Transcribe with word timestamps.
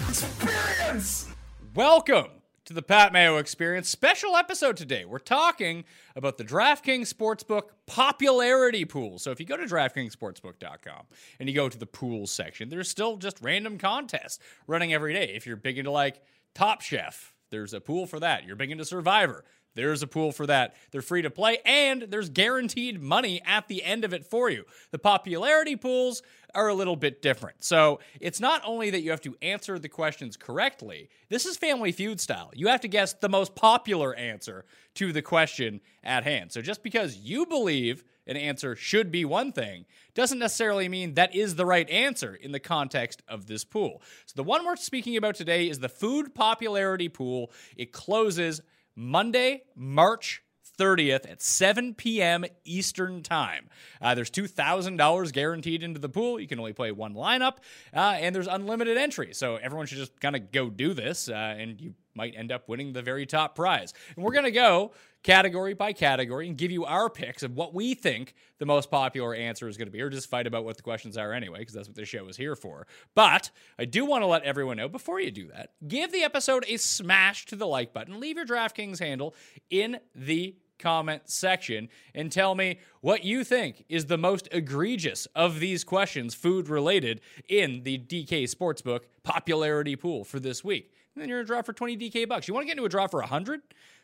Experience. 0.09 1.29
Welcome 1.77 2.27
to 2.65 2.73
the 2.73 2.83
Pat 2.83 3.13
Mayo 3.13 3.37
Experience 3.37 3.89
special 3.89 4.37
episode 4.37 4.77
today. 4.77 5.05
We're 5.05 5.19
talking 5.19 5.85
about 6.17 6.37
the 6.37 6.45
DraftKings 6.45 7.15
Sportsbook 7.15 7.69
popularity 7.87 8.85
pool. 8.85 9.21
So 9.21 9.31
if 9.31 9.39
you 9.39 9.47
go 9.47 9.57
to 9.57 9.67
DraftKingsSportsbook.com 9.67 11.07
and 11.39 11.49
you 11.49 11.55
go 11.55 11.69
to 11.69 11.79
the 11.79 11.87
pool 11.87 12.27
section, 12.27 12.71
there's 12.71 12.91
still 12.91 13.19
just 13.19 13.39
random 13.41 13.79
contests 13.79 14.41
running 14.67 14.93
every 14.93 15.13
day. 15.13 15.33
If 15.37 15.47
you're 15.47 15.55
big 15.55 15.79
into 15.79 15.93
like 15.93 16.23
Top 16.55 16.81
Chef, 16.81 17.34
there's 17.55 17.73
a 17.73 17.81
pool 17.81 18.05
for 18.07 18.19
that. 18.19 18.45
You're 18.45 18.57
big 18.57 18.73
into 18.73 18.85
Survivor. 18.85 19.45
There's 19.77 20.03
a 20.03 20.09
pool 20.09 20.33
for 20.33 20.45
that. 20.47 20.75
They're 20.91 21.03
free 21.03 21.23
to 21.23 21.31
play 21.31 21.59
and 21.65 22.03
there's 22.03 22.29
guaranteed 22.29 23.01
money 23.01 23.41
at 23.47 23.69
the 23.69 23.85
end 23.85 24.05
of 24.05 24.13
it 24.13 24.25
for 24.25 24.51
you. 24.51 24.65
The 24.91 24.99
popularity 24.99 25.77
pools 25.77 26.23
are 26.53 26.67
a 26.67 26.75
little 26.75 26.97
bit 26.97 27.23
different. 27.23 27.63
So 27.63 28.01
it's 28.21 28.41
not 28.41 28.61
only 28.65 28.91
that 28.91 29.03
you 29.03 29.11
have 29.11 29.21
to 29.21 29.37
answer 29.41 29.79
the 29.79 29.89
questions 29.89 30.37
correctly, 30.37 31.09
this 31.29 31.47
is 31.47 31.57
Family 31.57 31.93
Feud 31.93 32.21
style. 32.21 32.51
You 32.55 32.67
have 32.69 32.81
to 32.81 32.89
guess 32.89 33.13
the 33.13 33.29
most 33.29 33.55
popular 33.55 34.15
answer 34.17 34.65
to 34.95 35.13
the 35.13 35.23
question 35.23 35.81
at 36.03 36.25
hand. 36.25 36.51
So 36.51 36.61
just 36.61 36.83
because 36.83 37.17
you 37.17 37.47
believe 37.47 38.05
an 38.27 38.37
answer 38.37 38.77
should 38.77 39.11
be 39.11 39.25
one 39.25 39.53
thing 39.53 39.85
doesn't 40.15 40.39
necessarily 40.39 40.89
mean 40.89 41.15
that 41.15 41.35
is 41.35 41.57
the 41.57 41.67
right 41.67 41.89
answer 41.91 42.35
in 42.35 42.53
the 42.53 42.61
context 42.61 43.23
of 43.29 43.47
this 43.47 43.65
pool. 43.65 44.03
So 44.27 44.35
the 44.37 44.45
one 44.45 44.65
we're 44.65 44.77
speaking 44.77 45.17
about 45.17 45.35
today 45.35 45.69
is 45.69 45.81
the 45.81 45.89
food 45.89 46.35
popularity 46.35 47.09
pool. 47.09 47.51
It 47.77 47.93
closes 47.93 48.61
Monday, 48.97 49.63
March 49.75 50.43
30th 50.79 51.31
at 51.31 51.43
7 51.43 51.95
p.m. 51.95 52.45
Eastern 52.65 53.23
Time. 53.23 53.69
Uh, 54.01 54.15
there's 54.15 54.31
$2,000 54.31 55.33
guaranteed 55.33 55.83
into 55.83 56.01
the 56.01 56.09
pool. 56.09 56.41
You 56.41 56.49
can 56.49 56.59
only 56.59 56.73
play 56.73 56.91
one 56.93 57.15
lineup, 57.15 57.57
uh, 57.95 58.17
and 58.19 58.35
there's 58.35 58.49
unlimited 58.49 58.97
entry. 58.97 59.35
So 59.35 59.57
everyone 59.57 59.87
should 59.87 59.99
just 59.99 60.21
kind 60.21 60.37
of 60.37 60.51
go 60.51 60.71
do 60.71 60.95
this, 60.95 61.29
uh, 61.29 61.33
and 61.33 61.81
you 61.81 61.95
might 62.15 62.35
end 62.37 62.53
up 62.53 62.69
winning 62.69 62.93
the 62.93 63.03
very 63.03 63.27
top 63.27 63.55
prize. 63.55 63.93
And 64.17 64.25
we're 64.25 64.33
going 64.33 64.45
to 64.45 64.51
go 64.51 64.93
category 65.23 65.75
by 65.75 65.93
category 65.93 66.47
and 66.47 66.57
give 66.57 66.71
you 66.71 66.85
our 66.85 67.09
picks 67.09 67.43
of 67.43 67.57
what 67.57 67.75
we 67.75 67.95
think 67.95 68.35
the 68.59 68.67
most 68.67 68.91
popular 68.91 69.35
answer 69.35 69.67
is 69.69 69.77
going 69.77 69.89
to 69.89 69.93
be, 69.93 70.01
or 70.01 70.11
just 70.11 70.29
fight 70.29 70.47
about 70.47 70.65
what 70.65 70.77
the 70.77 70.83
questions 70.83 71.17
are 71.17 71.33
anyway, 71.33 71.61
because 71.61 71.75
that's 71.75 71.89
what 71.89 71.97
this 71.97 72.09
show 72.09 72.29
is 72.29 72.37
here 72.37 72.55
for. 72.55 72.87
But 73.15 73.51
I 73.79 73.87
do 73.87 74.05
want 74.05 74.23
to 74.23 74.27
let 74.27 74.43
everyone 74.43 74.77
know 74.77 74.89
before 74.89 75.21
you 75.21 75.31
do 75.31 75.49
that, 75.49 75.71
give 75.89 76.13
the 76.13 76.23
episode 76.23 76.65
a 76.69 76.77
smash 76.77 77.47
to 77.47 77.57
the 77.57 77.67
like 77.67 77.93
button, 77.93 78.21
leave 78.21 78.37
your 78.37 78.47
DraftKings 78.47 78.99
handle 78.99 79.35
in 79.71 79.99
the 80.15 80.57
comment 80.79 81.23
section 81.27 81.89
and 82.15 82.31
tell 82.31 82.55
me 82.55 82.79
what 83.01 83.25
you 83.25 83.45
think 83.45 83.85
is 83.89 84.07
the 84.07 84.19
most 84.19 84.49
egregious 84.53 85.27
of 85.35 85.61
these 85.61 85.85
questions, 85.85 86.35
food 86.35 86.69
related, 86.69 87.21
in 87.49 87.83
the 87.85 87.99
DK 87.99 88.45
Sportsbook 88.45 89.01
popularity 89.23 89.97
pool 89.97 90.25
for 90.25 90.39
this 90.41 90.63
week. 90.63 90.93
Then 91.17 91.29
you're 91.29 91.39
in 91.39 91.45
a 91.45 91.47
draw 91.47 91.63
for 91.63 91.73
20 91.73 91.97
DK 91.97 92.29
bucks. 92.29 92.49
You 92.49 92.55
want 92.55 92.65
to 92.65 92.67
get 92.67 92.73
into 92.73 92.85
a 92.85 92.89
draw 92.89 93.07
for 93.07 93.21
100 93.21 93.61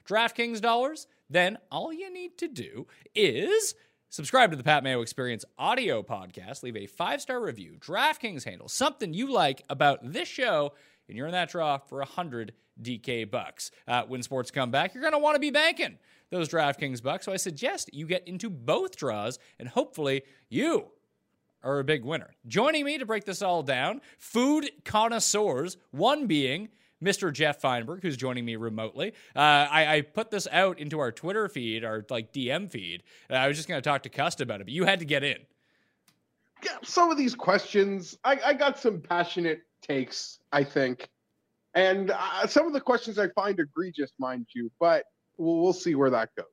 DraftKings 0.06 0.61
dollars? 0.61 1.06
Then 1.28 1.58
all 1.70 1.92
you 1.92 2.12
need 2.12 2.39
to 2.39 2.48
do 2.48 2.86
is 3.14 3.75
subscribe 4.11 4.50
to 4.50 4.56
the 4.56 4.62
Pat 4.62 4.84
Mayo 4.84 5.00
Experience 5.00 5.44
audio 5.58 6.02
podcast, 6.02 6.62
leave 6.62 6.77
a 6.77 6.86
five 6.86 7.20
star 7.20 7.41
review, 7.41 7.77
DraftKings 7.80 8.44
handle, 8.44 8.69
something 8.69 9.12
you 9.12 9.33
like 9.33 9.62
about 9.69 10.12
this 10.12 10.28
show, 10.28 10.72
and 11.08 11.17
you're 11.17 11.27
in 11.27 11.33
that 11.33 11.50
draw 11.50 11.78
for 11.78 11.98
100 11.98 12.52
DK 12.80 13.30
bucks. 13.30 13.70
Uh, 13.89 14.05
when 14.06 14.22
sports 14.22 14.50
come 14.50 14.70
back, 14.70 14.95
you're 14.95 15.02
going 15.02 15.12
to 15.12 15.19
want 15.19 15.34
to 15.34 15.41
be 15.41 15.50
banking 15.50 15.98
those 16.30 16.48
DraftKings 16.48 17.02
bucks. 17.02 17.24
So 17.24 17.33
I 17.33 17.36
suggest 17.36 17.92
you 17.92 18.06
get 18.06 18.27
into 18.27 18.48
both 18.48 18.97
draws, 18.97 19.39
and 19.58 19.69
hopefully 19.69 20.22
you 20.48 20.86
are 21.62 21.78
a 21.78 21.84
big 21.84 22.05
winner. 22.05 22.30
Joining 22.46 22.84
me 22.84 22.98
to 22.98 23.05
break 23.07 23.24
this 23.24 23.42
all 23.42 23.63
down, 23.63 24.01
food 24.18 24.70
connoisseurs, 24.84 25.77
one 25.90 26.27
being 26.27 26.68
Mr. 27.02 27.33
Geoff 27.33 27.61
Fienberg, 27.61 28.02
who's 28.02 28.16
joining 28.16 28.44
me 28.44 28.56
remotely. 28.56 29.12
Uh, 29.34 29.38
I, 29.38 29.96
I, 29.96 30.00
put 30.02 30.30
this 30.30 30.46
out 30.52 30.78
into 30.78 30.98
our 30.98 31.11
Twitter 31.11 31.48
feed, 31.48 31.84
our 31.84 32.05
like 32.11 32.33
DM 32.33 32.70
feed. 32.70 33.02
Uh, 33.30 33.34
I 33.34 33.48
was 33.48 33.56
just 33.56 33.68
going 33.68 33.80
to 33.80 33.88
talk 33.88 34.02
to 34.02 34.08
Cust 34.08 34.40
about 34.40 34.61
it, 34.61 34.64
but 34.64 34.72
you 34.72 34.84
had 34.84 34.98
to 34.98 35.05
get 35.05 35.24
in. 35.24 35.39
Yeah, 36.62 36.77
some 36.83 37.10
of 37.10 37.16
these 37.16 37.34
questions, 37.34 38.18
I, 38.22 38.39
I 38.44 38.52
got 38.52 38.78
some 38.78 39.00
passionate 39.00 39.62
takes, 39.80 40.40
I 40.52 40.62
think, 40.62 41.08
and 41.74 42.10
uh, 42.10 42.46
some 42.46 42.66
of 42.66 42.74
the 42.74 42.80
questions 42.80 43.18
I 43.18 43.28
find 43.28 43.58
egregious, 43.58 44.12
mind 44.18 44.46
you, 44.55 44.70
but 44.78 45.05
we'll, 45.40 45.56
we'll 45.56 45.73
see 45.73 45.95
where 45.95 46.11
that 46.11 46.34
goes. 46.36 46.46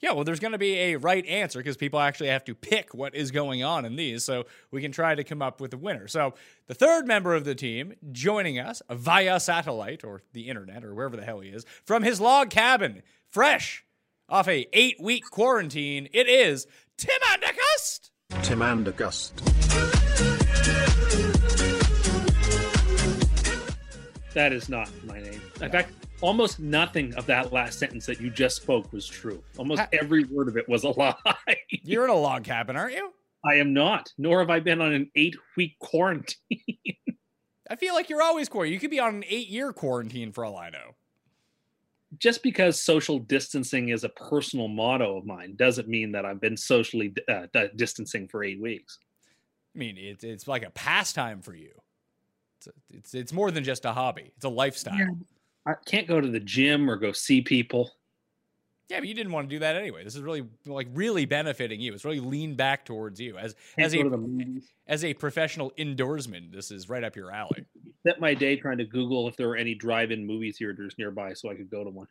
Yeah, 0.00 0.12
well, 0.12 0.24
there's 0.24 0.40
going 0.40 0.52
to 0.52 0.58
be 0.58 0.74
a 0.74 0.96
right 0.96 1.24
answer 1.26 1.60
because 1.60 1.76
people 1.76 2.00
actually 2.00 2.28
have 2.28 2.44
to 2.44 2.54
pick 2.54 2.92
what 2.92 3.14
is 3.14 3.30
going 3.30 3.62
on 3.62 3.84
in 3.84 3.96
these, 3.96 4.24
so 4.24 4.44
we 4.70 4.82
can 4.82 4.92
try 4.92 5.14
to 5.14 5.24
come 5.24 5.40
up 5.40 5.60
with 5.60 5.72
a 5.72 5.76
winner. 5.76 6.08
So 6.08 6.34
the 6.66 6.74
third 6.74 7.06
member 7.06 7.34
of 7.34 7.44
the 7.44 7.54
team 7.54 7.94
joining 8.10 8.58
us 8.58 8.82
via 8.90 9.38
satellite 9.38 10.02
or 10.04 10.22
the 10.32 10.48
internet 10.48 10.84
or 10.84 10.94
wherever 10.94 11.16
the 11.16 11.24
hell 11.24 11.40
he 11.40 11.50
is 11.50 11.64
from 11.84 12.02
his 12.02 12.20
log 12.20 12.50
cabin, 12.50 13.02
fresh 13.30 13.84
off 14.28 14.48
a 14.48 14.66
eight 14.72 15.00
week 15.00 15.24
quarantine, 15.30 16.08
it 16.12 16.28
is 16.28 16.66
Tim 16.96 17.10
Andercust. 17.30 18.10
Tim 18.42 18.60
Andercust. 18.60 19.32
That 24.34 24.52
is 24.52 24.68
not 24.68 24.90
my 25.04 25.20
name. 25.20 25.40
In 25.60 25.70
fact, 25.70 25.92
almost 26.22 26.58
nothing 26.60 27.14
of 27.14 27.26
that 27.26 27.52
last 27.52 27.78
sentence 27.78 28.06
that 28.06 28.20
you 28.20 28.30
just 28.30 28.56
spoke 28.56 28.92
was 28.92 29.06
true. 29.06 29.42
Almost 29.58 29.80
Ha- 29.80 29.88
every 29.92 30.24
word 30.24 30.48
of 30.48 30.56
it 30.56 30.68
was 30.68 30.84
a 30.84 30.88
lie. 30.98 31.14
You're 31.70 32.04
in 32.04 32.10
a 32.10 32.14
log 32.16 32.44
cabin, 32.44 32.76
aren't 32.76 32.94
you? 32.94 33.12
I 33.44 33.54
am 33.56 33.72
not, 33.74 34.10
nor 34.18 34.38
have 34.38 34.50
I 34.50 34.60
been 34.60 34.80
on 34.80 34.92
an 34.92 35.10
eight 35.16 35.36
week 35.56 35.76
quarantine. 35.80 36.36
I 37.70 37.76
feel 37.76 37.94
like 37.94 38.08
you're 38.08 38.22
always 38.22 38.48
quarantined. 38.48 38.74
You 38.74 38.80
could 38.80 38.90
be 38.90 39.00
on 39.00 39.16
an 39.16 39.24
eight 39.28 39.48
year 39.48 39.72
quarantine 39.72 40.32
for 40.32 40.44
all 40.44 40.56
I 40.56 40.70
know. 40.70 40.94
just 42.18 42.42
because 42.42 42.80
social 42.80 43.18
distancing 43.18 43.88
is 43.88 44.04
a 44.04 44.08
personal 44.10 44.68
motto 44.68 45.16
of 45.16 45.24
mine 45.26 45.54
doesn't 45.56 45.88
mean 45.88 46.12
that 46.12 46.24
I've 46.26 46.40
been 46.40 46.56
socially 46.56 47.14
uh, 47.28 47.46
distancing 47.76 48.28
for 48.28 48.44
eight 48.44 48.60
weeks. 48.60 48.98
I 49.74 49.78
mean, 49.78 49.96
it's 49.98 50.22
it's 50.22 50.46
like 50.46 50.62
a 50.64 50.70
pastime 50.70 51.40
for 51.40 51.54
you. 51.54 51.70
It's 52.58 52.68
it's, 52.90 53.14
it's 53.14 53.32
more 53.32 53.50
than 53.50 53.64
just 53.64 53.86
a 53.86 53.92
hobby. 53.92 54.30
It's 54.36 54.44
a 54.44 54.50
lifestyle. 54.50 54.98
Yeah. 54.98 55.06
I 55.66 55.74
can't 55.86 56.08
go 56.08 56.20
to 56.20 56.28
the 56.28 56.40
gym 56.40 56.90
or 56.90 56.96
go 56.96 57.12
see 57.12 57.40
people. 57.40 57.90
Yeah, 58.88 58.98
but 59.00 59.08
you 59.08 59.14
didn't 59.14 59.32
want 59.32 59.48
to 59.48 59.54
do 59.56 59.60
that 59.60 59.76
anyway. 59.76 60.04
This 60.04 60.14
is 60.16 60.20
really 60.22 60.44
like 60.66 60.88
really 60.92 61.24
benefiting 61.24 61.80
you. 61.80 61.94
It's 61.94 62.04
really 62.04 62.20
leaned 62.20 62.56
back 62.56 62.84
towards 62.84 63.20
you 63.20 63.38
as 63.38 63.54
Can't 63.76 63.86
as 63.86 63.94
a 63.94 64.02
to 64.02 64.10
the 64.10 64.16
movies. 64.18 64.70
as 64.86 65.04
a 65.04 65.14
professional 65.14 65.70
indoorsman. 65.78 66.52
This 66.52 66.70
is 66.70 66.88
right 66.88 67.02
up 67.02 67.16
your 67.16 67.30
alley. 67.30 67.64
Spent 68.00 68.20
my 68.20 68.34
day 68.34 68.56
trying 68.56 68.78
to 68.78 68.84
Google 68.84 69.28
if 69.28 69.36
there 69.36 69.48
were 69.48 69.56
any 69.56 69.74
drive-in 69.74 70.26
movie 70.26 70.52
theaters 70.52 70.94
nearby 70.98 71.32
so 71.32 71.48
I 71.50 71.54
could 71.54 71.70
go 71.70 71.84
to 71.84 71.90
one. 71.90 72.08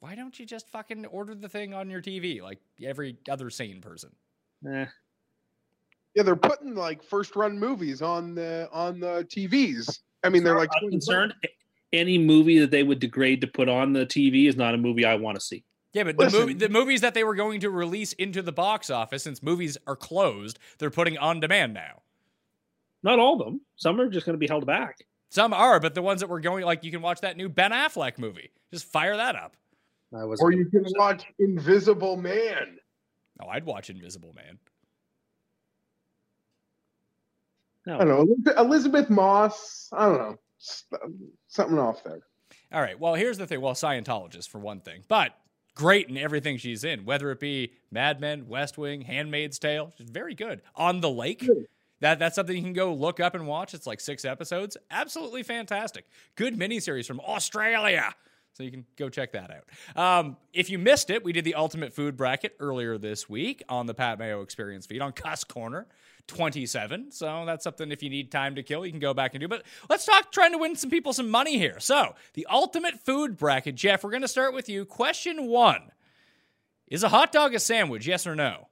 Why 0.00 0.14
don't 0.14 0.38
you 0.38 0.44
just 0.46 0.68
fucking 0.68 1.06
order 1.06 1.34
the 1.34 1.48
thing 1.48 1.74
on 1.74 1.88
your 1.90 2.02
TV 2.02 2.40
like 2.42 2.58
every 2.84 3.16
other 3.28 3.50
sane 3.50 3.80
person? 3.80 4.10
Eh, 4.70 4.84
Yeah, 6.14 6.22
they're 6.22 6.36
putting 6.36 6.74
like 6.74 7.02
first 7.02 7.34
run 7.34 7.58
movies 7.58 8.00
on 8.02 8.34
the 8.34 8.68
on 8.70 9.00
the 9.00 9.24
TVs. 9.30 10.00
I 10.22 10.28
mean, 10.28 10.44
they're 10.44 10.58
like 10.58 10.70
I'm 10.80 10.90
concerned. 10.90 11.34
Any 11.92 12.18
movie 12.18 12.58
that 12.60 12.70
they 12.70 12.82
would 12.82 13.00
degrade 13.00 13.40
to 13.42 13.46
put 13.46 13.68
on 13.68 13.92
the 13.92 14.06
TV 14.06 14.48
is 14.48 14.56
not 14.56 14.74
a 14.74 14.78
movie 14.78 15.04
I 15.04 15.14
want 15.16 15.36
to 15.36 15.40
see. 15.40 15.64
Yeah, 15.92 16.04
but 16.04 16.16
the, 16.16 16.30
movie, 16.30 16.54
the 16.54 16.70
movies 16.70 17.02
that 17.02 17.12
they 17.12 17.22
were 17.22 17.34
going 17.34 17.60
to 17.60 17.70
release 17.70 18.14
into 18.14 18.40
the 18.40 18.52
box 18.52 18.88
office, 18.88 19.22
since 19.22 19.42
movies 19.42 19.76
are 19.86 19.96
closed, 19.96 20.58
they're 20.78 20.90
putting 20.90 21.18
on 21.18 21.38
demand 21.40 21.74
now. 21.74 22.00
Not 23.02 23.18
all 23.18 23.38
of 23.38 23.44
them. 23.44 23.60
Some 23.76 24.00
are 24.00 24.08
just 24.08 24.24
going 24.24 24.34
to 24.34 24.38
be 24.38 24.46
held 24.46 24.64
back. 24.64 25.04
Some 25.28 25.52
are, 25.52 25.80
but 25.80 25.94
the 25.94 26.02
ones 26.02 26.20
that 26.20 26.28
were 26.28 26.40
going, 26.40 26.64
like 26.64 26.82
you 26.82 26.90
can 26.90 27.02
watch 27.02 27.20
that 27.20 27.36
new 27.36 27.48
Ben 27.48 27.72
Affleck 27.72 28.18
movie. 28.18 28.50
Just 28.70 28.86
fire 28.86 29.16
that 29.16 29.36
up. 29.36 29.54
I 30.14 30.24
was. 30.24 30.40
Or 30.40 30.52
you 30.52 30.66
can 30.66 30.84
watch 30.96 31.24
Invisible 31.38 32.16
Man. 32.16 32.78
Oh, 33.42 33.48
I'd 33.48 33.64
watch 33.64 33.90
Invisible 33.90 34.34
Man. 34.34 34.58
No. 37.86 37.96
I 37.96 38.04
don't 38.04 38.08
know 38.46 38.52
Elisabeth 38.58 39.10
Moss. 39.10 39.88
I 39.92 40.06
don't 40.06 40.18
know 40.18 40.30
S- 40.30 40.38
something 41.48 41.78
off 41.78 42.02
there. 42.04 42.20
All 42.72 42.80
right. 42.80 42.98
Well, 42.98 43.14
here's 43.14 43.38
the 43.38 43.46
thing. 43.46 43.60
Well, 43.60 43.74
Scientologist 43.74 44.48
for 44.48 44.58
one 44.58 44.80
thing, 44.80 45.02
but 45.08 45.34
great 45.74 46.08
in 46.08 46.16
everything 46.16 46.56
she's 46.56 46.84
in, 46.84 47.04
whether 47.04 47.30
it 47.30 47.40
be 47.40 47.72
Mad 47.90 48.20
Men, 48.20 48.46
West 48.46 48.78
Wing, 48.78 49.02
Handmaid's 49.02 49.58
Tale. 49.58 49.92
She's 49.96 50.10
very 50.10 50.34
good. 50.34 50.62
On 50.76 51.00
the 51.00 51.10
Lake. 51.10 51.48
That, 52.00 52.18
that's 52.18 52.34
something 52.34 52.56
you 52.56 52.62
can 52.62 52.72
go 52.72 52.92
look 52.92 53.20
up 53.20 53.36
and 53.36 53.46
watch. 53.46 53.74
It's 53.74 53.86
like 53.86 54.00
six 54.00 54.24
episodes. 54.24 54.76
Absolutely 54.90 55.44
fantastic. 55.44 56.04
Good 56.34 56.58
miniseries 56.58 57.06
from 57.06 57.20
Australia. 57.20 58.12
So 58.54 58.64
you 58.64 58.70
can 58.70 58.84
go 58.96 59.08
check 59.08 59.32
that 59.32 59.50
out. 59.50 59.96
Um, 59.96 60.36
if 60.52 60.68
you 60.68 60.78
missed 60.78 61.10
it, 61.10 61.24
we 61.24 61.32
did 61.32 61.44
the 61.44 61.54
ultimate 61.54 61.94
food 61.94 62.16
bracket 62.16 62.56
earlier 62.60 62.98
this 62.98 63.28
week 63.28 63.62
on 63.68 63.86
the 63.86 63.94
Pat 63.94 64.18
Mayo 64.18 64.42
Experience 64.42 64.84
feed 64.84 65.00
on 65.00 65.12
Cust 65.12 65.48
Corner 65.48 65.86
27. 66.28 67.10
So 67.10 67.44
that's 67.46 67.64
something 67.64 67.90
if 67.92 68.02
you 68.02 68.10
need 68.10 68.30
time 68.30 68.54
to 68.54 68.62
kill, 68.62 68.84
you 68.84 68.92
can 68.92 69.00
go 69.00 69.14
back 69.14 69.34
and 69.34 69.40
do. 69.40 69.48
But 69.48 69.64
let's 69.88 70.04
talk 70.04 70.32
trying 70.32 70.52
to 70.52 70.58
win 70.58 70.76
some 70.76 70.90
people 70.90 71.12
some 71.12 71.30
money 71.30 71.58
here. 71.58 71.80
So 71.80 72.14
the 72.34 72.46
ultimate 72.50 73.00
food 73.00 73.36
bracket, 73.36 73.74
Jeff, 73.74 74.04
we're 74.04 74.10
going 74.10 74.22
to 74.22 74.28
start 74.28 74.54
with 74.54 74.68
you. 74.68 74.84
Question 74.84 75.46
one 75.46 75.90
Is 76.88 77.02
a 77.02 77.08
hot 77.08 77.32
dog 77.32 77.54
a 77.54 77.60
sandwich? 77.60 78.06
Yes 78.06 78.26
or 78.26 78.34
no? 78.34 78.68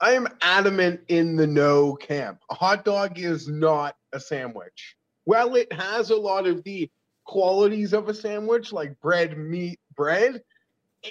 I 0.00 0.12
am 0.12 0.28
adamant 0.42 1.00
in 1.08 1.36
the 1.36 1.46
no 1.46 1.94
camp. 1.94 2.40
A 2.50 2.54
hot 2.54 2.84
dog 2.84 3.18
is 3.18 3.48
not 3.48 3.96
a 4.12 4.20
sandwich. 4.20 4.96
Well, 5.24 5.54
it 5.54 5.72
has 5.72 6.10
a 6.10 6.16
lot 6.16 6.46
of 6.46 6.62
the 6.64 6.90
qualities 7.24 7.92
of 7.92 8.08
a 8.08 8.14
sandwich, 8.14 8.72
like 8.72 8.98
bread, 9.00 9.36
meat, 9.38 9.80
bread. 9.96 10.42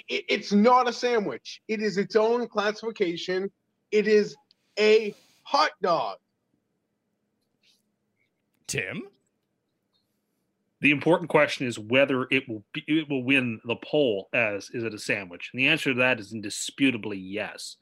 it's 0.08 0.52
not 0.52 0.88
a 0.88 0.92
sandwich. 0.92 1.62
It 1.68 1.82
is 1.82 1.98
its 1.98 2.16
own 2.16 2.46
classification. 2.48 3.50
It 3.90 4.06
is 4.06 4.36
a 4.78 5.14
hot 5.46 5.70
dog. 5.80 6.18
Tim? 8.66 9.02
The 10.80 10.90
important 10.90 11.30
question 11.30 11.66
is 11.66 11.78
whether 11.78 12.26
it 12.30 12.48
will 12.48 12.64
be, 12.72 12.84
it 12.86 13.08
will 13.08 13.22
win 13.22 13.60
the 13.64 13.76
poll 13.76 14.28
as 14.34 14.68
is 14.70 14.82
it 14.82 14.92
a 14.92 14.98
sandwich? 14.98 15.50
And 15.52 15.60
the 15.60 15.68
answer 15.68 15.94
to 15.94 16.00
that 16.00 16.20
is 16.20 16.32
indisputably 16.32 17.16
yes. 17.16 17.76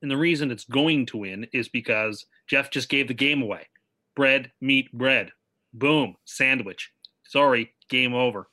And 0.00 0.10
the 0.10 0.16
reason 0.16 0.50
it's 0.50 0.64
going 0.64 1.06
to 1.06 1.18
win 1.18 1.48
is 1.52 1.68
because 1.68 2.24
Jeff 2.46 2.70
just 2.70 2.88
gave 2.88 3.08
the 3.08 3.14
game 3.14 3.42
away. 3.42 3.66
Bread, 4.14 4.52
meat, 4.60 4.90
bread. 4.92 5.30
Boom, 5.74 6.14
sandwich. 6.24 6.92
Sorry, 7.24 7.74
game 7.90 8.14
over. 8.14 8.48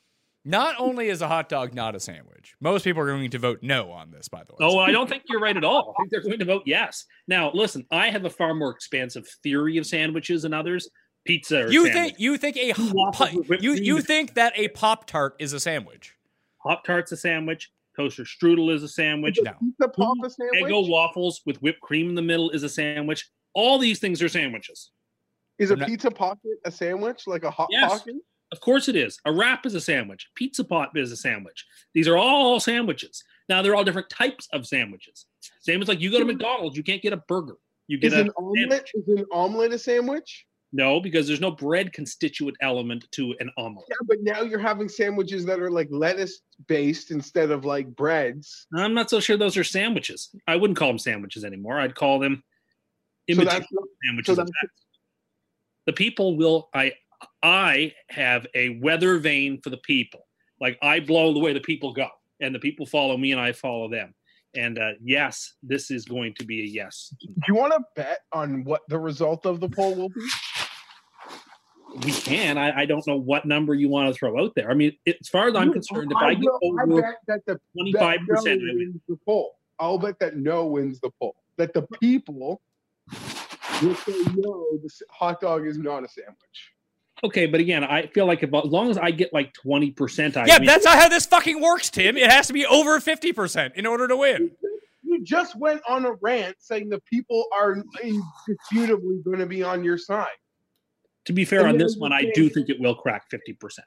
Not 0.48 0.76
only 0.78 1.08
is 1.08 1.22
a 1.22 1.26
hot 1.28 1.48
dog 1.48 1.74
not 1.74 1.96
a 1.96 2.00
sandwich, 2.00 2.54
most 2.60 2.84
people 2.84 3.02
are 3.02 3.06
going 3.06 3.28
to 3.30 3.38
vote 3.38 3.58
no 3.62 3.90
on 3.90 4.12
this, 4.12 4.28
by 4.28 4.44
the 4.44 4.52
way. 4.52 4.58
Oh, 4.60 4.78
I 4.78 4.92
don't 4.92 5.08
think 5.08 5.24
you're 5.28 5.40
right 5.40 5.56
at 5.56 5.64
all. 5.64 5.92
I 5.98 6.02
think 6.02 6.12
they're 6.12 6.20
going 6.22 6.38
to 6.38 6.44
vote 6.44 6.62
yes. 6.66 7.04
Now, 7.26 7.50
listen, 7.52 7.84
I 7.90 8.10
have 8.10 8.24
a 8.24 8.30
far 8.30 8.54
more 8.54 8.70
expansive 8.70 9.26
theory 9.42 9.76
of 9.76 9.86
sandwiches 9.86 10.42
than 10.42 10.54
others. 10.54 10.88
Pizza 11.26 11.64
or 11.64 11.70
you 11.72 11.86
sandwich. 11.86 11.92
think 11.94 12.20
you 12.20 12.36
think 12.36 12.56
a 12.56 12.72
Two 12.74 12.92
waffles 12.94 13.34
with 13.34 13.48
whipped 13.48 13.62
you 13.64 13.72
you 13.74 14.00
think 14.00 14.34
that 14.34 14.52
a 14.56 14.68
pop 14.68 15.08
tart 15.08 15.34
is 15.40 15.52
a 15.52 15.58
sandwich? 15.58 16.14
Pop 16.62 16.84
Tart's 16.84 17.10
a 17.10 17.16
sandwich. 17.16 17.70
Toaster 17.96 18.22
strudel 18.22 18.72
is 18.72 18.84
a 18.84 18.88
sandwich. 18.88 19.38
No. 19.42 19.52
Pizza 19.60 19.88
pop 19.88 20.16
a 20.24 20.30
sandwich? 20.30 20.62
Eggo 20.62 20.88
waffles 20.88 21.40
with 21.44 21.56
whipped 21.62 21.80
cream 21.80 22.08
in 22.08 22.14
the 22.14 22.22
middle 22.22 22.50
is 22.50 22.62
a 22.62 22.68
sandwich. 22.68 23.28
All 23.54 23.78
these 23.78 23.98
things 23.98 24.22
are 24.22 24.28
sandwiches. 24.28 24.92
Is 25.58 25.70
a 25.70 25.74
I'm 25.74 25.80
not- 25.80 25.88
pizza 25.88 26.10
pocket 26.12 26.58
a 26.64 26.70
sandwich? 26.70 27.22
Like 27.26 27.42
a 27.42 27.50
hot 27.50 27.68
Yes. 27.72 27.90
pocket? 27.98 28.14
Of 28.52 28.60
course 28.60 28.88
it 28.88 28.96
is. 28.96 29.18
A 29.24 29.32
wrap 29.32 29.66
is 29.66 29.74
a 29.74 29.80
sandwich. 29.80 30.28
Pizza 30.34 30.62
pot 30.64 30.90
is 30.94 31.10
a 31.12 31.16
sandwich. 31.16 31.66
These 31.94 32.06
are 32.08 32.16
all 32.16 32.60
sandwiches. 32.60 33.24
Now 33.48 33.60
they're 33.62 33.74
all 33.74 33.84
different 33.84 34.08
types 34.10 34.48
of 34.52 34.66
sandwiches. 34.66 35.26
Same 35.60 35.82
as 35.82 35.88
like 35.88 36.00
you 36.00 36.10
go 36.10 36.18
to 36.20 36.24
McDonald's, 36.24 36.76
you 36.76 36.82
can't 36.84 37.02
get 37.02 37.12
a 37.12 37.16
burger. 37.28 37.56
You 37.88 37.98
get 37.98 38.12
Is 38.12 38.18
a 38.18 38.20
an 38.22 38.30
omelet 38.36 38.90
is 38.94 39.08
an 39.08 39.24
omelet 39.32 39.72
a 39.72 39.78
sandwich? 39.78 40.46
no 40.72 41.00
because 41.00 41.28
there's 41.28 41.40
no 41.40 41.50
bread 41.52 41.92
constituent 41.92 42.56
element 42.60 43.06
to 43.12 43.34
an 43.38 43.48
omelet. 43.56 43.86
Yeah, 43.88 43.96
but 44.08 44.16
now 44.22 44.42
you're 44.42 44.58
having 44.58 44.88
sandwiches 44.88 45.44
that 45.46 45.60
are 45.60 45.70
like 45.70 45.86
lettuce 45.90 46.40
based 46.66 47.12
instead 47.12 47.52
of 47.52 47.64
like 47.64 47.86
breads. 47.94 48.66
I'm 48.74 48.92
not 48.92 49.08
so 49.08 49.20
sure 49.20 49.36
those 49.36 49.56
are 49.56 49.62
sandwiches. 49.64 50.30
I 50.48 50.56
wouldn't 50.56 50.76
call 50.78 50.88
them 50.88 50.98
sandwiches 50.98 51.44
anymore. 51.44 51.78
I'd 51.78 51.94
call 51.94 52.18
them 52.18 52.42
So 53.30 53.34
imitation 53.34 53.60
that's 53.60 53.72
sandwiches. 54.04 54.26
so 54.26 54.32
at 54.32 54.36
that's- 54.46 54.50
best. 54.62 54.72
the 55.86 55.92
people 55.92 56.36
will. 56.36 56.68
I 56.74 56.92
I 57.42 57.92
have 58.10 58.46
a 58.54 58.78
weather 58.80 59.18
vane 59.18 59.60
for 59.62 59.70
the 59.70 59.78
people. 59.78 60.26
Like 60.60 60.78
I 60.82 61.00
blow 61.00 61.32
the 61.32 61.38
way 61.38 61.52
the 61.52 61.60
people 61.60 61.92
go, 61.92 62.08
and 62.40 62.54
the 62.54 62.58
people 62.58 62.86
follow 62.86 63.16
me, 63.16 63.32
and 63.32 63.40
I 63.40 63.52
follow 63.52 63.90
them. 63.90 64.14
And 64.54 64.78
uh, 64.78 64.92
yes, 65.02 65.54
this 65.62 65.90
is 65.90 66.06
going 66.06 66.34
to 66.38 66.46
be 66.46 66.62
a 66.62 66.64
yes. 66.64 67.14
do 67.20 67.28
you 67.48 67.54
want 67.54 67.74
to 67.74 67.80
bet 67.94 68.20
on 68.32 68.64
what 68.64 68.82
the 68.88 68.98
result 68.98 69.44
of 69.44 69.60
the 69.60 69.68
poll 69.68 69.94
will 69.94 70.08
be? 70.08 70.20
We 72.04 72.12
can. 72.12 72.58
I, 72.58 72.80
I 72.80 72.86
don't 72.86 73.06
know 73.06 73.16
what 73.16 73.44
number 73.44 73.74
you 73.74 73.88
want 73.88 74.12
to 74.12 74.18
throw 74.18 74.42
out 74.42 74.54
there. 74.54 74.70
I 74.70 74.74
mean, 74.74 74.92
as 75.06 75.28
far 75.28 75.48
as 75.48 75.54
I'm 75.54 75.72
concerned, 75.72 76.10
if 76.10 76.16
I 76.16 76.34
get 76.34 76.44
will- 76.44 76.78
I 76.78 76.82
over 76.82 77.02
bet 77.02 77.14
that 77.26 77.46
the 77.46 77.60
twenty 77.74 77.92
that 77.92 78.00
five 78.00 78.20
no 78.28 78.34
percent, 78.34 78.60
wins 78.62 79.00
the 79.08 79.18
poll. 79.24 79.56
I'll 79.78 79.98
bet 79.98 80.18
that 80.20 80.36
no 80.36 80.66
wins 80.66 81.00
the 81.00 81.10
poll. 81.20 81.36
That 81.58 81.72
the 81.74 81.82
people 82.00 82.60
will 83.12 83.94
say 83.94 84.14
no, 84.34 84.66
the 84.82 84.90
hot 85.10 85.40
dog 85.40 85.66
is 85.66 85.78
not 85.78 86.04
a 86.04 86.08
sandwich. 86.08 86.72
Okay. 87.24 87.46
But 87.46 87.60
again, 87.60 87.84
I 87.84 88.06
feel 88.06 88.26
like 88.26 88.42
if, 88.42 88.52
as 88.54 88.64
long 88.70 88.90
as 88.90 88.98
I 88.98 89.10
get 89.10 89.32
like 89.32 89.52
twenty 89.54 89.90
percent, 89.90 90.36
I 90.36 90.46
Yeah, 90.46 90.58
win. 90.58 90.66
that's 90.66 90.84
not 90.84 90.98
how 90.98 91.08
this 91.08 91.26
fucking 91.26 91.60
works, 91.60 91.90
Tim. 91.90 92.16
It 92.16 92.30
has 92.30 92.46
to 92.48 92.52
be 92.52 92.64
over 92.66 92.98
50% 93.00 93.74
in 93.74 93.86
order 93.86 94.06
to 94.08 94.16
win. 94.16 94.50
You 95.02 95.22
just 95.22 95.56
went 95.56 95.80
on 95.88 96.04
a 96.04 96.12
rant 96.20 96.56
saying 96.58 96.88
the 96.88 97.00
people 97.10 97.46
are 97.56 97.76
indisputably 98.02 99.20
going 99.24 99.38
to 99.38 99.46
be 99.46 99.62
on 99.62 99.84
your 99.84 99.98
side. 99.98 100.26
to 101.26 101.32
be 101.32 101.44
fair 101.44 101.60
And 101.60 101.70
on 101.70 101.78
this 101.78 101.96
one, 101.96 102.12
I 102.12 102.30
do 102.34 102.48
think 102.48 102.68
it 102.68 102.80
will 102.80 102.94
crack 102.94 103.28
fifty 103.30 103.52
percent. 103.52 103.86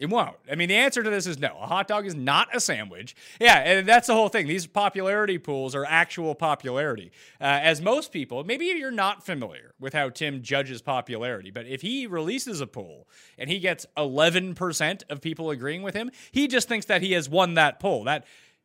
It 0.00 0.08
won't. 0.08 0.36
I 0.50 0.54
mean, 0.54 0.70
the 0.70 0.76
answer 0.76 1.02
to 1.02 1.10
this 1.10 1.26
is 1.26 1.38
no. 1.38 1.58
A 1.60 1.66
hot 1.66 1.86
dog 1.86 2.06
is 2.06 2.14
not 2.14 2.48
a 2.56 2.58
sandwich. 2.58 3.14
Yeah, 3.38 3.58
and 3.58 3.86
that's 3.86 4.06
the 4.06 4.14
whole 4.14 4.30
thing. 4.30 4.46
These 4.46 4.66
popularity 4.66 5.36
pools 5.36 5.74
are 5.74 5.84
actual 5.84 6.34
popularity. 6.34 7.12
Uh, 7.38 7.60
as 7.62 7.82
most 7.82 8.10
people, 8.10 8.42
maybe 8.42 8.64
you're 8.64 8.90
not 8.90 9.26
familiar 9.26 9.74
with 9.78 9.92
how 9.92 10.08
Tim 10.08 10.40
judges 10.40 10.80
popularity, 10.80 11.50
but 11.50 11.66
if 11.66 11.82
he 11.82 12.06
releases 12.06 12.62
a 12.62 12.66
poll 12.66 13.06
and 13.36 13.50
he 13.50 13.58
gets 13.58 13.84
11% 13.98 15.02
of 15.10 15.20
people 15.20 15.50
agreeing 15.50 15.82
with 15.82 15.94
him, 15.94 16.10
he 16.32 16.48
just 16.48 16.66
thinks 16.66 16.86
that 16.86 17.02
he 17.02 17.12
has 17.12 17.28
won 17.28 17.52
that 17.54 17.78
poll. 17.78 18.04
That, 18.04 18.24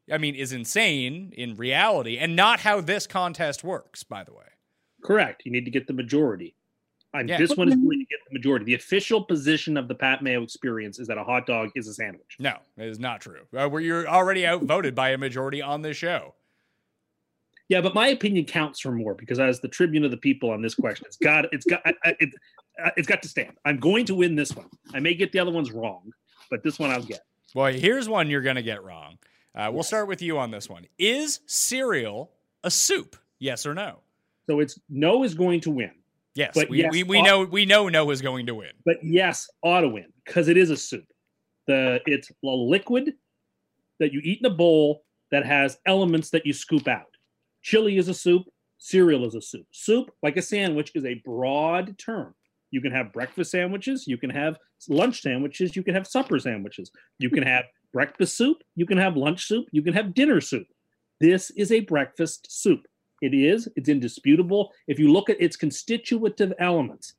I 0.09 0.17
mean, 0.17 0.35
is 0.35 0.53
insane 0.53 1.33
in 1.35 1.55
reality 1.55 2.17
and 2.17 2.37
not 2.37 2.61
how 2.61 2.79
this 2.79 3.07
contest 3.07 3.61
works, 3.61 4.03
by 4.03 4.23
the 4.23 4.31
way. 4.31 4.45
Correct. 5.03 5.41
You 5.45 5.51
need 5.51 5.65
to 5.65 5.71
get 5.71 5.87
the 5.87 5.93
majority. 5.93 6.55
And 7.19 7.29
Yeah. 7.29 7.37
this 7.37 7.55
one 7.55 7.69
is 7.69 7.75
going 7.75 7.99
to 7.99 8.05
get 8.05 8.19
the 8.27 8.33
majority. 8.33 8.65
The 8.65 8.75
official 8.75 9.23
position 9.23 9.77
of 9.77 9.87
the 9.87 9.95
Pat 9.95 10.21
Mayo 10.21 10.43
experience 10.43 10.99
is 10.99 11.07
that 11.07 11.17
a 11.17 11.23
hot 11.23 11.45
dog 11.47 11.71
is 11.75 11.87
a 11.87 11.93
sandwich. 11.93 12.35
No, 12.39 12.57
it 12.77 12.87
is 12.87 12.99
not 12.99 13.21
true. 13.21 13.41
Uh, 13.55 13.67
where 13.69 13.81
you're 13.81 14.07
already 14.07 14.45
outvoted 14.45 14.95
by 14.95 15.09
a 15.11 15.17
majority 15.17 15.61
on 15.61 15.81
this 15.81 15.97
show. 15.97 16.33
Yeah, 17.67 17.81
but 17.81 17.95
my 17.95 18.09
opinion 18.09 18.45
counts 18.45 18.79
for 18.79 18.91
more 18.91 19.15
because 19.15 19.39
as 19.39 19.59
the 19.59 19.67
tribune 19.67 20.03
of 20.05 20.11
the 20.11 20.17
people 20.17 20.51
on 20.51 20.61
this 20.61 20.75
question, 20.75 21.05
it's 21.07 21.17
got 21.17 21.45
it's 21.51 21.65
got 21.65 21.81
it, 21.85 22.29
uh, 22.83 22.91
it's 22.95 23.07
got 23.07 23.23
to 23.23 23.27
stand. 23.27 23.53
I'm 23.65 23.77
going 23.79 24.05
to 24.05 24.15
win 24.15 24.35
this 24.35 24.55
one. 24.55 24.69
I 24.93 24.99
may 24.99 25.15
get 25.15 25.31
the 25.31 25.39
other 25.39 25.51
ones 25.51 25.71
wrong, 25.71 26.11
but 26.51 26.61
this 26.63 26.77
one 26.77 26.91
I'll 26.91 27.01
get. 27.01 27.21
Well, 27.55 27.73
here's 27.73 28.07
one 28.07 28.29
you're 28.29 28.41
going 28.41 28.57
to 28.57 28.63
get 28.63 28.83
wrong. 28.83 29.17
Uh, 29.55 29.71
we'll 29.73 29.83
start 29.83 30.07
with 30.07 30.21
you 30.21 30.37
on 30.37 30.51
this 30.51 30.69
one. 30.69 30.85
Is 30.99 31.39
cereal 31.47 32.29
a 32.63 32.69
soup? 32.69 33.15
Yes 33.39 33.65
or 33.65 33.73
no? 33.73 33.99
So 34.47 34.59
it's 34.59 34.77
no 34.89 35.23
is 35.23 35.33
going 35.33 35.61
to 35.61 35.71
win, 35.71 35.91
Yes. 36.35 36.51
But 36.53 36.69
we, 36.69 36.79
yes, 36.79 36.91
we, 36.91 37.03
we 37.03 37.21
know 37.21 37.45
we 37.45 37.65
know 37.65 37.87
no 37.87 38.11
is 38.11 38.21
going 38.21 38.45
to 38.47 38.55
win. 38.55 38.71
but 38.85 38.97
yes, 39.01 39.49
ought 39.63 39.81
to 39.81 39.89
win 39.89 40.07
because 40.25 40.47
it 40.47 40.57
is 40.57 40.69
a 40.69 40.77
soup. 40.77 41.05
The 41.67 42.01
it's 42.05 42.29
a 42.29 42.47
liquid 42.47 43.13
that 43.99 44.11
you 44.11 44.19
eat 44.23 44.39
in 44.39 44.45
a 44.45 44.53
bowl 44.53 45.03
that 45.31 45.45
has 45.45 45.77
elements 45.85 46.29
that 46.31 46.45
you 46.45 46.53
scoop 46.53 46.87
out. 46.87 47.07
Chili 47.61 47.97
is 47.97 48.09
a 48.09 48.13
soup. 48.13 48.43
Cereal 48.77 49.25
is 49.25 49.33
a 49.35 49.41
soup. 49.41 49.65
Soup, 49.71 50.11
like 50.21 50.37
a 50.37 50.41
sandwich, 50.41 50.91
is 50.93 51.05
a 51.05 51.21
broad 51.25 51.97
term. 51.97 52.35
You 52.71 52.81
can 52.81 52.91
have 52.91 53.13
breakfast 53.13 53.51
sandwiches. 53.51 54.05
You 54.05 54.17
can 54.17 54.29
have 54.29 54.57
lunch 54.89 55.21
sandwiches. 55.21 55.75
You 55.75 55.83
can 55.83 55.95
have 55.95 56.05
supper 56.05 56.37
sandwiches. 56.37 56.91
You 57.17 57.29
can 57.29 57.43
have 57.43 57.63
breakfast 57.93 58.35
soup. 58.35 58.57
You 58.75 58.85
can 58.85 58.97
have 58.97 59.15
lunch 59.15 59.47
soup. 59.47 59.65
You 59.71 59.81
can 59.81 59.93
have 59.93 60.13
dinner 60.13 60.41
soup. 60.41 60.67
This 61.21 61.49
is 61.51 61.71
a 61.71 61.79
breakfast 61.79 62.47
soup. 62.51 62.85
It 63.21 63.33
is. 63.33 63.67
It's 63.75 63.89
indisputable. 63.89 64.71
If 64.87 64.99
you 64.99 65.11
look 65.11 65.29
at 65.29 65.41
its 65.41 65.55
constitutive 65.55 66.53
elements, 66.59 67.13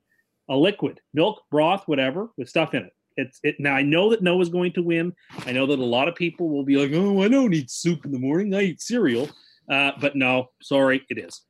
a 0.48 0.56
liquid, 0.56 1.00
milk, 1.14 1.42
broth, 1.50 1.84
whatever, 1.86 2.30
with 2.36 2.48
stuff 2.48 2.74
in 2.74 2.84
it. 2.84 2.92
It's 3.16 3.40
it 3.42 3.56
now. 3.58 3.74
I 3.74 3.82
know 3.82 4.10
that 4.10 4.22
Noah's 4.22 4.50
going 4.50 4.72
to 4.74 4.82
win. 4.82 5.14
I 5.46 5.52
know 5.52 5.66
that 5.66 5.78
a 5.78 5.84
lot 5.84 6.06
of 6.06 6.14
people 6.14 6.50
will 6.50 6.64
be 6.64 6.76
like, 6.76 6.90
"Oh, 6.92 7.22
I 7.22 7.28
don't 7.28 7.54
eat 7.54 7.70
soup 7.70 8.04
in 8.04 8.12
the 8.12 8.18
morning. 8.18 8.54
I 8.54 8.62
eat 8.62 8.82
cereal." 8.82 9.30
Uh, 9.70 9.92
but 10.00 10.16
no, 10.16 10.50
sorry, 10.62 11.02
it 11.08 11.18
is. 11.18 11.40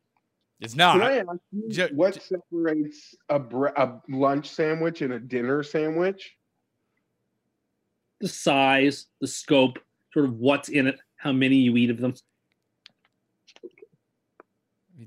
It's 0.60 0.74
Can 0.74 0.78
not. 0.78 1.02
I 1.02 1.18
ask 1.18 1.28
you 1.50 1.68
ju- 1.68 1.88
what 1.92 2.22
separates 2.22 3.14
a, 3.28 3.38
bre- 3.38 3.76
a 3.76 4.00
lunch 4.08 4.48
sandwich 4.48 5.02
and 5.02 5.12
a 5.12 5.18
dinner 5.18 5.62
sandwich? 5.62 6.34
The 8.20 8.28
size, 8.28 9.06
the 9.20 9.26
scope, 9.26 9.78
sort 10.14 10.24
of 10.24 10.36
what's 10.38 10.70
in 10.70 10.86
it, 10.86 10.98
how 11.16 11.32
many 11.32 11.56
you 11.56 11.76
eat 11.76 11.90
of 11.90 11.98
them. 11.98 12.14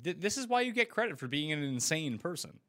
Th- 0.04 0.18
This 0.20 0.38
is 0.38 0.48
why 0.48 0.62
you 0.62 0.74
get 0.74 0.90
credit 0.90 1.20
for 1.20 1.28
being 1.28 1.52
an 1.52 1.64
insane 1.64 2.18
person. 2.18 2.60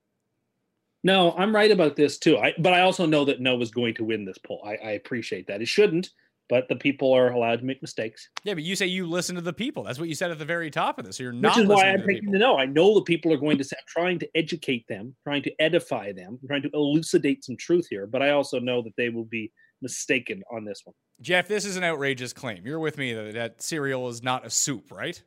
No, 1.02 1.32
I'm 1.32 1.54
right 1.54 1.70
about 1.70 1.96
this 1.96 2.18
too. 2.18 2.38
I, 2.38 2.52
but 2.58 2.74
I 2.74 2.80
also 2.80 3.06
know 3.06 3.24
that 3.24 3.40
no 3.40 3.56
Noah's 3.56 3.70
going 3.70 3.94
to 3.94 4.04
win 4.04 4.24
this 4.24 4.38
poll. 4.38 4.62
I, 4.66 4.76
I 4.76 4.90
appreciate 4.92 5.46
that. 5.46 5.62
It 5.62 5.68
shouldn't, 5.68 6.10
but 6.50 6.68
the 6.68 6.76
people 6.76 7.12
are 7.12 7.30
allowed 7.30 7.60
to 7.60 7.64
make 7.64 7.80
mistakes. 7.80 8.28
Yeah, 8.44 8.52
but 8.54 8.64
you 8.64 8.76
say 8.76 8.86
you 8.86 9.06
listen 9.06 9.34
to 9.36 9.40
the 9.40 9.52
people. 9.52 9.84
That's 9.84 9.98
what 9.98 10.08
you 10.08 10.14
said 10.14 10.30
at 10.30 10.38
the 10.38 10.44
very 10.44 10.70
top 10.70 10.98
of 10.98 11.06
this. 11.06 11.16
So 11.16 11.22
you're 11.22 11.32
not 11.32 11.56
Which 11.56 11.64
is 11.64 11.70
why 11.70 11.88
I'm 11.88 12.06
taking 12.06 12.32
to 12.32 12.38
know. 12.38 12.58
I 12.58 12.66
know 12.66 12.94
the 12.94 13.02
people 13.02 13.32
are 13.32 13.38
going 13.38 13.56
to 13.56 13.64
say, 13.64 13.76
I'm 13.78 13.84
trying 13.88 14.18
to 14.18 14.28
educate 14.34 14.86
them, 14.88 15.14
trying 15.24 15.42
to 15.44 15.52
edify 15.58 16.12
them, 16.12 16.38
trying 16.46 16.62
to 16.62 16.70
elucidate 16.74 17.44
some 17.44 17.56
truth 17.56 17.86
here. 17.88 18.06
But 18.06 18.20
I 18.20 18.30
also 18.30 18.58
know 18.58 18.82
that 18.82 18.94
they 18.96 19.08
will 19.08 19.24
be 19.24 19.52
mistaken 19.80 20.42
on 20.52 20.66
this 20.66 20.82
one. 20.84 20.94
Jeff, 21.22 21.48
this 21.48 21.64
is 21.64 21.76
an 21.76 21.84
outrageous 21.84 22.34
claim. 22.34 22.66
You're 22.66 22.80
with 22.80 22.98
me 22.98 23.14
that, 23.14 23.34
that 23.34 23.62
cereal 23.62 24.08
is 24.08 24.22
not 24.22 24.44
a 24.44 24.50
soup, 24.50 24.90
right? 24.90 25.22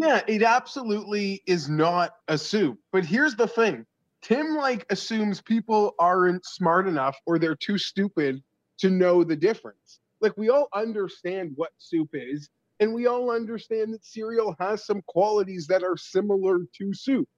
Yeah, 0.00 0.22
it 0.28 0.44
absolutely 0.44 1.42
is 1.48 1.68
not 1.68 2.12
a 2.28 2.38
soup. 2.38 2.78
But 2.92 3.04
here's 3.04 3.34
the 3.34 3.48
thing. 3.48 3.84
Tim 4.22 4.54
like 4.54 4.86
assumes 4.90 5.40
people 5.40 5.96
aren't 5.98 6.46
smart 6.46 6.86
enough 6.86 7.16
or 7.26 7.36
they're 7.40 7.56
too 7.56 7.78
stupid 7.78 8.40
to 8.78 8.90
know 8.90 9.24
the 9.24 9.34
difference. 9.34 9.98
Like 10.20 10.36
we 10.36 10.50
all 10.50 10.68
understand 10.72 11.50
what 11.56 11.70
soup 11.78 12.10
is 12.12 12.48
and 12.78 12.94
we 12.94 13.08
all 13.08 13.32
understand 13.32 13.92
that 13.92 14.04
cereal 14.04 14.54
has 14.60 14.86
some 14.86 15.02
qualities 15.08 15.66
that 15.66 15.82
are 15.82 15.96
similar 15.96 16.60
to 16.78 16.94
soup. 16.94 17.28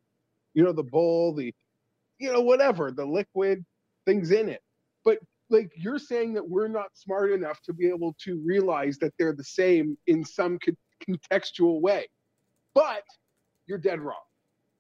You 0.53 0.63
know, 0.63 0.73
the 0.73 0.83
bowl, 0.83 1.35
the 1.35 1.55
you 2.19 2.31
know, 2.31 2.43
whatever, 2.43 2.91
the 2.91 3.07
liquid 3.07 3.65
things 4.05 4.33
in 4.33 4.51
it. 4.51 4.61
But 5.03 5.19
like 5.49 5.73
you're 5.77 5.99
saying 5.99 6.35
that 6.35 6.47
we're 6.47 6.69
not 6.69 6.91
smart 6.93 7.33
enough 7.33 7.63
to 7.63 7.73
be 7.73 7.89
able 7.89 8.15
to 8.25 8.39
realize 8.45 8.99
that 8.99 9.15
they're 9.19 9.33
the 9.33 9.45
same 9.45 9.97
in 10.07 10.27
some 10.27 10.59
con- 10.59 10.77
contextual 11.09 11.81
way. 11.81 12.07
But 12.75 13.05
you're 13.67 13.79
dead 13.79 14.01
wrong. 14.01 14.21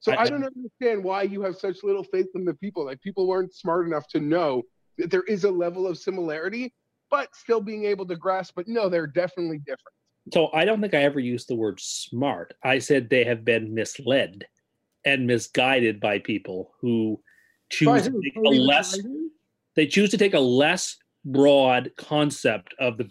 So 0.01 0.13
I- 0.13 0.23
I, 0.23 0.27
don't 0.31 0.45
understand 0.45 1.05
why 1.05 1.23
you 1.23 1.43
have 1.43 1.57
such 1.57 1.83
little 1.85 2.05
faith 2.05 2.29
in 2.35 2.45
the 2.45 2.55
people. 2.55 2.85
Like 2.87 3.01
people 3.03 3.27
weren't 3.27 3.55
smart 3.55 3.87
enough 3.87 4.09
to 4.09 4.21
know 4.21 4.63
that 4.99 5.11
there 5.11 5.25
is 5.25 5.45
a 5.45 5.51
level 5.51 5.87
of 5.87 5.99
similarity, 5.99 6.73
but 7.11 7.35
still 7.35 7.61
being 7.61 7.85
able 7.85 8.07
to 8.07 8.17
grasp. 8.17 8.55
But 8.57 8.67
no, 8.69 8.89
they're 8.89 9.07
definitely 9.07 9.59
different. 9.59 9.95
So 10.33 10.51
I 10.53 10.65
don't 10.65 10.81
think 10.81 10.95
I 10.95 11.03
ever 11.03 11.21
used 11.21 11.49
the 11.49 11.55
word 11.55 11.81
smart. 11.81 12.55
I 12.63 12.79
said 12.79 13.09
they 13.09 13.25
have 13.25 13.45
been 13.45 13.75
misled 13.75 14.47
and 15.05 15.27
misguided 15.27 16.01
by 16.01 16.19
people 16.19 16.73
who 16.81 17.21
choose 17.71 18.05
to 18.05 18.21
take 18.23 18.37
a 18.37 18.49
less 18.49 18.99
they 19.77 19.87
choose 19.87 20.11
to 20.11 20.19
take 20.19 20.35
a 20.35 20.41
less 20.41 20.97
broad 21.25 21.93
concept 21.97 22.75
of 22.79 22.99
the 22.99 23.09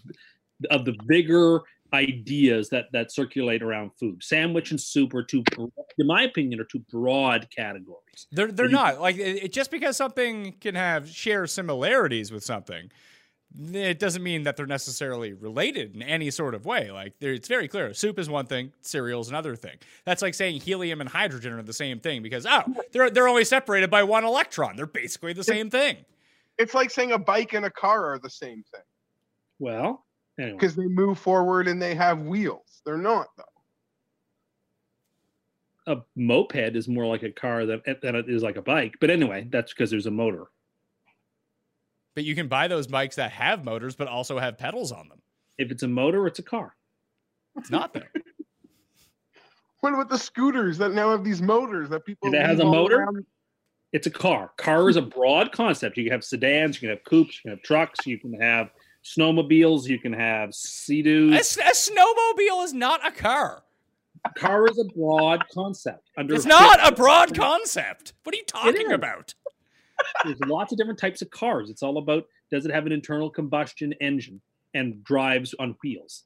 of 0.69 0.85
the 0.85 0.95
bigger 1.07 1.61
ideas 1.93 2.69
that 2.69 2.85
that 2.93 3.11
circulate 3.11 3.61
around 3.61 3.91
food. 3.99 4.23
Sandwich 4.23 4.71
and 4.71 4.79
soup 4.79 5.13
are 5.13 5.23
too, 5.23 5.43
bro- 5.55 5.71
in 5.97 6.07
my 6.07 6.23
opinion, 6.23 6.59
are 6.59 6.65
too 6.65 6.83
broad 6.91 7.47
categories. 7.55 8.27
They're 8.31 8.51
they're 8.51 8.65
you- 8.67 8.71
not 8.71 8.99
like 9.01 9.17
it, 9.17 9.43
it- 9.45 9.53
just 9.53 9.71
because 9.71 9.97
something 9.97 10.53
can 10.61 10.75
have 10.75 11.09
share 11.09 11.47
similarities 11.47 12.31
with 12.31 12.43
something, 12.43 12.91
it 13.73 13.97
doesn't 13.97 14.21
mean 14.21 14.43
that 14.43 14.57
they're 14.57 14.67
necessarily 14.67 15.33
related 15.33 15.95
in 15.95 16.03
any 16.03 16.29
sort 16.29 16.53
of 16.53 16.65
way. 16.65 16.91
Like 16.91 17.13
it's 17.19 17.47
very 17.47 17.67
clear. 17.67 17.93
Soup 17.93 18.19
is 18.19 18.29
one 18.29 18.45
thing, 18.45 18.71
cereal 18.81 19.21
is 19.21 19.29
another 19.29 19.55
thing. 19.55 19.77
That's 20.05 20.21
like 20.21 20.35
saying 20.35 20.61
helium 20.61 21.01
and 21.01 21.09
hydrogen 21.09 21.53
are 21.53 21.63
the 21.63 21.73
same 21.73 21.99
thing 21.99 22.21
because 22.21 22.45
oh, 22.47 22.61
they're 22.91 23.09
they're 23.09 23.27
only 23.27 23.45
separated 23.45 23.89
by 23.89 24.03
one 24.03 24.23
electron. 24.23 24.75
They're 24.75 24.85
basically 24.85 25.33
the 25.33 25.43
same 25.43 25.69
thing. 25.69 25.97
It's 26.59 26.73
like 26.73 26.91
saying 26.91 27.13
a 27.13 27.17
bike 27.17 27.53
and 27.53 27.65
a 27.65 27.71
car 27.71 28.13
are 28.13 28.19
the 28.19 28.29
same 28.29 28.63
thing 28.71 28.81
Well, 29.59 30.05
anyway, 30.39 30.53
because 30.53 30.75
they 30.75 30.87
move 30.87 31.19
forward 31.19 31.67
and 31.67 31.81
they 31.81 31.93
have 31.95 32.21
wheels. 32.21 32.81
They're 32.85 32.97
not 32.97 33.27
though. 33.37 33.43
a 35.93 36.01
moped 36.15 36.75
is 36.75 36.87
more 36.87 37.05
like 37.05 37.23
a 37.23 37.31
car 37.31 37.65
than, 37.65 37.81
than 38.01 38.15
it 38.15 38.29
is 38.29 38.41
like 38.41 38.55
a 38.57 38.61
bike. 38.61 38.95
But 38.99 39.09
anyway, 39.09 39.47
that's 39.51 39.73
because 39.73 39.91
there's 39.91 40.05
a 40.07 40.11
motor. 40.11 40.45
But 42.15 42.23
you 42.23 42.35
can 42.35 42.47
buy 42.47 42.67
those 42.67 42.87
bikes 42.87 43.15
that 43.17 43.31
have 43.31 43.63
motors 43.63 43.95
but 43.95 44.07
also 44.07 44.39
have 44.39 44.57
pedals 44.57 44.91
on 44.91 45.07
them. 45.09 45.21
If 45.57 45.71
it's 45.71 45.83
a 45.83 45.87
motor, 45.87 46.25
it's 46.25 46.39
a 46.39 46.43
car. 46.43 46.75
It's 47.57 47.69
not 47.69 47.93
there. 47.93 48.11
What 49.81 49.93
about 49.93 50.09
the 50.09 50.17
scooters 50.17 50.77
that 50.79 50.91
now 50.91 51.11
have 51.11 51.23
these 51.23 51.41
motors 51.41 51.89
that 51.89 52.05
people? 52.05 52.31
That 52.31 52.45
has 52.45 52.59
a 52.59 52.65
motor? 52.65 52.97
around? 52.97 53.25
It's 53.93 54.07
a 54.07 54.11
car. 54.11 54.51
Car 54.57 54.89
is 54.89 54.97
a 54.97 55.01
broad 55.01 55.51
concept. 55.51 55.97
You 55.97 56.03
can 56.03 56.11
have 56.11 56.23
sedans, 56.23 56.75
you 56.75 56.87
can 56.87 56.89
have 56.89 57.03
coupes, 57.05 57.37
you 57.37 57.41
can 57.43 57.51
have 57.51 57.63
trucks, 57.63 58.05
you 58.05 58.19
can 58.19 58.33
have 58.33 58.71
snowmobiles, 59.17 59.87
you 59.87 59.99
can 59.99 60.13
have 60.13 60.49
A, 60.49 60.53
sea-doos. 60.53 61.33
s- 61.33 61.57
a 61.57 61.91
snowmobile 61.91 62.63
is 62.63 62.73
not 62.73 63.05
a 63.05 63.11
car. 63.11 63.63
A 64.25 64.33
car 64.33 64.67
is 64.69 64.77
a 64.79 64.83
broad 64.95 65.45
concept. 65.53 66.09
Under 66.17 66.35
It's 66.35 66.45
not 66.45 66.85
a 66.85 66.93
broad 66.93 67.33
concept. 67.35 68.13
What 68.23 68.35
are 68.35 68.37
you 68.37 68.43
talking 68.45 68.91
about? 68.91 69.33
There's 70.23 70.39
lots 70.41 70.71
of 70.71 70.77
different 70.77 70.99
types 70.99 71.21
of 71.21 71.29
cars. 71.29 71.69
It's 71.69 71.83
all 71.83 71.97
about 71.97 72.25
does 72.51 72.65
it 72.65 72.71
have 72.71 72.85
an 72.85 72.91
internal 72.91 73.29
combustion 73.29 73.93
engine 74.01 74.41
and 74.73 75.03
drives 75.03 75.53
on 75.59 75.75
wheels. 75.83 76.25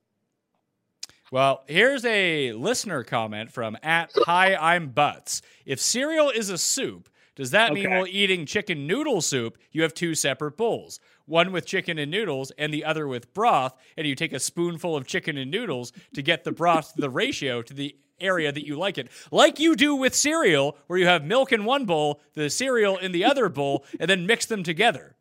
Well, 1.32 1.64
here's 1.68 2.06
a 2.06 2.52
listener 2.54 3.04
comment 3.04 3.52
from 3.52 3.78
at 3.82 4.12
Hi, 4.26 4.56
I'm 4.56 4.90
Butts. 4.90 5.42
If 5.66 5.80
cereal 5.80 6.30
is 6.30 6.50
a 6.50 6.58
soup, 6.58 7.10
does 7.36 7.52
that 7.52 7.74
mean 7.74 7.90
while 7.90 8.06
eating 8.08 8.46
chicken 8.46 8.86
noodle 8.86 9.22
soup, 9.22 9.58
you 9.72 9.82
have 9.82 9.94
two 9.96 10.14
separate 10.14 10.56
bowls? 10.58 11.00
One 11.26 11.52
with 11.52 11.66
chicken 11.66 11.98
and 11.98 12.12
noodles 12.12 12.52
and 12.58 12.74
the 12.74 12.84
other 12.84 13.08
with 13.08 13.34
broth, 13.34 13.76
and 13.98 14.06
you 14.06 14.16
take 14.16 14.34
a 14.34 14.40
spoonful 14.40 14.96
of 14.96 15.08
chicken 15.08 15.38
and 15.38 15.50
noodles 15.50 15.94
to 16.14 16.22
get 16.22 16.44
the 16.44 16.52
broth 16.52 16.94
to 16.96 17.02
the 17.02 17.10
ratio 17.10 17.62
to 17.62 17.74
the 17.74 17.96
area 18.20 18.52
that 18.52 18.66
you 18.66 18.78
like 18.78 18.98
it. 18.98 19.10
Like 19.32 19.60
you 19.60 19.76
do 19.76 19.96
with 19.96 20.16
cereal, 20.16 20.78
where 20.88 21.00
you 21.00 21.08
have 21.08 21.24
milk 21.24 21.52
in 21.52 21.66
one 21.66 21.86
bowl, 21.86 22.22
the 22.34 22.50
cereal 22.50 22.98
in 22.98 23.12
the 23.12 23.26
other 23.26 23.50
bowl, 23.50 23.86
and 24.00 24.10
then 24.10 24.26
mix 24.26 24.46
them 24.46 24.64
together. 24.64 25.16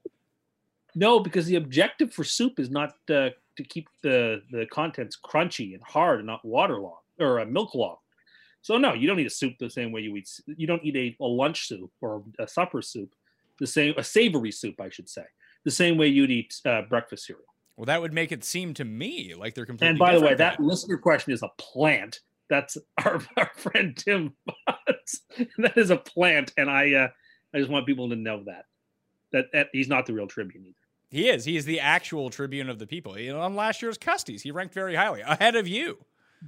No, 0.95 1.21
because 1.21 1.47
the 1.47 1.57
objective 1.57 2.13
for 2.13 2.25
soup 2.25 2.59
is 2.59 2.71
not 2.71 2.95
uh, 3.11 3.31
to 3.57 3.65
keep 3.69 3.89
the 4.03 4.43
the 4.51 4.67
contents 4.67 5.19
crunchy 5.23 5.75
and 5.75 5.83
hard 5.83 6.19
and 6.19 6.27
not 6.27 6.45
waterlogged 6.45 7.07
or 7.19 7.41
uh, 7.41 7.45
milk 7.45 7.75
logged. 7.75 8.01
So 8.61 8.79
no, 8.79 8.93
you 8.93 9.09
don't 9.09 9.19
eat 9.19 9.27
a 9.27 9.31
soup 9.31 9.55
the 9.59 9.71
same 9.71 9.91
way 9.91 10.03
you 10.03 10.17
eat. 10.17 10.29
You 10.47 10.67
don't 10.67 10.85
eat 10.85 10.97
a, 10.97 11.25
a 11.25 11.27
lunch 11.27 11.67
soup 11.67 11.91
or 12.01 12.23
a 12.39 12.47
supper 12.47 12.83
soup, 12.83 13.13
the 13.59 13.67
same 13.67 13.95
a 13.97 14.05
savory 14.05 14.53
soup, 14.53 14.81
I 14.81 14.89
should 14.89 15.09
say, 15.09 15.25
the 15.65 15.71
same 15.71 15.97
way 15.97 16.09
you'd 16.09 16.31
eat 16.31 16.61
uh, 16.65 16.83
breakfast 16.83 17.27
cereal. 17.27 17.45
Well, 17.77 17.87
that 17.87 18.01
would 18.01 18.13
make 18.13 18.33
it 18.33 18.45
seem 18.45 18.75
to 18.75 18.85
me 18.85 19.35
like 19.35 19.55
they're 19.55 19.67
completely 19.67 19.91
And 19.91 19.99
by 19.99 20.15
the 20.15 20.21
way, 20.21 20.35
that 20.35 20.61
listener 20.61 20.99
question 20.99 21.33
is 21.33 21.43
a 21.43 21.51
plant. 21.59 22.21
That's 22.49 22.77
our, 23.05 23.21
our 23.37 23.51
friend 23.57 23.97
Tim. 23.97 24.35
That 25.59 25.77
is 25.77 25.91
a 25.91 25.97
plant, 25.97 26.53
and 26.57 26.71
I 26.71 26.93
uh, 26.95 27.09
I 27.53 27.59
just 27.59 27.71
want 27.71 27.87
people 27.87 28.09
to 28.11 28.17
know 28.17 28.45
that 28.45 28.67
that, 29.33 29.47
that 29.53 29.69
he's 29.73 29.89
not 29.89 30.07
the 30.07 30.13
real 30.13 30.29
Tribune 30.29 30.65
either. 30.65 30.77
He 31.11 31.29
is. 31.29 31.45
He 31.45 31.57
is 31.57 31.65
the 31.65 31.81
actual 31.81 32.31
tribune 32.31 32.71
of 32.71 32.79
the 32.79 32.87
people. 32.87 33.19
You 33.19 33.35
know, 33.35 33.41
on 33.41 33.55
last 33.55 33.83
year's 33.83 33.99
Custies, 33.99 34.41
he 34.41 34.51
ranked 34.51 34.73
very 34.73 34.95
highly, 34.95 35.21
ahead 35.21 35.57
of 35.57 35.69
you. 35.69 35.99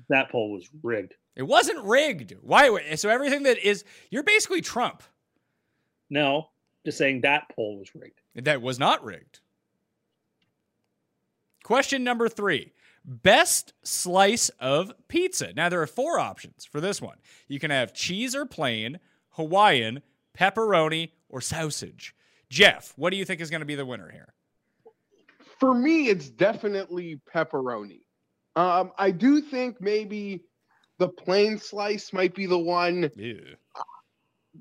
That 0.08 0.30
poll 0.30 0.52
was 0.52 0.68
rigged. 0.82 1.14
It 1.36 1.42
wasn't 1.42 1.84
rigged. 1.84 2.34
Why? 2.40 2.94
So 2.94 3.10
everything 3.10 3.42
that 3.42 3.58
is, 3.58 3.84
you're 4.10 4.22
basically 4.22 4.62
Trump. 4.62 5.02
No, 6.08 6.48
just 6.84 6.96
saying 6.96 7.22
that 7.22 7.44
poll 7.54 7.78
was 7.78 7.94
rigged. 7.94 8.20
That 8.34 8.62
was 8.62 8.78
not 8.78 9.04
rigged. 9.04 9.40
Question 11.62 12.04
number 12.04 12.28
three 12.28 12.72
Best 13.04 13.74
slice 13.82 14.48
of 14.60 14.92
pizza. 15.08 15.52
Now, 15.52 15.68
there 15.68 15.82
are 15.82 15.86
four 15.86 16.18
options 16.18 16.64
for 16.64 16.80
this 16.80 17.02
one. 17.02 17.18
You 17.48 17.60
can 17.60 17.70
have 17.70 17.92
cheese 17.92 18.34
or 18.34 18.46
plain, 18.46 18.98
Hawaiian, 19.30 20.02
pepperoni, 20.36 21.10
or 21.28 21.42
sausage. 21.42 22.14
Jeff, 22.48 22.94
what 22.96 23.10
do 23.10 23.16
you 23.16 23.24
think 23.24 23.40
is 23.42 23.50
going 23.50 23.60
to 23.60 23.66
be 23.66 23.74
the 23.74 23.84
winner 23.84 24.10
here? 24.10 24.32
For 25.58 25.74
me, 25.74 26.08
it's 26.08 26.30
definitely 26.30 27.20
pepperoni. 27.32 28.00
Um, 28.56 28.92
I 28.96 29.10
do 29.10 29.40
think 29.40 29.80
maybe 29.80 30.44
the 30.98 31.08
plain 31.08 31.58
slice 31.58 32.12
might 32.12 32.34
be 32.34 32.46
the 32.46 32.58
one 32.58 33.10
Ew. 33.16 33.56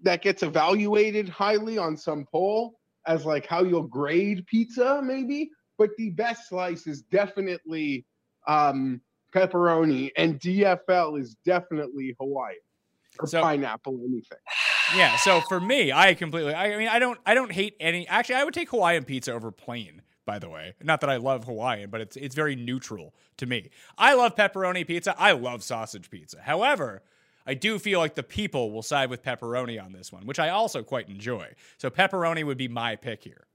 that 0.01 0.21
gets 0.21 0.43
evaluated 0.43 1.29
highly 1.29 1.77
on 1.77 1.95
some 1.95 2.25
poll 2.25 2.79
as 3.07 3.25
like 3.25 3.45
how 3.45 3.63
you'll 3.63 3.83
grade 3.87 4.45
pizza, 4.47 5.01
maybe. 5.03 5.49
But 5.77 5.89
the 5.97 6.11
best 6.11 6.49
slice 6.49 6.85
is 6.87 7.01
definitely 7.03 8.05
um, 8.47 9.01
pepperoni, 9.33 10.11
and 10.17 10.39
DFL 10.39 11.19
is 11.19 11.35
definitely 11.45 12.15
Hawaiian 12.19 12.59
or 13.19 13.27
So- 13.27 13.41
pineapple, 13.41 13.99
anything. 14.05 14.37
Yeah, 14.97 15.15
so 15.15 15.39
for 15.47 15.61
me, 15.61 15.93
I 15.93 16.13
completely 16.13 16.53
I 16.53 16.75
mean 16.77 16.89
I 16.89 16.99
don't 16.99 17.17
I 17.25 17.33
don't 17.33 17.53
hate 17.53 17.75
any 17.79 18.05
actually 18.09 18.35
I 18.35 18.43
would 18.43 18.53
take 18.53 18.69
Hawaiian 18.69 19.05
pizza 19.05 19.31
over 19.31 19.49
plain, 19.49 20.01
by 20.25 20.39
the 20.39 20.49
way. 20.49 20.73
Not 20.83 20.99
that 21.01 21.09
I 21.09 21.15
love 21.15 21.45
Hawaiian, 21.45 21.89
but 21.89 22.01
it's 22.01 22.17
it's 22.17 22.35
very 22.35 22.57
neutral 22.57 23.15
to 23.37 23.45
me. 23.45 23.69
I 23.97 24.13
love 24.13 24.35
pepperoni 24.35 24.85
pizza. 24.85 25.15
I 25.17 25.31
love 25.31 25.63
sausage 25.63 26.09
pizza. 26.09 26.41
However, 26.41 27.01
I 27.45 27.53
do 27.53 27.77
feel 27.77 27.99
like 27.99 28.15
the 28.15 28.23
people 28.23 28.71
will 28.71 28.81
side 28.81 29.09
with 29.09 29.23
pepperoni 29.23 29.83
on 29.83 29.91
this 29.91 30.11
one, 30.11 30.25
which 30.25 30.39
I 30.39 30.49
also 30.49 30.81
quite 30.83 31.09
enjoy. 31.09 31.49
So 31.77 31.89
pepperoni 31.89 32.45
would 32.45 32.57
be 32.57 32.67
my 32.67 32.95
pick 32.95 33.23
here. 33.23 33.45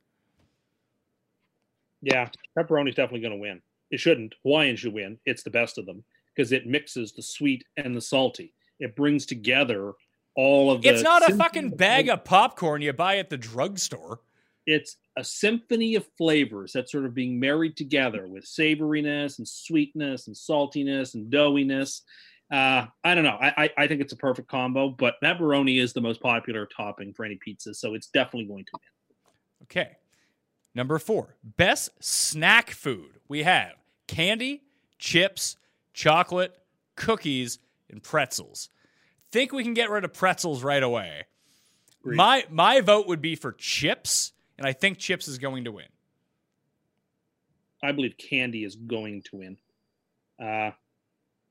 Yeah, 2.02 2.28
pepperoni's 2.57 2.95
definitely 2.95 3.21
going 3.21 3.33
to 3.33 3.38
win. 3.38 3.61
It 3.90 4.00
shouldn't. 4.00 4.35
Hawaiian 4.42 4.76
should 4.76 4.92
win. 4.92 5.18
It's 5.25 5.42
the 5.42 5.50
best 5.50 5.78
of 5.78 5.87
them 5.87 6.04
because 6.35 6.52
it 6.52 6.66
mixes 6.66 7.12
the 7.12 7.23
sweet 7.23 7.64
and 7.76 7.97
the 7.97 8.00
salty. 8.00 8.52
It 8.78 8.95
brings 8.95 9.26
together 9.26 9.95
all 10.37 10.71
of 10.71 10.83
the. 10.83 10.88
It's 10.88 11.02
not 11.02 11.28
a 11.28 11.35
fucking 11.35 11.73
of 11.73 11.76
bag 11.76 12.09
of 12.09 12.25
popcorn 12.25 12.83
you 12.83 12.92
buy 12.92 13.16
at 13.16 13.30
the 13.30 13.37
drugstore. 13.37 14.21
It's 14.66 14.97
a 15.16 15.25
symphony 15.25 15.95
of 15.95 16.07
flavors 16.18 16.73
that's 16.73 16.92
sort 16.92 17.07
of 17.07 17.14
being 17.14 17.40
married 17.40 17.76
together 17.76 18.28
with 18.28 18.45
savoriness 18.45 19.38
and 19.38 19.49
sweetness 19.49 20.26
and 20.26 20.37
saltiness 20.37 21.14
and 21.14 21.33
doughiness. 21.33 22.02
Uh, 22.50 22.87
I 23.05 23.14
don't 23.14 23.25
know. 23.25 23.37
I, 23.40 23.64
I, 23.64 23.71
I 23.76 23.87
think 23.87 24.00
it's 24.00 24.12
a 24.12 24.17
perfect 24.17 24.49
combo, 24.49 24.88
but 24.88 25.17
pepperoni 25.23 25.81
is 25.81 25.93
the 25.93 26.00
most 26.00 26.21
popular 26.21 26.67
topping 26.67 27.12
for 27.12 27.25
any 27.25 27.37
pizza, 27.37 27.75
so 27.75 27.95
it's 27.95 28.09
definitely 28.09 28.47
going 28.47 28.64
to 28.64 28.71
win. 28.75 29.64
Okay. 29.64 29.97
Number 30.75 30.99
four, 30.99 31.37
best 31.43 31.90
snack 32.00 32.71
food. 32.71 33.19
We 33.28 33.43
have 33.43 33.73
candy, 34.07 34.62
chips, 34.99 35.57
chocolate, 35.93 36.57
cookies, 36.97 37.59
and 37.90 38.02
pretzels. 38.02 38.71
Think 39.31 39.52
we 39.52 39.62
can 39.62 39.75
get 39.75 39.90
rid 39.90 40.05
of 40.05 40.12
pretzels 40.14 40.62
right 40.62 40.83
away. 40.83 41.25
Agreed. 42.00 42.17
My 42.17 42.45
my 42.50 42.81
vote 42.81 43.07
would 43.09 43.21
be 43.21 43.35
for 43.35 43.52
chips, 43.52 44.33
and 44.57 44.67
I 44.67 44.73
think 44.73 44.99
chips 44.99 45.28
is 45.28 45.38
going 45.38 45.64
to 45.64 45.73
win. 45.73 45.87
I 47.83 47.93
believe 47.93 48.17
candy 48.17 48.64
is 48.64 48.76
going 48.76 49.23
to 49.31 49.37
win. 49.37 49.57
Uh, 50.40 50.71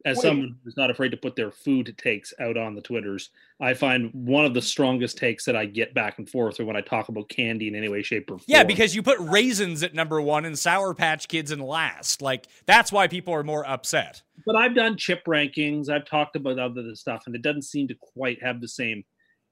as 0.05 0.17
Wait. 0.17 0.23
someone 0.23 0.55
who's 0.63 0.77
not 0.77 0.91
afraid 0.91 1.09
to 1.09 1.17
put 1.17 1.35
their 1.35 1.51
food 1.51 1.93
takes 1.97 2.33
out 2.39 2.55
on 2.55 2.75
the 2.75 2.81
Twitters, 2.81 3.29
I 3.59 3.73
find 3.73 4.11
one 4.13 4.45
of 4.45 4.53
the 4.53 4.61
strongest 4.61 5.17
takes 5.17 5.43
that 5.45 5.55
I 5.55 5.65
get 5.65 5.93
back 5.93 6.19
and 6.19 6.29
forth 6.29 6.59
are 6.59 6.65
when 6.65 6.75
I 6.75 6.81
talk 6.81 7.09
about 7.09 7.29
candy 7.29 7.67
in 7.67 7.75
any 7.75 7.89
way, 7.89 8.03
shape, 8.03 8.29
or 8.29 8.37
form. 8.37 8.45
Yeah, 8.47 8.63
because 8.63 8.95
you 8.95 9.01
put 9.01 9.19
raisins 9.19 9.81
at 9.83 9.93
number 9.93 10.21
one 10.21 10.45
and 10.45 10.57
Sour 10.57 10.93
Patch 10.93 11.27
Kids 11.27 11.51
in 11.51 11.59
last. 11.59 12.21
Like 12.21 12.45
that's 12.65 12.91
why 12.91 13.07
people 13.07 13.33
are 13.33 13.43
more 13.43 13.67
upset. 13.67 14.21
but 14.45 14.55
I've 14.55 14.75
done 14.75 14.97
chip 14.97 15.23
rankings. 15.25 15.89
I've 15.89 16.05
talked 16.05 16.35
about 16.35 16.59
other 16.59 16.83
stuff, 16.95 17.23
and 17.25 17.35
it 17.35 17.41
doesn't 17.41 17.63
seem 17.63 17.87
to 17.87 17.95
quite 17.95 18.41
have 18.43 18.61
the 18.61 18.67
same 18.67 19.03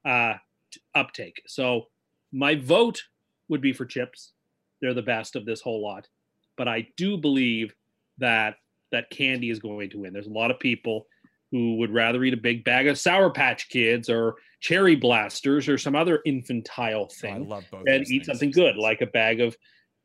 uh, 0.06 0.36
uptake. 0.94 1.42
So 1.48 1.88
my 2.32 2.56
vote 2.56 3.02
would 3.50 3.62
be 3.62 3.74
for 3.74 3.86
chips. 3.86 4.34
They're 4.82 4.94
the 4.94 5.02
best 5.02 5.36
of 5.36 5.46
this 5.46 5.62
whole 5.62 5.82
lot, 5.82 6.08
but 6.56 6.68
I 6.68 6.88
do 6.98 7.18
believe 7.18 7.74
that 8.20 8.56
that 8.96 9.10
candy 9.10 9.50
is 9.50 9.60
going 9.60 9.90
to 9.92 10.00
win. 10.00 10.14
There's 10.14 10.28
a 10.28 10.32
lot 10.32 10.52
of 10.52 10.60
people 10.60 11.06
who 11.52 11.75
would 11.78 11.94
rather 11.94 12.24
eat 12.24 12.34
a 12.34 12.38
big 12.38 12.64
bag 12.64 12.88
of 12.88 12.98
Sour 12.98 13.30
Patch 13.30 13.70
Kids 13.70 14.10
or 14.10 14.36
Cherry 14.62 14.96
Blasters 14.96 15.70
or 15.70 15.78
some 15.78 15.96
other 15.96 16.22
infantile 16.25 17.02
Oh, 17.04 17.06
I 17.06 17.22
thing 17.22 17.48
love 17.48 17.64
both. 17.72 17.84
and 17.88 18.02
eat 18.04 18.08
things. 18.08 18.25
something 18.25 18.52
good 18.52 18.75
like 18.78 19.02
a 19.02 19.06
bag 19.06 19.40
of 19.42 19.56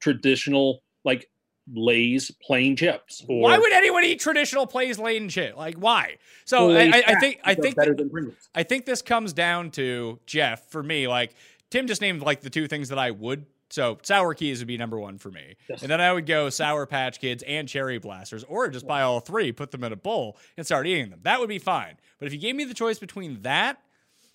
traditional 0.00 0.82
like 1.04 1.26
Lay's 1.72 2.30
plain 2.42 2.76
chips. 2.76 3.24
Or 3.28 3.42
Why 3.42 3.58
would 3.58 3.72
anyone 3.72 4.04
eat 4.04 4.20
traditional 4.20 4.66
plays 4.66 4.98
laden 4.98 5.28
shit? 5.28 5.56
Like 5.56 5.76
why? 5.76 6.16
So 6.44 6.72
I, 6.72 6.82
I, 6.82 7.02
I 7.06 7.20
think 7.20 7.40
I 7.44 7.54
think 7.54 7.76
better 7.76 7.94
than 7.94 8.10
I 8.54 8.62
think 8.64 8.86
this 8.86 9.02
comes 9.02 9.32
down 9.32 9.70
to 9.72 10.18
Jeff 10.26 10.68
for 10.70 10.82
me. 10.82 11.06
Like 11.08 11.34
Tim 11.70 11.86
just 11.86 12.00
named 12.00 12.22
like 12.22 12.40
the 12.40 12.50
two 12.50 12.66
things 12.66 12.88
that 12.88 12.98
I 12.98 13.12
would. 13.12 13.46
So 13.70 13.98
sour 14.02 14.34
keys 14.34 14.58
would 14.58 14.68
be 14.68 14.76
number 14.76 14.98
one 14.98 15.16
for 15.16 15.30
me, 15.30 15.54
Yes. 15.68 15.82
and 15.82 15.90
then 15.90 16.00
I 16.00 16.12
would 16.12 16.26
go 16.26 16.50
sour 16.50 16.86
patch 16.86 17.20
kids 17.20 17.42
and 17.46 17.68
cherry 17.68 17.98
blasters, 17.98 18.44
or 18.44 18.68
just 18.68 18.86
buy 18.86 19.02
all 19.02 19.20
three, 19.20 19.52
put 19.52 19.70
them 19.70 19.84
in 19.84 19.92
a 19.92 19.96
bowl, 19.96 20.36
and 20.56 20.66
start 20.66 20.86
eating 20.86 21.10
them. 21.10 21.20
That 21.22 21.38
would 21.40 21.48
be 21.48 21.58
fine. 21.60 21.96
But 22.18 22.26
if 22.26 22.32
you 22.34 22.38
gave 22.40 22.56
me 22.56 22.64
the 22.64 22.74
choice 22.74 22.98
between 22.98 23.42
that 23.42 23.80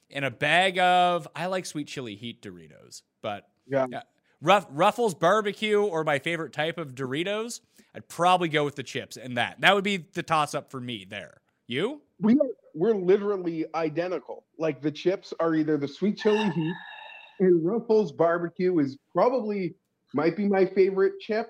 and 0.10 0.24
a 0.24 0.32
bag 0.32 0.80
of, 0.80 1.27
I 1.36 1.48
like 1.48 1.65
sweet 1.65 1.88
chili 1.88 2.15
heat 2.15 2.42
Doritos, 2.42 3.01
but 3.22 3.48
Yeah. 3.68 3.88
yeah. 3.89 4.01
Ruff, 4.42 4.68
Ruffles 4.70 5.15
barbecue 5.15 5.82
or 5.82 6.04
my 6.04 6.20
favorite 6.20 6.54
type 6.54 6.77
of 6.77 6.94
Doritos, 6.96 7.62
I'd 7.94 8.08
probably 8.08 8.48
go 8.50 8.63
with 8.63 8.75
the 8.75 8.84
chips 8.84 9.18
and 9.18 9.38
that. 9.38 9.60
That 9.62 9.74
would 9.75 9.84
be 9.84 9.98
the 9.98 10.24
toss 10.24 10.54
up 10.54 10.70
for 10.70 10.80
me 10.80 11.06
there. 11.10 11.42
You? 11.68 12.01
We 12.20 12.34
are 12.36 12.48
we're 12.75 12.94
literally 12.96 13.65
identical. 13.74 14.46
Like 14.60 14.82
the 14.82 14.92
chips 14.92 15.34
are 15.39 15.56
either 15.56 15.77
the 15.77 15.88
sweet 15.88 16.18
chili 16.18 16.50
heat 16.51 16.74
and 17.39 17.65
Ruffles 17.65 18.12
barbecue 18.12 18.77
is 18.80 18.98
probably 19.13 19.75
might 20.13 20.38
be 20.38 20.48
my 20.48 20.65
favorite 20.65 21.13
chip. 21.20 21.50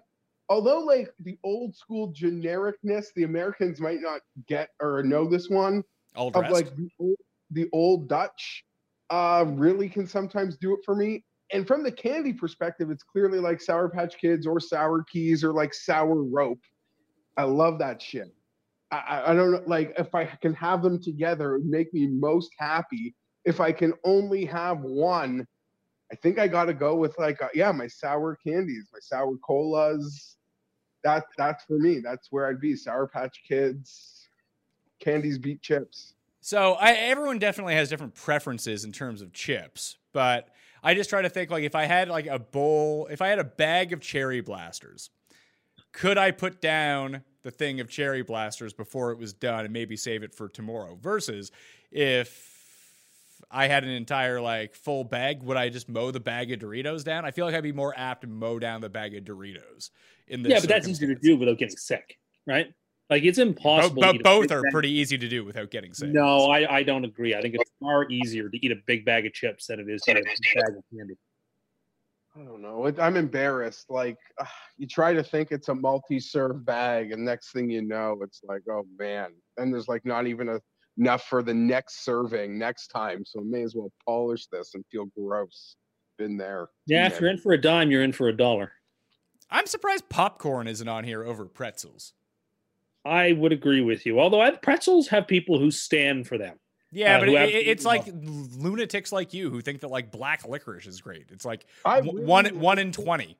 Although 0.49 0.79
like 0.79 1.11
the 1.19 1.37
old 1.43 1.75
school 1.75 2.13
genericness, 2.13 3.07
the 3.15 3.23
Americans 3.23 3.79
might 3.81 4.01
not 4.01 4.21
get 4.47 4.69
or 4.81 5.01
know 5.03 5.27
this 5.27 5.49
one 5.49 5.83
All 6.15 6.27
of 6.29 6.49
like 6.51 6.75
the 6.75 6.89
old, 6.99 7.17
the 7.51 7.67
old 7.73 8.07
Dutch 8.09 8.63
uh 9.09 9.45
really 9.47 9.87
can 9.89 10.07
sometimes 10.07 10.57
do 10.57 10.73
it 10.73 10.79
for 10.85 10.95
me. 10.95 11.23
And 11.51 11.67
from 11.67 11.83
the 11.83 11.91
candy 11.91 12.33
perspective, 12.33 12.89
it's 12.89 13.03
clearly 13.03 13.39
like 13.39 13.61
Sour 13.61 13.89
Patch 13.89 14.17
Kids 14.17 14.47
or 14.47 14.59
Sour 14.59 15.03
Keys 15.11 15.43
or 15.43 15.53
like 15.53 15.73
Sour 15.73 16.23
Rope. 16.23 16.61
I 17.37 17.43
love 17.43 17.77
that 17.79 18.01
shit. 18.01 18.33
I, 18.91 18.97
I- 18.97 19.31
I 19.31 19.35
don't 19.35 19.51
know, 19.51 19.61
like 19.67 19.93
if 19.97 20.13
I 20.15 20.25
can 20.25 20.53
have 20.55 20.81
them 20.81 21.01
together, 21.01 21.55
it 21.55 21.59
would 21.59 21.67
make 21.69 21.93
me 21.93 22.07
most 22.07 22.49
happy. 22.57 23.13
If 23.45 23.59
I 23.61 23.71
can 23.71 23.93
only 24.03 24.45
have 24.45 24.79
one, 24.81 25.45
I 26.11 26.15
think 26.15 26.37
I 26.37 26.47
got 26.47 26.65
to 26.65 26.73
go 26.73 26.95
with 26.95 27.17
like 27.17 27.41
uh, 27.41 27.49
yeah, 27.53 27.71
my 27.71 27.87
sour 27.87 28.37
candies, 28.45 28.87
my 28.93 28.99
sour 29.01 29.37
colas. 29.37 30.35
That 31.03 31.25
that's 31.37 31.63
for 31.65 31.77
me. 31.77 31.99
That's 31.99 32.31
where 32.31 32.47
I'd 32.47 32.59
be. 32.59 32.75
Sour 32.75 33.07
Patch 33.07 33.43
Kids, 33.47 34.27
candies 34.99 35.37
beat 35.37 35.61
chips. 35.61 36.13
So 36.41 36.73
I, 36.73 36.91
everyone 36.91 37.39
definitely 37.39 37.73
has 37.73 37.89
different 37.89 38.13
preferences 38.13 38.85
in 38.85 38.91
terms 38.91 39.23
of 39.23 39.33
chips, 39.33 39.97
but 40.13 40.49
I 40.83 40.93
just 40.93 41.09
try 41.09 41.23
to 41.23 41.29
think 41.29 41.49
like 41.49 41.63
if 41.63 41.73
I 41.73 41.85
had 41.85 42.07
like 42.07 42.27
a 42.27 42.37
bowl, 42.37 43.07
if 43.09 43.19
I 43.19 43.29
had 43.29 43.39
a 43.39 43.43
bag 43.43 43.93
of 43.93 43.99
cherry 43.99 44.41
blasters, 44.41 45.09
could 45.91 46.19
I 46.19 46.29
put 46.29 46.61
down 46.61 47.23
the 47.41 47.49
thing 47.49 47.79
of 47.79 47.89
cherry 47.89 48.21
blasters 48.21 48.73
before 48.73 49.11
it 49.11 49.17
was 49.17 49.33
done 49.33 49.65
and 49.65 49.73
maybe 49.73 49.97
save 49.97 50.21
it 50.21 50.35
for 50.35 50.47
tomorrow? 50.47 50.95
Versus 51.01 51.51
if 51.91 52.54
I 53.55 53.67
had 53.67 53.85
an 53.85 53.89
entire 53.89 54.41
like 54.41 54.75
full 54.75 55.05
bag, 55.05 55.41
would 55.41 55.55
I 55.55 55.69
just 55.69 55.87
mow 55.87 56.11
the 56.11 56.19
bag 56.19 56.51
of 56.51 56.59
Doritos 56.59 57.05
down? 57.05 57.23
I 57.23 57.31
feel 57.31 57.45
like 57.45 57.55
I'd 57.55 57.63
be 57.63 57.71
more 57.71 57.93
apt 57.95 58.21
to 58.21 58.27
mow 58.27 58.59
down 58.59 58.81
the 58.81 58.89
bag 58.89 59.15
of 59.15 59.23
Doritos 59.23 59.91
in 60.27 60.43
this. 60.43 60.51
Yeah, 60.51 60.59
but 60.59 60.67
that's 60.67 60.89
easier 60.89 61.07
to 61.07 61.19
do 61.19 61.37
without 61.37 61.57
getting 61.57 61.77
sick, 61.77 62.17
right? 62.45 62.73
Like 63.09 63.23
it's 63.23 63.37
impossible. 63.37 64.01
bo- 64.01 64.11
to 64.11 64.15
eat 64.15 64.21
a 64.21 64.23
both 64.23 64.51
are 64.51 64.61
bag- 64.61 64.71
pretty 64.73 64.91
easy 64.91 65.17
to 65.17 65.27
do 65.29 65.45
without 65.45 65.71
getting 65.71 65.93
sick. 65.93 66.09
No, 66.09 66.47
I, 66.47 66.79
I 66.79 66.83
don't 66.83 67.05
agree. 67.05 67.33
I 67.33 67.41
think 67.41 67.55
it's 67.55 67.71
far 67.79 68.09
easier 68.09 68.49
to 68.49 68.65
eat 68.65 68.73
a 68.73 68.77
big 68.85 69.05
bag 69.05 69.25
of 69.25 69.31
chips 69.31 69.67
than 69.67 69.79
it 69.79 69.87
is 69.87 70.01
to 70.01 70.11
eat 70.11 70.17
a 70.17 70.23
big 70.23 70.37
bag 70.55 70.77
of 70.77 70.83
candy. 70.93 71.15
I 72.35 72.43
don't 72.43 72.61
know. 72.61 72.91
I'm 72.99 73.15
embarrassed. 73.15 73.89
Like 73.89 74.17
you 74.77 74.85
try 74.85 75.13
to 75.13 75.23
think 75.23 75.51
it's 75.51 75.69
a 75.69 75.75
multi-serve 75.75 76.65
bag, 76.65 77.13
and 77.13 77.23
next 77.23 77.53
thing 77.53 77.69
you 77.69 77.83
know, 77.83 78.17
it's 78.21 78.41
like, 78.43 78.63
oh 78.69 78.85
man. 78.99 79.29
And 79.57 79.73
there's 79.73 79.87
like 79.87 80.05
not 80.05 80.27
even 80.27 80.49
a, 80.49 80.59
enough 80.97 81.23
for 81.23 81.43
the 81.43 81.53
next 81.53 82.03
serving 82.03 82.57
next 82.57 82.87
time. 82.87 83.23
So 83.25 83.41
I 83.41 83.43
may 83.43 83.63
as 83.63 83.75
well 83.75 83.91
polish 84.05 84.47
this 84.47 84.75
and 84.75 84.85
feel 84.91 85.05
gross. 85.17 85.75
Been 86.17 86.37
there. 86.37 86.69
Yeah, 86.87 87.07
if 87.07 87.19
you're 87.19 87.29
in 87.29 87.37
for 87.37 87.51
a 87.51 87.59
dime, 87.59 87.91
you're 87.91 88.03
in 88.03 88.13
for 88.13 88.29
a 88.29 88.35
dollar. 88.35 88.71
I'm 89.49 89.67
surprised 89.67 90.07
popcorn 90.09 90.67
isn't 90.67 90.87
on 90.87 91.03
here 91.03 91.23
over 91.23 91.45
pretzels. 91.45 92.13
I 93.03 93.33
would 93.33 93.51
agree 93.51 93.81
with 93.81 94.05
you. 94.05 94.19
Although 94.19 94.41
I, 94.41 94.51
pretzels 94.51 95.07
have 95.09 95.27
people 95.27 95.59
who 95.59 95.69
stand 95.71 96.27
for 96.27 96.37
them. 96.37 96.57
Yeah, 96.91 97.17
Uh, 97.17 97.19
but 97.19 97.27
who 97.27 97.35
it, 97.35 97.39
absolutely 97.39 97.71
it's 97.71 97.85
like 97.85 98.07
love 98.07 98.55
lunatics 98.55 99.11
like 99.11 99.33
you 99.33 99.49
who 99.49 99.61
think 99.61 99.81
that 99.81 99.89
like 99.89 100.11
black 100.11 100.47
licorice 100.47 100.87
is 100.87 101.01
great. 101.01 101.25
It's 101.29 101.45
like 101.45 101.65
I 101.83 101.97
w- 101.97 102.13
really 102.13 102.25
one 102.25 102.59
one 102.59 102.79
in 102.79 102.91
twenty. 102.91 103.37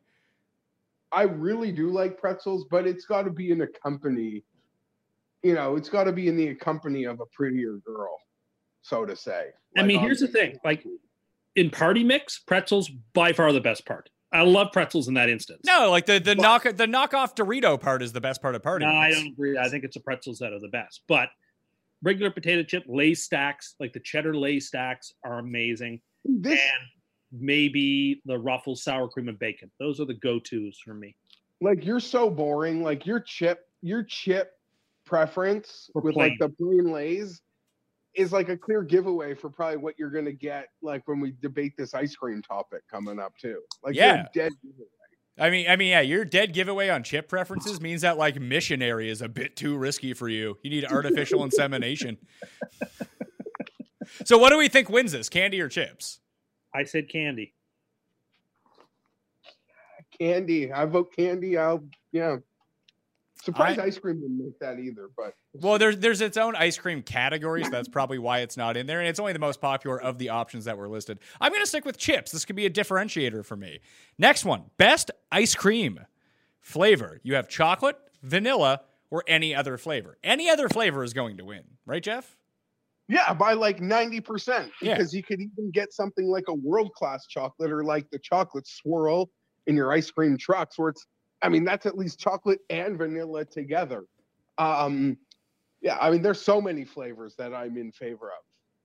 I 1.12 1.24
really 1.24 1.72
do 1.72 1.90
like 1.90 2.20
pretzels, 2.20 2.66
but 2.70 2.86
it's 2.86 3.06
got 3.06 3.24
to 3.24 3.32
be 3.32 3.52
in 3.52 3.62
a 3.62 3.68
company. 3.68 4.44
You 5.46 5.54
know, 5.54 5.76
it's 5.76 5.90
got 5.90 6.06
to 6.06 6.12
be 6.12 6.28
in 6.28 6.36
the 6.36 6.56
company 6.56 7.04
of 7.04 7.20
a 7.20 7.26
prettier 7.28 7.78
girl, 7.86 8.18
so 8.82 9.06
to 9.06 9.16
say. 9.16 9.50
I 9.78 9.82
Like, 9.82 9.88
mean, 9.88 10.00
here's 10.00 10.20
the 10.20 10.28
thing, 10.28 10.58
like- 10.66 10.84
In 11.56 11.70
party 11.70 12.04
mix, 12.04 12.40
pretzels 12.40 12.90
by 13.14 13.32
far 13.32 13.54
the 13.54 13.62
best 13.62 13.86
part. 13.86 14.10
I 14.34 14.42
love 14.42 14.72
pretzels 14.74 15.08
in 15.08 15.14
that 15.14 15.30
instance. 15.30 15.62
No, 15.66 15.92
like 15.92 16.08
the 16.08 16.20
the 16.20 16.36
But- 16.36 16.42
knock 16.42 16.64
the 16.64 16.88
knockoff 16.88 17.36
Dorito 17.36 17.80
part 17.80 18.02
is 18.02 18.12
the 18.12 18.20
best 18.20 18.42
part 18.42 18.56
of 18.56 18.64
party. 18.64 18.86
No, 18.86 18.92
I 18.92 19.12
don't 19.12 19.28
agree. 19.28 19.56
I 19.58 19.70
think 19.70 19.84
it's 19.84 19.94
the 19.94 20.02
pretzels 20.02 20.40
that 20.40 20.52
are 20.52 20.60
the 20.60 20.68
best. 20.68 21.04
But 21.08 21.30
regular 22.02 22.32
potato 22.32 22.64
chip 22.64 22.84
Lay's 22.88 23.26
Stax, 23.26 23.76
like 23.80 23.94
the 23.94 24.00
cheddar 24.02 24.36
Lay's 24.36 24.70
Stax, 24.70 25.12
are 25.24 25.38
amazing. 25.38 26.02
this 26.26 26.60
and 26.60 26.90
maybe 27.32 28.20
the 28.26 28.38
Ruffles 28.40 28.84
sour 28.84 29.08
cream 29.08 29.30
and 29.30 29.38
bacon. 29.38 29.70
Those 29.80 30.00
are 30.02 30.06
the 30.06 30.16
go-tos 30.16 30.80
for 30.84 30.96
me. 30.96 31.16
like 31.62 31.86
you're 31.86 32.00
so 32.02 32.30
boring. 32.32 32.82
Like 32.84 33.06
your 33.06 33.20
chip, 33.22 33.60
your 33.82 34.02
chip 34.04 34.52
preference 35.06 35.90
For 35.94 36.02
with 36.02 36.16
like 36.16 36.34
the 36.40 36.50
plain 36.50 36.92
lays 36.92 37.42
is 38.16 38.32
like 38.32 38.50
a 38.50 38.58
clear 38.58 38.82
giveaway 38.82 39.34
for 39.34 39.50
probably 39.50 39.78
what 39.78 39.96
you're 39.98 40.10
gonna 40.10 40.32
get 40.32 40.68
like 40.82 41.08
when 41.08 41.20
we 41.20 41.34
debate 41.42 41.74
this 41.78 41.94
ice 41.94 42.16
cream 42.16 42.42
topic 42.42 42.82
coming 42.90 43.20
up 43.20 43.34
too. 43.38 43.62
Like 43.84 43.96
Yeah. 43.96 44.28
dead 44.34 44.52
giveaway. 44.64 44.88
I 45.38 45.50
mean, 45.50 45.70
I 45.70 45.76
mean, 45.76 45.90
yeah, 45.90 46.00
your 46.00 46.24
dead 46.24 46.54
giveaway 46.54 46.88
on 46.88 47.04
chip 47.04 47.28
preferences 47.28 47.82
means 47.82 48.02
that 48.02 48.18
like 48.18 48.40
missionary 48.40 49.10
is 49.10 49.22
a 49.22 49.28
bit 49.28 49.58
too 49.58 49.76
risky 49.76 50.14
for 50.14 50.30
you. 50.30 50.58
You 50.64 50.70
need 50.70 50.86
artificial 50.86 51.44
insemination. 51.44 52.18
so, 54.26 54.38
what 54.38 54.52
do 54.52 54.58
we 54.58 54.70
think 54.70 54.90
wins 54.90 55.12
this, 55.12 55.28
candy 55.28 55.60
or 55.60 55.68
chips? 55.68 56.22
I 56.74 56.84
said 56.86 57.10
candy. 57.10 57.54
Candy. 60.18 60.72
I 60.72 60.86
vote 60.86 61.14
candy. 61.14 61.58
I'll 61.58 61.84
yeah. 62.14 62.38
Surprised 63.46 63.80
I- 63.80 63.86
ice 63.86 63.98
cream 64.00 64.20
didn't 64.22 64.38
make 64.38 64.60
that 64.60 64.80
either, 64.80 65.10
but 65.16 65.34
Well, 65.54 65.78
there's 65.78 65.98
there's 66.00 66.22
its 66.22 66.36
own 66.38 66.56
ice 66.56 66.78
cream 66.78 67.02
category, 67.04 67.64
so 67.64 67.70
that's 67.70 67.88
probably 67.88 68.18
why 68.18 68.40
it's 68.40 68.58
not 68.58 68.76
in 68.76 68.88
there, 68.88 69.00
and 69.00 69.08
it's 69.08 69.20
only 69.20 69.34
the 69.34 69.40
most 69.40 69.62
popular 69.62 70.02
of 70.02 70.18
the 70.18 70.30
options 70.30 70.66
that 70.66 70.78
were 70.78 70.88
listed. 70.90 71.20
I'm 71.40 71.52
gonna 71.54 71.66
stick 71.66 71.86
with 71.86 71.98
chips. 71.98 72.32
This 72.32 72.44
could 72.46 72.56
be 72.56 72.66
a 72.66 72.70
differentiator 72.70 73.46
for 73.46 73.56
me. 73.56 73.80
Next 74.18 74.44
one, 74.46 74.64
best 74.78 75.12
ice 75.32 75.56
cream 75.56 76.00
flavor. 76.60 77.20
You 77.24 77.36
have 77.36 77.48
chocolate, 77.48 77.98
vanilla, 78.24 78.82
or 79.12 79.24
any 79.28 79.54
other 79.54 79.78
flavor. 79.78 80.18
Any 80.24 80.50
other 80.50 80.68
flavor 80.68 81.04
is 81.04 81.14
going 81.14 81.38
to 81.38 81.46
win, 81.46 81.64
right, 81.86 82.02
Jeff? 82.04 82.36
Yeah, 83.08 83.34
by 83.36 83.54
like 83.54 83.80
90%. 83.80 84.72
Yeah. 84.82 84.96
Because 84.96 85.14
you 85.14 85.22
could 85.22 85.40
even 85.40 85.70
get 85.72 85.94
something 85.94 86.26
like 86.28 86.46
a 86.48 86.54
world 86.56 86.92
class 86.96 87.28
chocolate 87.28 87.72
or 87.72 87.84
like 87.84 88.10
the 88.10 88.18
chocolate 88.18 88.66
swirl 88.68 89.30
in 89.68 89.76
your 89.76 89.92
ice 89.94 90.10
cream 90.10 90.38
trucks 90.40 90.80
where 90.80 90.90
it's 90.90 91.06
I 91.42 91.50
mean 91.50 91.64
that's 91.64 91.86
at 91.86 91.98
least 91.98 92.20
chocolate 92.20 92.60
and 92.70 92.98
vanilla 92.98 93.46
together. 93.46 94.04
Um 94.58 95.18
yeah, 95.82 95.98
I 96.00 96.10
mean 96.12 96.22
there's 96.22 96.42
so 96.42 96.62
many 96.62 96.86
flavors 96.86 97.36
that 97.36 97.54
I'm 97.54 97.78
in 97.78 97.92
favor 97.92 98.28
of. 98.28 98.44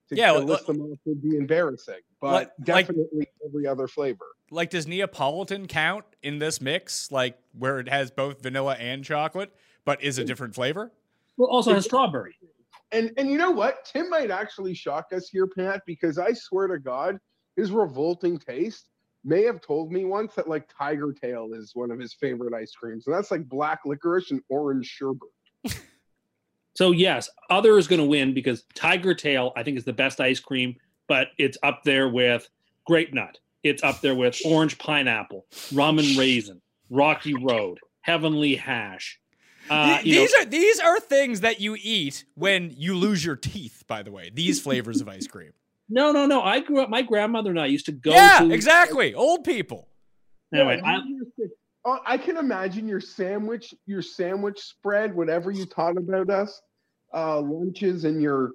To, 0.09 0.15
Yeah, 0.15 0.33
to 0.33 0.39
like- 0.39 0.47
list 0.47 0.67
them 0.67 0.81
off 0.81 0.99
would 1.05 1.21
be 1.21 1.37
embarrassing, 1.37 2.01
but 2.19 2.31
Like- 2.33 2.47
like- 2.67 2.87
definitely 2.87 3.27
every 3.45 3.65
other 3.65 3.87
flavor. 3.87 4.25
Like, 4.53 4.69
does 4.69 4.85
Neapolitan 4.85 5.65
count 5.67 6.03
in 6.21 6.39
this 6.39 6.59
mix? 6.59 7.09
Like, 7.09 7.39
where 7.57 7.79
it 7.79 7.87
has 7.87 8.11
both 8.11 8.41
vanilla 8.43 8.75
and 8.75 9.01
chocolate, 9.01 9.55
but 9.85 10.03
is 10.03 10.17
a 10.17 10.25
different 10.25 10.53
flavor? 10.53 10.91
Well, 11.37 11.47
also 11.49 11.73
has 11.73 11.85
strawberry. 11.85 12.35
And 12.91 13.13
and 13.15 13.29
you 13.31 13.37
know 13.37 13.51
what? 13.51 13.85
Tim 13.85 14.09
might 14.09 14.29
actually 14.29 14.73
shock 14.73 15.13
us 15.13 15.29
here, 15.29 15.47
Pat, 15.47 15.83
because 15.85 16.17
I 16.17 16.33
swear 16.33 16.67
to 16.67 16.77
God, 16.79 17.17
his 17.55 17.71
revolting 17.71 18.37
taste 18.37 18.89
may 19.23 19.43
have 19.43 19.61
told 19.61 19.91
me 19.91 20.05
once 20.05 20.33
that 20.35 20.47
like 20.47 20.69
Tiger 20.75 21.13
Tail 21.13 21.49
is 21.53 21.71
one 21.75 21.91
of 21.91 21.99
his 21.99 22.13
favorite 22.13 22.53
ice 22.53 22.71
creams, 22.71 23.07
and 23.07 23.15
that's 23.15 23.31
like 23.31 23.47
black 23.47 23.81
licorice 23.85 24.31
and 24.31 24.41
orange 24.49 24.87
sherbet. 24.87 25.29
So 26.75 26.91
yes, 26.91 27.29
other 27.49 27.77
is 27.77 27.87
going 27.87 27.99
to 27.99 28.07
win 28.07 28.33
because 28.33 28.63
Tiger 28.73 29.13
Tail 29.13 29.51
I 29.55 29.63
think 29.63 29.77
is 29.77 29.83
the 29.83 29.93
best 29.93 30.19
ice 30.19 30.39
cream, 30.39 30.75
but 31.07 31.27
it's 31.37 31.57
up 31.63 31.81
there 31.83 32.07
with 32.09 32.49
Grape 32.85 33.13
Nut. 33.13 33.37
It's 33.63 33.83
up 33.83 34.01
there 34.01 34.15
with 34.15 34.39
Orange 34.45 34.77
Pineapple, 34.77 35.45
Rum 35.73 35.99
and 35.99 36.17
Raisin, 36.17 36.61
Rocky 36.89 37.35
Road, 37.35 37.79
Heavenly 38.01 38.55
Hash. 38.55 39.19
Uh, 39.69 39.97
Th- 40.01 40.05
you 40.05 40.15
know, 40.15 40.21
these 40.21 40.33
are 40.33 40.45
these 40.45 40.79
are 40.79 40.99
things 40.99 41.41
that 41.41 41.61
you 41.61 41.77
eat 41.79 42.25
when 42.33 42.73
you 42.75 42.95
lose 42.95 43.23
your 43.23 43.35
teeth. 43.35 43.83
By 43.87 44.01
the 44.01 44.11
way, 44.11 44.31
these 44.33 44.59
flavors 44.59 45.01
of 45.01 45.07
ice 45.07 45.27
cream. 45.27 45.51
No, 45.91 46.11
no, 46.11 46.25
no. 46.25 46.41
I 46.41 46.61
grew 46.61 46.81
up. 46.81 46.89
My 46.89 47.01
grandmother 47.01 47.49
and 47.49 47.59
I 47.59 47.65
used 47.65 47.85
to 47.87 47.91
go. 47.91 48.11
yeah, 48.11 48.39
to, 48.39 48.51
exactly. 48.51 49.13
Old 49.13 49.43
people. 49.43 49.89
Anyway, 50.53 50.81
Yeah, 50.83 50.97
I, 50.97 51.01
oh, 51.85 51.99
I 52.05 52.17
can 52.17 52.37
imagine 52.37 52.87
your 52.87 53.01
sandwich, 53.01 53.73
your 53.85 54.01
sandwich 54.01 54.59
spread, 54.59 55.15
whatever 55.15 55.51
you 55.51 55.65
taught 55.65 55.97
about 55.97 56.29
us, 56.29 56.61
uh, 57.13 57.39
lunches 57.41 58.05
and 58.05 58.21
your 58.21 58.51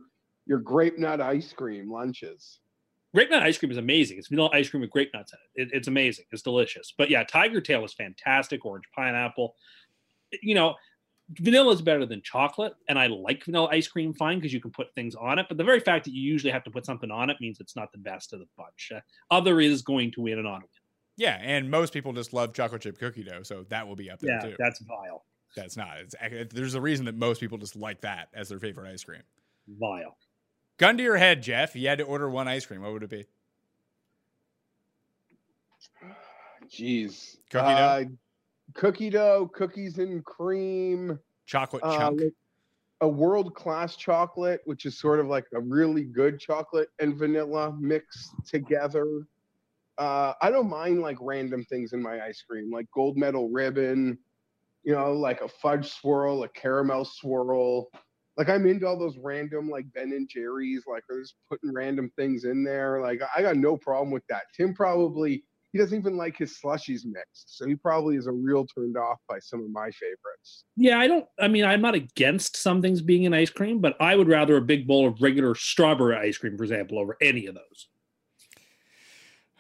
your 0.47 0.59
grape 0.59 0.99
nut 0.99 1.21
ice 1.21 1.53
cream 1.53 1.91
lunches. 1.91 2.61
grape 3.15 3.31
nut 3.31 3.43
ice 3.43 3.59
cream 3.59 3.71
is 3.71 3.79
amazing. 3.79 4.19
It's 4.19 4.29
vanilla 4.29 4.51
ice 4.53 4.69
cream 4.71 4.81
with 4.81 4.91
grape 4.91 5.11
nuts 5.13 5.33
in 5.33 5.63
it. 5.63 5.69
it. 5.69 5.77
It's 5.77 5.89
amazing. 5.89 6.25
It's 6.33 6.43
delicious. 6.43 6.95
But 6.97 7.11
yeah, 7.11 7.25
Tiger 7.25 7.61
Tail 7.61 7.85
is 7.85 7.93
fantastic. 7.93 8.65
Orange 8.65 8.85
pineapple. 8.95 9.55
You 10.43 10.55
know, 10.55 10.75
vanilla 11.31 11.73
is 11.73 11.83
better 11.83 12.07
than 12.07 12.23
chocolate, 12.23 12.75
and 12.89 12.99
I 12.99 13.07
like 13.07 13.45
vanilla 13.45 13.69
ice 13.71 13.89
cream 13.89 14.13
fine 14.15 14.39
because 14.39 14.53
you 14.53 14.61
can 14.61 14.71
put 14.71 14.95
things 14.95 15.15
on 15.15 15.39
it. 15.39 15.47
But 15.49 15.59
the 15.59 15.65
very 15.65 15.81
fact 15.81 16.05
that 16.05 16.13
you 16.15 16.23
usually 16.23 16.53
have 16.53 16.65
to 16.65 16.71
put 16.71 16.87
something 16.87 17.11
on 17.11 17.31
it 17.31 17.37
means 17.41 17.61
it's 17.61 17.77
not 17.77 17.93
the 17.93 17.99
best 17.99 18.33
of 18.33 18.41
the 18.41 18.47
bunch. 18.57 18.93
Uh, 18.95 19.01
other 19.31 19.61
is 19.61 19.83
going 19.83 20.13
to 20.13 20.21
win 20.23 20.39
and 20.39 20.47
on. 20.47 20.63
Yeah, 21.17 21.39
and 21.43 21.71
most 21.71 21.93
people 21.93 22.13
just 22.13 22.33
love 22.33 22.53
chocolate 22.53 22.83
chip 22.83 22.99
cookie 22.99 23.25
dough, 23.25 23.43
so 23.43 23.65
that 23.71 23.87
will 23.87 23.97
be 23.97 24.11
up 24.11 24.21
there 24.21 24.37
Yeah, 24.37 24.51
too. 24.51 24.57
that's 24.59 24.81
vile. 24.81 25.25
That's 25.57 25.77
not. 25.77 25.97
It's, 25.99 26.55
there's 26.55 26.75
a 26.75 26.81
reason 26.81 27.07
that 27.07 27.15
most 27.17 27.41
people 27.41 27.57
just 27.57 27.75
like 27.75 28.03
that 28.03 28.29
as 28.35 28.51
their 28.51 28.59
favorite 28.61 28.93
ice 28.93 29.03
cream. 29.03 29.23
Vile. 29.67 30.19
Gun 30.77 30.99
to 30.99 31.03
your 31.03 31.17
head, 31.17 31.43
Jeff. 31.43 31.75
You 31.75 31.89
had 31.89 31.99
to 31.99 32.05
order 32.05 32.29
one 32.29 32.47
ice 32.47 32.67
cream. 32.67 32.83
What 32.83 32.93
would 32.93 33.03
it 33.03 33.11
be? 33.11 33.25
Jeez, 36.69 37.37
Cookie 37.51 37.65
uh, 37.65 38.05
cookie 38.75 39.11
dough, 39.11 39.51
cookies 39.55 39.99
and 39.99 40.25
cream. 40.25 41.19
Chocolate 41.47 41.83
uh, 41.85 41.97
chunk. 41.97 42.21
like 42.21 42.33
a 43.01 43.09
world 43.09 43.55
class 43.55 43.97
chocolate, 43.97 44.61
which 44.65 44.87
is 44.87 44.99
sort 44.99 45.21
of 45.21 45.27
like 45.27 45.45
a 45.55 45.61
really 45.61 46.05
good 46.05 46.41
chocolate 46.41 46.89
and 46.99 47.17
vanilla 47.17 47.75
mixed 47.79 48.33
together. 48.47 49.27
Uh, 49.99 50.33
I 50.41 50.51
don't 50.51 50.69
mind 50.69 51.01
like 51.01 51.17
random 51.21 51.65
things 51.65 51.93
in 51.93 52.03
my 52.03 52.25
ice 52.25 52.43
cream, 52.49 52.71
like 52.71 52.87
gold 52.93 53.17
medal 53.17 53.49
ribbon, 53.49 54.19
you 54.83 54.95
know, 54.95 55.13
like 55.13 55.41
a 55.41 55.49
fudge 55.49 55.91
swirl, 55.91 56.43
a 56.45 56.49
caramel 56.49 57.05
swirl. 57.05 57.89
Like 58.37 58.49
I'm 58.51 58.67
into 58.67 58.87
all 58.87 58.99
those 58.99 59.17
random 59.19 59.71
like 59.71 59.91
Ben 59.95 60.13
and 60.13 60.29
Jerry's, 60.29 60.85
like 60.87 61.03
they're 61.09 61.21
just 61.21 61.37
putting 61.51 61.73
random 61.73 62.11
things 62.17 62.45
in 62.45 62.63
there. 62.65 63.01
Like 63.01 63.21
I 63.35 63.43
got 63.43 63.57
no 63.57 63.77
problem 63.77 64.11
with 64.11 64.27
that. 64.29 64.45
Tim 64.55 64.75
probably 64.75 65.45
he 65.77 65.83
doesn't 65.83 65.99
even 65.99 66.17
like 66.17 66.39
his 66.39 66.59
slushies 66.59 67.05
mixed, 67.05 67.59
so 67.59 67.67
he 67.67 67.75
probably 67.75 68.17
is 68.17 68.27
a 68.27 68.33
real 68.33 68.65
turned 68.65 68.97
off 68.97 69.19
by 69.29 69.39
some 69.39 69.61
of 69.63 69.71
my 69.71 69.91
favorites. 69.91 70.65
Yeah, 70.75 70.99
I 70.99 71.07
don't. 71.07 71.27
I 71.39 71.49
mean, 71.49 71.67
I'm 71.67 71.83
not 71.83 71.95
against 71.95 72.57
some 72.57 72.81
things 72.81 73.03
being 73.03 73.25
in 73.25 73.35
ice 73.35 73.51
cream, 73.51 73.81
but 73.81 73.95
I 74.01 74.17
would 74.17 74.27
rather 74.27 74.57
a 74.57 74.63
big 74.63 74.87
bowl 74.87 75.07
of 75.07 75.21
regular 75.21 75.55
strawberry 75.55 76.17
ice 76.17 76.39
cream, 76.39 76.57
for 76.57 76.65
example, 76.65 76.99
over 76.99 77.19
any 77.21 77.45
of 77.47 77.57
those. 77.57 77.89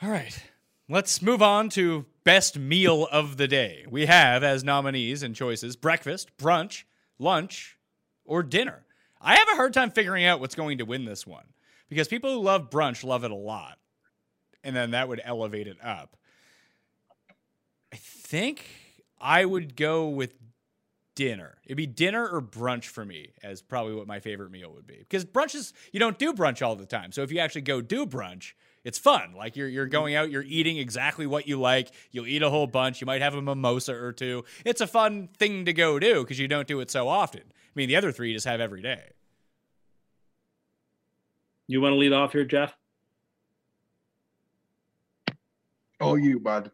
All 0.00 0.08
right. 0.08 0.42
Let's 0.88 1.20
move 1.20 1.42
on 1.42 1.68
to 1.70 2.06
best 2.24 2.58
meal 2.58 3.06
of 3.12 3.36
the 3.36 3.48
day. 3.48 3.84
We 3.90 4.06
have 4.06 4.42
as 4.42 4.64
nominees 4.64 5.22
and 5.22 5.34
choices 5.34 5.76
breakfast, 5.76 6.34
brunch, 6.38 6.84
lunch, 7.18 7.76
or 8.24 8.42
dinner. 8.42 8.86
I 9.20 9.34
have 9.34 9.48
a 9.52 9.56
hard 9.56 9.74
time 9.74 9.90
figuring 9.90 10.24
out 10.24 10.40
what's 10.40 10.54
going 10.54 10.78
to 10.78 10.84
win 10.84 11.04
this 11.04 11.26
one 11.26 11.44
because 11.90 12.08
people 12.08 12.32
who 12.32 12.40
love 12.40 12.70
brunch 12.70 13.04
love 13.04 13.22
it 13.24 13.30
a 13.30 13.34
lot. 13.34 13.76
And 14.66 14.74
then 14.74 14.90
that 14.90 15.08
would 15.08 15.20
elevate 15.24 15.68
it 15.68 15.76
up. 15.80 16.16
I 17.92 17.96
think 17.96 18.66
I 19.20 19.44
would 19.44 19.76
go 19.76 20.08
with 20.08 20.34
dinner. 21.14 21.58
It'd 21.64 21.76
be 21.76 21.86
dinner 21.86 22.28
or 22.28 22.42
brunch 22.42 22.86
for 22.86 23.04
me 23.04 23.28
as 23.44 23.62
probably 23.62 23.94
what 23.94 24.08
my 24.08 24.18
favorite 24.18 24.50
meal 24.50 24.72
would 24.74 24.84
be. 24.84 24.96
Because 24.98 25.24
brunch 25.24 25.54
is 25.54 25.72
you 25.92 26.00
don't 26.00 26.18
do 26.18 26.32
brunch 26.32 26.66
all 26.66 26.74
the 26.74 26.84
time. 26.84 27.12
So 27.12 27.22
if 27.22 27.30
you 27.30 27.38
actually 27.38 27.60
go 27.62 27.80
do 27.80 28.06
brunch, 28.06 28.54
it's 28.82 28.98
fun. 28.98 29.34
Like 29.36 29.54
you're 29.54 29.68
you're 29.68 29.86
going 29.86 30.16
out, 30.16 30.32
you're 30.32 30.42
eating 30.42 30.78
exactly 30.78 31.28
what 31.28 31.46
you 31.46 31.60
like. 31.60 31.92
You'll 32.10 32.26
eat 32.26 32.42
a 32.42 32.50
whole 32.50 32.66
bunch. 32.66 33.00
You 33.00 33.06
might 33.06 33.22
have 33.22 33.34
a 33.34 33.42
mimosa 33.42 33.94
or 33.94 34.12
two. 34.12 34.44
It's 34.64 34.80
a 34.80 34.88
fun 34.88 35.28
thing 35.38 35.64
to 35.66 35.72
go 35.72 36.00
do 36.00 36.24
because 36.24 36.40
you 36.40 36.48
don't 36.48 36.66
do 36.66 36.80
it 36.80 36.90
so 36.90 37.06
often. 37.06 37.42
I 37.46 37.72
mean, 37.76 37.86
the 37.88 37.94
other 37.94 38.10
three 38.10 38.30
you 38.30 38.34
just 38.34 38.46
have 38.46 38.60
every 38.60 38.82
day. 38.82 39.12
You 41.68 41.80
want 41.80 41.92
to 41.92 41.96
lead 41.96 42.12
off 42.12 42.32
here, 42.32 42.44
Jeff? 42.44 42.76
Oh, 46.00 46.16
you 46.16 46.38
bud. 46.40 46.70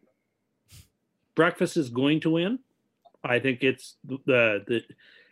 breakfast 1.35 1.77
is 1.77 1.89
going 1.89 2.19
to 2.21 2.31
win. 2.31 2.59
I 3.23 3.39
think 3.39 3.63
it's 3.63 3.95
the, 4.03 4.19
the 4.25 4.81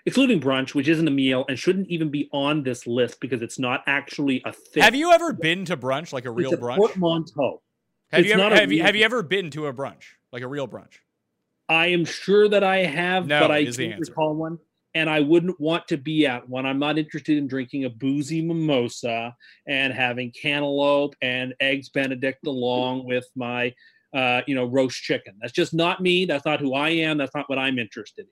excluding 0.06 0.39
brunch, 0.39 0.73
which 0.73 0.88
isn't 0.88 1.08
a 1.08 1.12
meal 1.12 1.45
and 1.49 1.60
shouldn't 1.60 1.89
even 1.89 2.10
be 2.10 2.30
on 2.32 2.63
this 2.63 2.88
list 2.88 3.19
because 3.19 3.41
it's 3.41 3.60
not 3.60 3.84
actually 3.86 4.41
a 4.45 4.54
thing. 4.54 4.82
Have 4.84 4.95
you 4.95 5.12
ever 5.12 5.34
been 5.34 5.65
to 5.65 5.75
brunch, 5.77 6.13
like 6.13 6.25
a 6.25 6.32
real 6.32 6.54
it's 6.54 6.62
a 6.62 6.63
brunch? 6.63 6.77
portmanteau. 6.77 7.62
Have 8.12 8.21
it's 8.21 8.27
you 8.27 8.34
ever 8.34 8.41
not 8.41 8.51
have 8.54 8.71
you, 8.71 8.82
have 8.82 8.95
you 8.95 9.04
ever 9.04 9.23
been 9.23 9.51
to 9.51 9.67
a 9.67 9.73
brunch, 9.73 10.04
like 10.32 10.41
a 10.41 10.47
real 10.47 10.67
brunch? 10.67 10.99
I 11.69 11.88
am 11.88 12.04
sure 12.04 12.49
that 12.49 12.63
I 12.63 12.80
have, 12.80 13.27
No, 13.27 13.39
but 13.39 13.51
I 13.51 13.60
is 13.60 13.77
the 13.77 13.89
can't 13.89 14.01
recall 14.01 14.36
one. 14.36 14.60
And 14.93 15.10
I 15.10 15.21
wouldn't 15.21 15.60
want 15.60 15.88
to 15.88 15.97
be 15.97 16.25
at 16.25 16.47
one. 16.49 16.65
I'm 16.65 16.80
not 16.80 16.97
interested 16.97 17.38
in 17.38 17.47
drinking 17.47 17.86
a 17.86 17.89
boozy 17.89 18.41
mimosa 18.41 19.36
and 19.67 19.93
having 19.93 20.32
cantaloupe 20.32 21.15
and 21.21 21.54
eggs 21.62 21.89
Benedict 21.89 22.45
along 22.45 23.06
with 23.06 23.25
my, 23.36 23.73
uh, 24.13 24.41
you 24.47 24.56
know, 24.56 24.65
roast 24.65 25.01
chicken. 25.01 25.36
That's 25.39 25.54
just 25.54 25.73
not 25.73 26.01
me. 26.01 26.25
That's 26.25 26.45
not 26.45 26.60
who 26.60 26.73
I 26.73 26.89
am. 26.89 27.17
That's 27.17 27.34
not 27.34 27.49
what 27.49 27.58
I'm 27.58 27.80
interested 27.80 28.25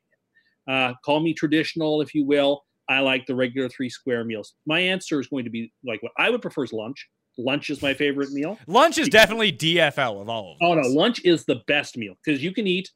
in. 0.68 0.74
Uh, 0.74 0.94
call 1.06 1.22
me 1.22 1.34
traditional, 1.34 2.02
if 2.02 2.14
you 2.14 2.26
will. 2.26 2.64
I 2.90 3.00
like 3.00 3.26
the 3.28 3.36
regular 3.36 3.70
three 3.70 3.90
square 3.90 4.26
meals. 4.26 4.56
My 4.66 4.80
answer 4.80 5.20
is 5.20 5.28
going 5.28 5.46
to 5.46 5.52
be 5.52 5.72
like 5.86 6.02
what 6.02 6.12
I 6.18 6.30
would 6.30 6.42
prefer 6.42 6.64
is 6.64 6.74
lunch. 6.74 7.08
Lunch 7.38 7.70
is 7.70 7.82
my 7.82 7.94
favorite 7.94 8.32
meal. 8.32 8.58
Lunch 8.68 8.98
is 8.98 9.08
definitely 9.08 9.54
DFL 9.54 10.22
of 10.22 10.28
all 10.28 10.54
of 10.54 10.58
Oh 10.62 10.74
no, 10.74 10.88
lunch 10.90 11.22
is 11.24 11.46
the 11.46 11.62
best 11.68 11.98
meal 11.98 12.16
because 12.24 12.44
you 12.44 12.52
can 12.52 12.68
eat 12.68 12.90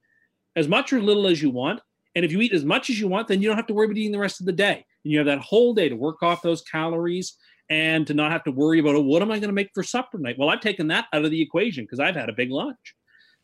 as 0.56 0.67
much 0.67 0.91
or 0.91 1.02
little 1.02 1.28
as 1.28 1.41
you 1.41 1.49
want, 1.49 1.80
and 2.15 2.23
if 2.23 2.32
you 2.32 2.41
eat 2.41 2.54
as 2.54 2.65
much 2.65 2.89
as 2.89 2.99
you 2.99 3.08
want, 3.08 3.28
then 3.28 3.41
you 3.41 3.47
don't 3.47 3.58
have 3.58 3.67
to 3.67 3.73
worry 3.73 3.86
about 3.86 3.97
eating 3.97 4.12
the 4.12 4.19
rest 4.19 4.39
of 4.39 4.45
the 4.45 4.52
day. 4.52 4.86
And 5.04 5.12
you 5.12 5.17
have 5.17 5.28
that 5.28 5.39
whole 5.39 5.73
day 5.73 5.89
to 5.89 5.95
work 5.95 6.21
off 6.21 6.41
those 6.41 6.62
calories 6.62 7.38
and 7.69 8.06
to 8.08 8.13
not 8.13 8.32
have 8.32 8.43
to 8.43 8.52
worry 8.52 8.80
about 8.80 8.95
oh, 8.95 9.02
what 9.02 9.21
am 9.21 9.32
I 9.32 9.39
going 9.39 9.49
to 9.49 9.54
make 9.54 9.71
for 9.73 9.84
supper 9.84 10.17
tonight? 10.17 10.38
Well, 10.38 10.49
I've 10.49 10.62
taken 10.62 10.88
that 10.88 11.06
out 11.13 11.26
of 11.26 11.32
the 11.32 11.41
equation 11.41 11.86
because 11.86 11.99
I've 11.99 12.15
had 12.15 12.30
a 12.30 12.34
big 12.34 12.52
lunch. 12.52 12.95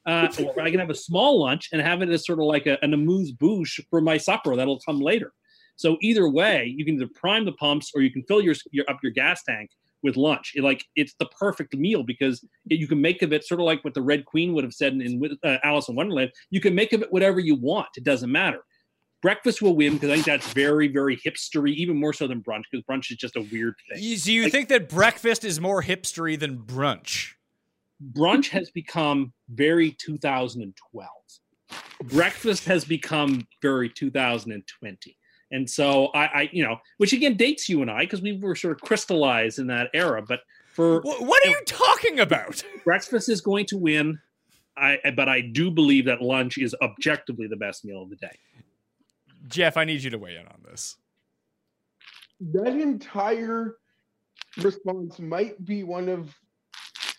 Uh, 0.05 0.27
or 0.55 0.61
I 0.61 0.71
can 0.71 0.79
have 0.79 0.89
a 0.89 0.95
small 0.95 1.39
lunch 1.39 1.69
and 1.71 1.81
have 1.81 2.01
it 2.01 2.09
as 2.09 2.25
sort 2.25 2.39
of 2.39 2.45
like 2.45 2.65
a, 2.65 2.83
an 2.83 2.93
amuse 2.93 3.31
bouche 3.31 3.79
for 3.89 4.01
my 4.01 4.17
supper 4.17 4.55
that'll 4.55 4.79
come 4.79 4.99
later. 4.99 5.33
So 5.75 5.97
either 6.01 6.27
way, 6.27 6.73
you 6.75 6.85
can 6.85 6.95
either 6.95 7.09
prime 7.13 7.45
the 7.45 7.51
pumps 7.53 7.91
or 7.93 8.01
you 8.01 8.11
can 8.11 8.23
fill 8.23 8.41
your, 8.41 8.55
your 8.71 8.89
up 8.89 8.99
your 9.03 9.11
gas 9.11 9.43
tank 9.43 9.69
with 10.03 10.15
lunch. 10.17 10.53
It, 10.55 10.63
like 10.63 10.85
it's 10.95 11.13
the 11.19 11.25
perfect 11.27 11.75
meal 11.75 12.03
because 12.03 12.43
it, 12.69 12.79
you 12.79 12.87
can 12.87 13.01
make 13.01 13.21
of 13.21 13.33
it 13.33 13.43
sort 13.45 13.59
of 13.59 13.65
like 13.65 13.83
what 13.83 13.93
the 13.93 14.01
Red 14.01 14.25
Queen 14.25 14.53
would 14.53 14.63
have 14.63 14.73
said 14.73 14.93
in, 14.93 15.01
in 15.01 15.37
uh, 15.43 15.57
Alice 15.63 15.89
in 15.89 15.95
Wonderland. 15.95 16.31
You 16.49 16.61
can 16.61 16.75
make 16.75 16.93
of 16.93 17.01
it 17.01 17.11
whatever 17.11 17.39
you 17.39 17.55
want. 17.55 17.87
It 17.97 18.03
doesn't 18.03 18.31
matter. 18.31 18.59
Breakfast 19.21 19.61
will 19.61 19.75
win 19.75 19.93
because 19.95 20.09
I 20.11 20.13
think 20.13 20.25
that's 20.25 20.53
very, 20.53 20.87
very 20.87 21.17
hipstery, 21.17 21.73
even 21.73 21.97
more 21.97 22.13
so 22.13 22.25
than 22.25 22.41
brunch 22.41 22.63
because 22.71 22.85
brunch 22.89 23.11
is 23.11 23.17
just 23.17 23.35
a 23.35 23.41
weird 23.41 23.73
thing. 23.89 24.01
You- 24.01 24.17
So 24.17 24.31
you 24.31 24.49
think 24.49 24.69
that 24.69 24.87
breakfast 24.87 25.43
is 25.43 25.59
more 25.59 25.83
hipstery 25.83 26.39
than 26.39 26.59
brunch? 26.59 27.33
brunch 28.13 28.47
has 28.49 28.71
become 28.71 29.33
very 29.49 29.91
2012. 29.91 31.09
Breakfast 32.05 32.63
has 32.65 32.85
become 32.85 33.45
very 33.61 33.89
2020. 33.89 35.17
And 35.51 35.69
so 35.69 36.07
I, 36.07 36.25
I 36.25 36.49
you 36.51 36.63
know, 36.63 36.77
which 36.97 37.13
again 37.13 37.35
dates 37.35 37.69
you 37.69 37.81
and 37.81 37.89
I 37.89 38.01
because 38.01 38.21
we 38.21 38.37
were 38.37 38.55
sort 38.55 38.73
of 38.73 38.81
crystallized 38.81 39.59
in 39.59 39.67
that 39.67 39.89
era. 39.93 40.21
But 40.21 40.41
for 40.73 41.01
What 41.01 41.45
are 41.45 41.49
you 41.49 41.61
talking 41.65 42.19
about? 42.19 42.63
breakfast 42.83 43.29
is 43.29 43.41
going 43.41 43.65
to 43.67 43.77
win. 43.77 44.19
I 44.77 44.97
but 45.15 45.27
I 45.27 45.41
do 45.41 45.71
believe 45.71 46.05
that 46.05 46.21
lunch 46.21 46.57
is 46.57 46.75
objectively 46.81 47.47
the 47.47 47.57
best 47.57 47.83
meal 47.83 48.03
of 48.03 48.09
the 48.09 48.15
day. 48.15 48.37
Jeff, 49.47 49.77
I 49.77 49.85
need 49.85 50.03
you 50.03 50.09
to 50.11 50.17
weigh 50.17 50.35
in 50.35 50.45
on 50.47 50.61
this. 50.63 50.97
that 52.39 52.67
entire 52.67 53.77
response 54.57 55.19
might 55.19 55.63
be 55.65 55.83
one 55.83 56.07
of 56.09 56.33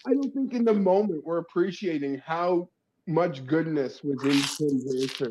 I 0.06 0.14
don't 0.14 0.32
think 0.32 0.54
in 0.54 0.64
the 0.64 0.72
moment 0.72 1.24
we're 1.24 1.38
appreciating 1.38 2.22
how 2.24 2.68
much 3.06 3.44
goodness 3.46 4.02
was 4.02 4.22
in 4.24 4.30
Tim's 4.68 5.02
answer 5.02 5.28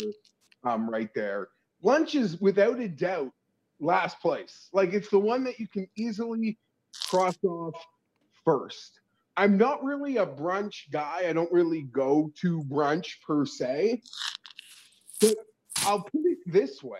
um, 0.64 0.90
right 0.90 1.10
there. 1.16 1.48
Lunch 1.82 2.16
is 2.16 2.40
without 2.42 2.80
a 2.80 2.88
doubt 2.88 3.32
last 3.80 4.20
place. 4.20 4.70
Like 4.74 4.94
it's 4.94 5.10
the 5.10 5.20
one 5.20 5.44
that 5.46 5.60
you 5.60 5.68
can 5.68 5.88
easily 5.96 6.58
cross 7.10 7.38
off 7.44 7.76
first. 8.44 9.00
I'm 9.38 9.58
not 9.58 9.84
really 9.84 10.18
a 10.18 10.26
brunch 10.26 10.92
guy. 10.92 11.24
I 11.28 11.34
don't 11.34 11.52
really 11.52 11.84
go 11.84 12.32
to 12.42 12.62
brunch 12.64 13.22
per 13.26 13.46
se. 13.46 14.02
But 15.22 15.36
I'll 15.86 16.02
put 16.02 16.22
it 16.26 16.40
this 16.46 16.84
way. 16.84 17.00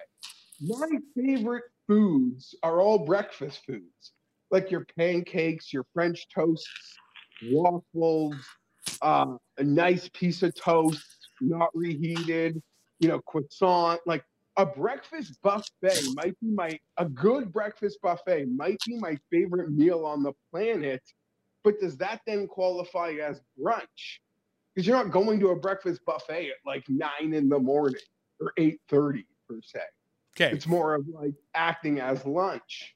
My 0.62 0.88
favorite 1.16 1.66
foods 1.88 2.56
are 2.64 2.80
all 2.80 3.00
breakfast 3.00 3.66
foods, 3.66 4.14
like 4.52 4.72
your 4.72 4.86
pancakes, 4.98 5.74
your 5.74 5.86
French 5.94 6.28
toasts, 6.34 6.98
waffles, 7.50 8.36
uh, 9.02 9.36
a 9.58 9.64
nice 9.64 10.10
piece 10.10 10.44
of 10.44 10.54
toast, 10.56 11.28
not 11.42 11.70
reheated, 11.74 12.62
you 13.00 13.08
know, 13.08 13.20
croissant. 13.20 14.00
Like 14.06 14.24
a 14.60 14.66
breakfast 14.66 15.42
buffet 15.42 16.04
might 16.14 16.38
be 16.42 16.52
my, 16.52 16.78
a 16.98 17.06
good 17.06 17.52
breakfast 17.54 17.98
buffet 18.02 18.46
might 18.46 18.78
be 18.86 18.98
my 18.98 19.18
favorite 19.32 19.72
meal 19.72 20.06
on 20.06 20.22
the 20.22 20.34
planet. 20.52 21.02
But 21.64 21.80
does 21.80 21.96
that 21.98 22.20
then 22.28 22.46
qualify 22.46 23.14
as 23.24 23.40
brunch? 23.58 24.20
Because 24.76 24.86
you're 24.86 24.98
not 24.98 25.12
going 25.12 25.40
to 25.40 25.50
a 25.50 25.56
breakfast 25.56 26.02
buffet 26.06 26.50
at 26.50 26.56
like 26.66 26.84
nine 26.90 27.34
in 27.34 27.48
the 27.48 27.58
morning 27.58 28.02
or 28.42 28.52
eight 28.58 28.80
thirty 28.90 29.26
per 29.48 29.60
se. 29.64 29.80
Okay. 30.36 30.54
It's 30.54 30.68
more 30.68 30.94
of 30.94 31.08
like 31.08 31.34
acting 31.56 32.02
as 32.02 32.26
lunch. 32.26 32.96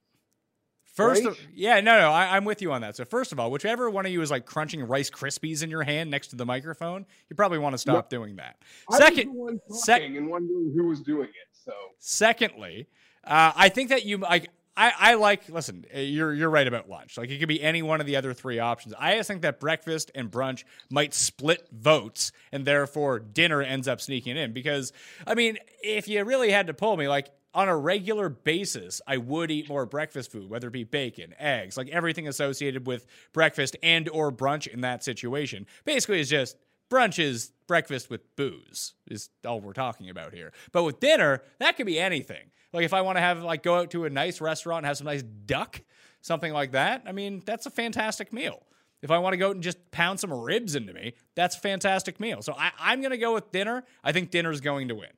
First, 0.93 1.23
right? 1.23 1.31
of, 1.31 1.39
yeah, 1.55 1.81
no, 1.81 1.99
no, 1.99 2.11
I, 2.11 2.35
I'm 2.37 2.45
with 2.45 2.61
you 2.61 2.71
on 2.71 2.81
that. 2.81 2.95
So, 2.95 3.03
first 3.03 3.31
of 3.31 3.39
all, 3.39 3.49
whichever 3.49 3.89
one 3.89 4.05
of 4.05 4.11
you 4.11 4.21
is 4.21 4.29
like 4.29 4.45
crunching 4.45 4.83
Rice 4.87 5.09
Krispies 5.09 5.63
in 5.63 5.71
your 5.71 5.81
hand 5.81 6.11
next 6.11 6.27
to 6.27 6.35
the 6.35 6.45
microphone, 6.45 7.07
you 7.29 7.35
probably 7.35 7.57
want 7.57 7.73
to 7.73 7.79
stop 7.79 8.09
doing 8.09 8.35
that. 8.35 8.57
I 8.87 8.91
was 8.91 8.99
the 8.99 9.05
Second, 9.05 9.59
sec- 9.69 10.01
and 10.03 10.29
wondering 10.29 10.71
who 10.75 10.87
was 10.87 11.01
doing 11.01 11.29
it. 11.29 11.47
So 11.65 11.73
Secondly, 11.97 12.87
uh, 13.23 13.53
I 13.55 13.69
think 13.69 13.89
that 13.89 14.05
you 14.05 14.17
like. 14.17 14.49
I, 14.75 14.91
I 14.97 15.13
like. 15.15 15.49
Listen, 15.49 15.85
uh, 15.95 15.99
you're 15.99 16.33
you're 16.33 16.49
right 16.49 16.67
about 16.67 16.89
lunch. 16.89 17.17
Like 17.17 17.29
it 17.29 17.39
could 17.39 17.47
be 17.47 17.61
any 17.61 17.81
one 17.81 17.99
of 17.99 18.07
the 18.07 18.15
other 18.15 18.33
three 18.33 18.59
options. 18.59 18.93
I 18.97 19.15
just 19.17 19.27
think 19.27 19.43
that 19.43 19.59
breakfast 19.59 20.11
and 20.13 20.31
brunch 20.31 20.63
might 20.89 21.13
split 21.13 21.67
votes, 21.71 22.31
and 22.51 22.65
therefore 22.65 23.19
dinner 23.19 23.61
ends 23.61 23.87
up 23.87 24.01
sneaking 24.01 24.35
in. 24.37 24.51
Because 24.51 24.91
I 25.25 25.35
mean, 25.35 25.57
if 25.83 26.07
you 26.07 26.23
really 26.23 26.51
had 26.51 26.67
to 26.67 26.73
pull 26.73 26.97
me, 26.97 27.07
like 27.07 27.29
on 27.53 27.69
a 27.69 27.77
regular 27.77 28.29
basis, 28.29 29.01
I 29.07 29.17
would 29.17 29.51
eat 29.51 29.69
more 29.69 29.85
breakfast 29.85 30.31
food, 30.31 30.49
whether 30.49 30.67
it 30.67 30.71
be 30.71 30.83
bacon, 30.83 31.33
eggs, 31.39 31.77
like 31.77 31.89
everything 31.89 32.27
associated 32.27 32.87
with 32.87 33.05
breakfast 33.31 33.77
and 33.83 34.09
or 34.09 34.31
brunch 34.31 34.67
in 34.67 34.81
that 34.81 35.03
situation. 35.03 35.65
Basically, 35.85 36.19
it's 36.19 36.29
just 36.29 36.57
brunch 36.89 37.19
is 37.19 37.51
breakfast 37.67 38.09
with 38.09 38.35
booze 38.35 38.93
is 39.09 39.29
all 39.45 39.61
we're 39.61 39.73
talking 39.73 40.09
about 40.09 40.33
here. 40.33 40.51
But 40.71 40.83
with 40.83 40.99
dinner, 40.99 41.41
that 41.59 41.77
could 41.77 41.85
be 41.85 41.99
anything. 41.99 42.51
Like 42.71 42.85
if 42.85 42.93
I 42.93 43.01
want 43.01 43.17
to 43.17 43.21
have 43.21 43.43
like 43.43 43.63
go 43.63 43.75
out 43.75 43.91
to 43.91 44.05
a 44.05 44.09
nice 44.09 44.41
restaurant 44.41 44.79
and 44.79 44.87
have 44.87 44.97
some 44.97 45.05
nice 45.05 45.23
duck, 45.23 45.81
something 46.21 46.51
like 46.51 46.71
that. 46.71 47.03
I 47.05 47.11
mean, 47.11 47.41
that's 47.45 47.65
a 47.65 47.71
fantastic 47.71 48.33
meal. 48.33 48.63
If 49.01 49.11
I 49.11 49.17
want 49.17 49.33
to 49.33 49.37
go 49.37 49.49
out 49.49 49.55
and 49.55 49.63
just 49.63 49.91
pound 49.91 50.19
some 50.19 50.31
ribs 50.31 50.75
into 50.75 50.93
me, 50.93 51.13
that's 51.35 51.57
a 51.57 51.59
fantastic 51.59 52.19
meal. 52.19 52.41
So 52.41 52.53
I, 52.57 52.71
I'm 52.79 53.01
going 53.01 53.11
to 53.11 53.17
go 53.17 53.33
with 53.33 53.51
dinner. 53.51 53.83
I 54.03 54.13
think 54.13 54.31
dinner's 54.31 54.61
going 54.61 54.87
to 54.87 54.95
win. 54.95 55.09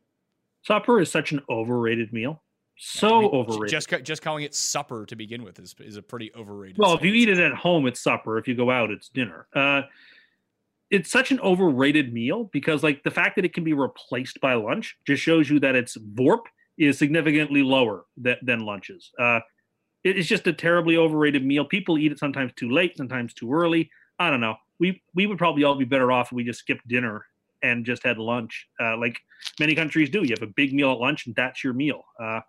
Supper 0.65 0.99
is 0.99 1.11
such 1.11 1.31
an 1.31 1.41
overrated 1.49 2.11
meal. 2.11 2.43
So 2.77 3.07
I 3.07 3.21
mean, 3.21 3.31
overrated. 3.31 3.69
Just 3.69 4.03
just 4.03 4.21
calling 4.21 4.43
it 4.43 4.53
supper 4.53 5.05
to 5.05 5.15
begin 5.15 5.43
with 5.43 5.59
is 5.59 5.75
is 5.79 5.97
a 5.97 6.01
pretty 6.01 6.31
overrated. 6.35 6.77
well, 6.77 6.93
if 6.93 7.03
you 7.03 7.13
eat 7.13 7.29
it 7.29 7.39
at 7.39 7.53
home, 7.53 7.87
it's 7.87 8.01
supper. 8.01 8.37
If 8.37 8.47
you 8.47 8.55
go 8.55 8.69
out, 8.69 8.91
it's 8.91 9.09
dinner. 9.09 9.47
Uh, 9.55 9.83
it's 10.91 11.09
such 11.09 11.31
an 11.31 11.39
overrated 11.39 12.13
meal 12.13 12.49
because, 12.51 12.83
like, 12.83 13.03
the 13.03 13.11
fact 13.11 13.37
that 13.37 13.45
it 13.45 13.53
can 13.53 13.63
be 13.63 13.73
replaced 13.73 14.39
by 14.41 14.53
lunch 14.53 14.97
just 15.07 15.21
shows 15.21 15.49
you 15.49 15.59
that 15.61 15.75
its 15.75 15.97
VORP 15.97 16.41
is 16.77 16.97
significantly 16.97 17.63
lower 17.63 18.05
than, 18.17 18.35
than 18.43 18.59
lunches. 18.59 19.11
Uh, 19.17 19.39
it 20.03 20.17
is 20.17 20.27
just 20.27 20.45
a 20.45 20.53
terribly 20.53 20.97
overrated 20.97 21.43
meal. 21.45 21.65
People 21.65 21.97
eat 21.97 22.11
it 22.11 22.19
sometimes 22.19 22.51
too 22.55 22.69
late, 22.69 22.95
sometimes 22.97 23.33
too 23.33 23.51
early. 23.51 23.89
I 24.19 24.29
don't 24.29 24.41
know. 24.41 24.55
We 24.79 25.01
we 25.13 25.25
would 25.25 25.37
probably 25.37 25.63
all 25.63 25.75
be 25.75 25.85
better 25.85 26.11
off 26.11 26.27
if 26.27 26.33
we 26.33 26.43
just 26.43 26.59
skipped 26.59 26.87
dinner 26.87 27.25
and 27.65 27.85
just 27.85 28.03
had 28.03 28.17
lunch, 28.17 28.67
uh, 28.79 28.97
like 28.97 29.19
many 29.59 29.75
countries 29.75 30.09
do. 30.09 30.23
You 30.23 30.35
have 30.39 30.47
a 30.47 30.53
big 30.55 30.73
meal 30.73 30.91
at 30.91 30.99
lunch, 30.99 31.25
and 31.25 31.35
that's 31.35 31.63
your 31.63 31.73
meal. 31.73 32.03
Uh, 32.19 32.41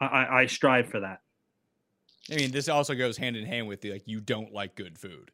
I, 0.00 0.06
I 0.06 0.40
I 0.40 0.46
strive 0.46 0.88
for 0.88 1.00
that. 1.00 1.20
I 2.30 2.36
mean, 2.36 2.50
this 2.50 2.68
also 2.68 2.94
goes 2.94 3.16
hand 3.16 3.36
in 3.36 3.46
hand 3.46 3.68
with 3.68 3.80
the 3.80 3.92
like 3.92 4.06
you 4.06 4.20
don't 4.20 4.52
like 4.52 4.74
good 4.74 4.98
food. 4.98 5.30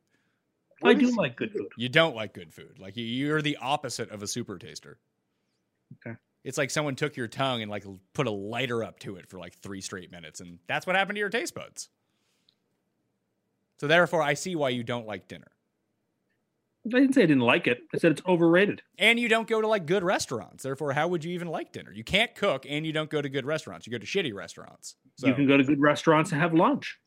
I 0.84 0.94
do 0.94 1.14
like 1.16 1.36
good 1.36 1.52
food. 1.52 1.68
You 1.76 1.88
don't 1.88 2.16
like 2.16 2.34
good 2.34 2.52
food. 2.52 2.78
Like 2.80 2.96
you- 2.96 3.04
you're 3.04 3.40
the 3.40 3.56
opposite 3.58 4.10
of 4.10 4.22
a 4.22 4.26
super 4.26 4.58
taster. 4.58 4.98
Okay. 6.04 6.16
It's 6.42 6.58
like 6.58 6.70
someone 6.70 6.96
took 6.96 7.16
your 7.16 7.28
tongue 7.28 7.62
and 7.62 7.70
like 7.70 7.84
put 8.14 8.26
a 8.26 8.32
lighter 8.32 8.82
up 8.82 8.98
to 9.00 9.14
it 9.14 9.28
for 9.28 9.38
like 9.38 9.54
three 9.60 9.80
straight 9.80 10.10
minutes, 10.10 10.40
and 10.40 10.58
that's 10.66 10.84
what 10.86 10.96
happened 10.96 11.14
to 11.16 11.20
your 11.20 11.28
taste 11.30 11.54
buds. 11.54 11.88
So 13.78 13.86
therefore, 13.86 14.22
I 14.22 14.34
see 14.34 14.56
why 14.56 14.70
you 14.70 14.82
don't 14.82 15.06
like 15.06 15.28
dinner, 15.28 15.51
I 16.84 16.98
didn't 16.98 17.14
say 17.14 17.22
I 17.22 17.26
didn't 17.26 17.42
like 17.42 17.68
it. 17.68 17.82
I 17.94 17.98
said 17.98 18.12
it's 18.12 18.22
overrated. 18.26 18.82
And 18.98 19.18
you 19.18 19.28
don't 19.28 19.46
go 19.46 19.60
to 19.60 19.68
like 19.68 19.86
good 19.86 20.02
restaurants. 20.02 20.64
Therefore, 20.64 20.92
how 20.92 21.06
would 21.08 21.24
you 21.24 21.32
even 21.32 21.48
like 21.48 21.72
dinner? 21.72 21.92
You 21.92 22.02
can't 22.02 22.34
cook 22.34 22.66
and 22.68 22.84
you 22.84 22.92
don't 22.92 23.08
go 23.08 23.22
to 23.22 23.28
good 23.28 23.46
restaurants. 23.46 23.86
You 23.86 23.92
go 23.92 23.98
to 23.98 24.06
shitty 24.06 24.34
restaurants. 24.34 24.96
So. 25.16 25.28
You 25.28 25.34
can 25.34 25.46
go 25.46 25.56
to 25.56 25.62
good 25.62 25.80
restaurants 25.80 26.32
and 26.32 26.40
have 26.40 26.54
lunch. 26.54 26.98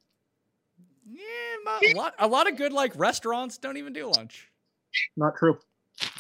Yeah, 1.08 1.92
a 1.92 1.94
lot 1.94 2.14
a 2.20 2.28
lot 2.28 2.50
of 2.50 2.58
good 2.58 2.74
like 2.74 2.94
restaurants 2.96 3.58
don't 3.58 3.78
even 3.78 3.94
do 3.94 4.12
lunch. 4.12 4.50
Not 5.18 5.36
true. 5.38 5.60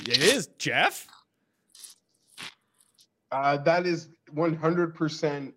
It 0.02 0.22
is, 0.22 0.48
Jeff. 0.58 1.08
Uh, 3.32 3.58
that 3.58 3.86
is 3.86 4.10
100% 4.34 5.54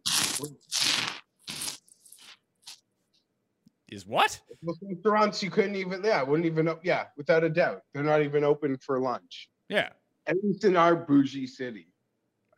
Is 3.91 4.07
what? 4.07 4.39
Restaurants 4.63 5.43
you 5.43 5.51
couldn't 5.51 5.77
even 5.77 6.03
yeah 6.05 6.23
wouldn't 6.23 6.47
even 6.47 6.71
yeah 6.83 7.07
without 7.17 7.43
a 7.45 7.49
doubt 7.49 7.83
they're 7.95 8.03
not 8.03 8.23
even 8.23 8.45
open 8.45 8.77
for 8.79 9.01
lunch 9.01 9.49
Yeah. 9.69 9.89
at 10.27 10.37
least 10.43 10.65
in 10.65 10.77
our 10.77 10.95
bougie 10.95 11.47
city, 11.47 11.89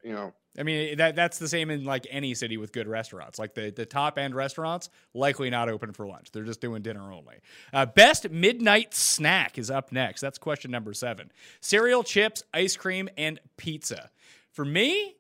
you 0.03 0.13
know. 0.13 0.33
I 0.59 0.65
mean 0.65 0.97
that 0.99 1.15
that's 1.15 1.39
the 1.39 1.47
same 1.47 1.71
in 1.71 1.85
like 1.85 2.09
any 2.11 2.35
city 2.35 2.57
with 2.57 2.73
good 2.73 2.89
restaurants. 2.89 3.39
Like 3.39 3.55
the 3.55 3.71
the 3.71 3.87
top 3.87 4.19
end 4.19 4.35
restaurants 4.35 4.91
likely 5.15 5.49
not 5.51 5.69
open 5.69 5.93
for 5.93 6.09
lunch. 6.09 6.33
They're 6.33 6.43
just 6.43 6.61
doing 6.61 6.83
dinner 6.83 7.13
only. 7.13 7.37
Uh, 7.73 7.87
best 7.87 8.29
midnight 8.31 8.93
snack 8.93 9.59
is 9.59 9.71
up 9.71 9.93
next. 9.93 10.21
That's 10.21 10.39
question 10.39 10.73
number 10.73 10.93
seven. 10.93 11.31
Cereal, 11.61 12.03
chips, 12.03 12.43
ice 12.53 12.77
cream, 12.77 13.09
and 13.17 13.39
pizza. 13.57 14.11
For 14.51 14.65
me, 14.65 15.15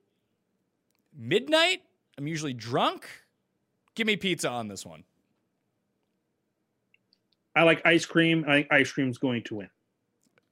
midnight. 1.17 1.83
I'm 2.19 2.27
usually 2.27 2.53
drunk. 2.53 3.07
Give 3.95 4.09
me 4.09 4.17
pizza 4.17 4.49
on 4.49 4.67
this 4.67 4.85
one. 4.85 5.05
I 7.57 7.63
like 7.65 7.85
ice 7.85 8.07
cream. 8.07 8.45
I 8.47 8.53
think 8.53 8.69
ice 8.71 8.93
cream's 8.93 9.19
going 9.19 9.43
to 9.45 9.57
win. 9.57 9.71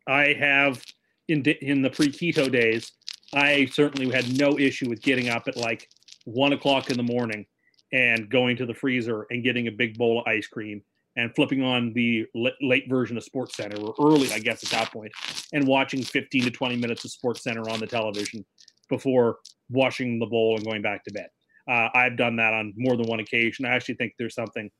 I 0.06 0.34
have 0.38 0.84
in 1.28 1.42
in 1.42 1.82
the 1.82 1.90
pre 1.90 2.08
keto 2.08 2.50
days. 2.50 2.92
I 3.34 3.66
certainly 3.66 4.10
had 4.10 4.38
no 4.38 4.58
issue 4.58 4.88
with 4.88 5.02
getting 5.02 5.28
up 5.28 5.48
at 5.48 5.56
like 5.56 5.88
one 6.24 6.52
o'clock 6.52 6.90
in 6.90 6.96
the 6.96 7.02
morning 7.02 7.46
and 7.92 8.28
going 8.30 8.56
to 8.56 8.66
the 8.66 8.74
freezer 8.74 9.26
and 9.30 9.44
getting 9.44 9.66
a 9.66 9.72
big 9.72 9.96
bowl 9.98 10.20
of 10.20 10.26
ice 10.26 10.46
cream 10.46 10.82
and 11.16 11.34
flipping 11.34 11.62
on 11.62 11.92
the 11.94 12.26
late 12.60 12.88
version 12.88 13.16
of 13.16 13.24
Sports 13.24 13.56
Center 13.56 13.76
or 13.80 13.94
early, 14.00 14.32
I 14.32 14.38
guess, 14.38 14.62
at 14.62 14.70
that 14.70 14.92
point, 14.92 15.12
and 15.52 15.66
watching 15.66 16.02
15 16.02 16.44
to 16.44 16.50
20 16.50 16.76
minutes 16.76 17.04
of 17.04 17.10
Sports 17.10 17.42
Center 17.42 17.68
on 17.68 17.80
the 17.80 17.86
television 17.86 18.44
before 18.88 19.38
washing 19.68 20.18
the 20.18 20.26
bowl 20.26 20.56
and 20.56 20.64
going 20.64 20.80
back 20.80 21.04
to 21.04 21.12
bed. 21.12 21.28
Uh, 21.68 21.88
I've 21.92 22.16
done 22.16 22.36
that 22.36 22.54
on 22.54 22.72
more 22.76 22.96
than 22.96 23.06
one 23.06 23.20
occasion. 23.20 23.66
I 23.66 23.70
actually 23.70 23.96
think 23.96 24.14
there's 24.18 24.34
something 24.34 24.70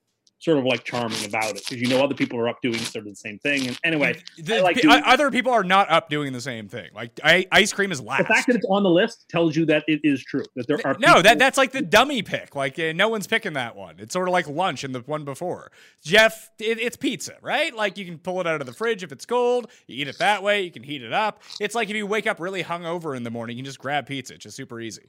sort 0.40 0.56
of 0.58 0.64
like 0.64 0.84
charming 0.84 1.24
about 1.24 1.50
it 1.50 1.64
because 1.68 1.80
you 1.80 1.88
know 1.88 2.02
other 2.02 2.14
people 2.14 2.38
are 2.38 2.48
up 2.48 2.62
doing 2.62 2.78
sort 2.78 3.04
of 3.06 3.10
the 3.12 3.16
same 3.16 3.38
thing. 3.40 3.66
And 3.66 3.78
anyway, 3.82 4.22
The- 4.38 4.62
like 4.62 4.80
doing- 4.80 5.02
other 5.04 5.30
people 5.30 5.52
are 5.52 5.64
not 5.64 5.90
up 5.90 6.08
doing 6.08 6.32
the 6.32 6.40
same 6.40 6.68
thing. 6.68 6.90
Like 6.94 7.18
I, 7.24 7.46
ice 7.50 7.72
cream 7.72 7.90
is 7.90 8.00
last. 8.00 8.18
the 8.18 8.24
fact 8.34 8.46
that 8.46 8.56
it's 8.56 8.66
on 8.68 8.82
the 8.84 8.90
list 8.90 9.28
tells 9.28 9.56
you 9.56 9.66
that 9.66 9.84
it 9.88 10.00
is 10.04 10.22
true 10.22 10.44
that 10.54 10.66
there 10.68 10.78
are 10.86 10.96
no, 11.00 11.20
that 11.22 11.38
that's 11.38 11.58
like 11.58 11.72
the 11.72 11.82
dummy 11.82 12.22
pick. 12.22 12.54
Like 12.54 12.78
uh, 12.78 12.92
no 12.92 13.08
one's 13.08 13.26
picking 13.26 13.54
that 13.54 13.74
one. 13.74 13.96
It's 13.98 14.12
sort 14.12 14.28
of 14.28 14.32
like 14.32 14.46
lunch 14.48 14.84
and 14.84 14.94
the 14.94 15.00
one 15.00 15.24
before. 15.24 15.72
Jeff, 16.04 16.50
it, 16.60 16.78
it's 16.78 16.96
pizza, 16.96 17.34
right? 17.42 17.74
Like 17.74 17.98
you 17.98 18.04
can 18.04 18.18
pull 18.18 18.40
it 18.40 18.46
out 18.46 18.60
of 18.60 18.66
the 18.66 18.72
fridge 18.72 19.02
if 19.02 19.10
it's 19.12 19.26
cold. 19.26 19.68
You 19.86 20.02
eat 20.02 20.08
it 20.08 20.18
that 20.18 20.42
way. 20.42 20.62
You 20.62 20.70
can 20.70 20.82
heat 20.84 21.02
it 21.02 21.12
up. 21.12 21.42
It's 21.60 21.74
like 21.74 21.90
if 21.90 21.96
you 21.96 22.06
wake 22.06 22.26
up 22.28 22.38
really 22.38 22.62
hungover 22.62 23.16
in 23.16 23.24
the 23.24 23.30
morning, 23.30 23.56
you 23.56 23.62
can 23.62 23.66
just 23.66 23.78
grab 23.80 24.06
pizza. 24.06 24.34
It's 24.34 24.44
just 24.44 24.56
super 24.56 24.80
easy. 24.80 25.02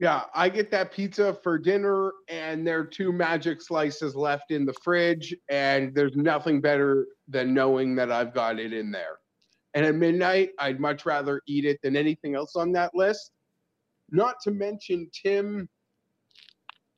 Yeah, 0.00 0.22
I 0.34 0.48
get 0.48 0.70
that 0.72 0.92
pizza 0.92 1.38
for 1.42 1.56
dinner, 1.56 2.12
and 2.28 2.66
there 2.66 2.80
are 2.80 2.84
two 2.84 3.12
magic 3.12 3.62
slices 3.62 4.16
left 4.16 4.50
in 4.50 4.66
the 4.66 4.74
fridge, 4.82 5.34
and 5.48 5.94
there's 5.94 6.16
nothing 6.16 6.60
better 6.60 7.06
than 7.28 7.54
knowing 7.54 7.94
that 7.96 8.10
I've 8.10 8.34
got 8.34 8.58
it 8.58 8.72
in 8.72 8.90
there. 8.90 9.18
And 9.74 9.86
at 9.86 9.94
midnight, 9.94 10.50
I'd 10.58 10.80
much 10.80 11.06
rather 11.06 11.40
eat 11.46 11.64
it 11.64 11.78
than 11.82 11.96
anything 11.96 12.34
else 12.34 12.56
on 12.56 12.72
that 12.72 12.92
list. 12.94 13.32
Not 14.10 14.36
to 14.42 14.50
mention 14.50 15.08
Tim. 15.12 15.68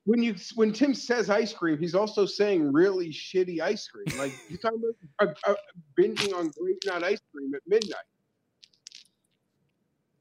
When 0.04 0.22
you 0.22 0.34
when 0.54 0.72
Tim 0.72 0.94
says 0.94 1.28
ice 1.28 1.52
cream, 1.52 1.78
he's 1.78 1.94
also 1.94 2.26
saying 2.26 2.72
really 2.72 3.10
shitty 3.10 3.60
ice 3.60 3.88
cream. 3.88 4.18
Like 4.18 4.32
he's 4.48 4.60
talking 4.60 4.80
about 5.20 5.36
uh, 5.46 5.52
uh, 5.52 5.54
binging 5.98 6.34
on 6.34 6.50
grape 6.58 6.78
nut 6.86 7.02
ice 7.02 7.20
cream 7.32 7.54
at 7.54 7.62
midnight. 7.66 7.96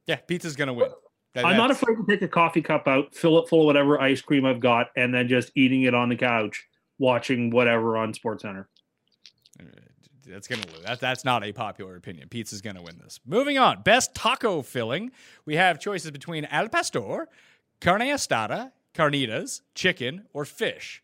Yeah, 0.08 0.18
pizza's 0.18 0.56
gonna 0.56 0.74
win. 0.74 0.90
That- 1.36 1.46
I'm 1.46 1.58
not 1.58 1.70
afraid 1.70 1.98
to 1.98 2.06
take 2.08 2.22
a 2.22 2.28
coffee 2.28 2.62
cup 2.62 2.88
out, 2.88 3.14
fill 3.14 3.38
it 3.40 3.48
full 3.50 3.62
of 3.62 3.66
whatever 3.66 4.00
ice 4.02 4.22
cream 4.22 4.46
I've 4.46 4.60
got, 4.62 4.88
and 4.96 5.14
then 5.14 5.28
just 5.28 5.52
eating 5.56 5.84
it 5.84 5.94
on 5.94 6.10
the 6.10 6.16
couch, 6.16 6.66
watching 6.98 7.50
whatever 7.50 7.98
on 7.98 8.14
Sports 8.14 8.42
Center. 8.44 8.68
Uh, 9.60 9.66
that's 10.26 10.48
gonna 10.48 10.64
lose. 10.74 10.84
That, 10.86 11.00
that's 11.00 11.24
not 11.26 11.44
a 11.44 11.52
popular 11.52 11.98
opinion. 11.98 12.30
Pizza's 12.30 12.62
gonna 12.62 12.82
win 12.82 12.98
this. 13.04 13.20
Moving 13.26 13.58
on. 13.58 13.82
Best 13.84 14.16
taco 14.16 14.62
filling. 14.62 15.12
We 15.46 15.56
have 15.56 15.80
choices 15.80 16.10
between 16.12 16.46
al 16.46 16.70
pastor, 16.70 17.28
carne 17.82 18.02
asada, 18.02 18.72
carnitas, 18.94 19.62
chicken, 19.76 20.24
or 20.34 20.46
fish. 20.46 21.04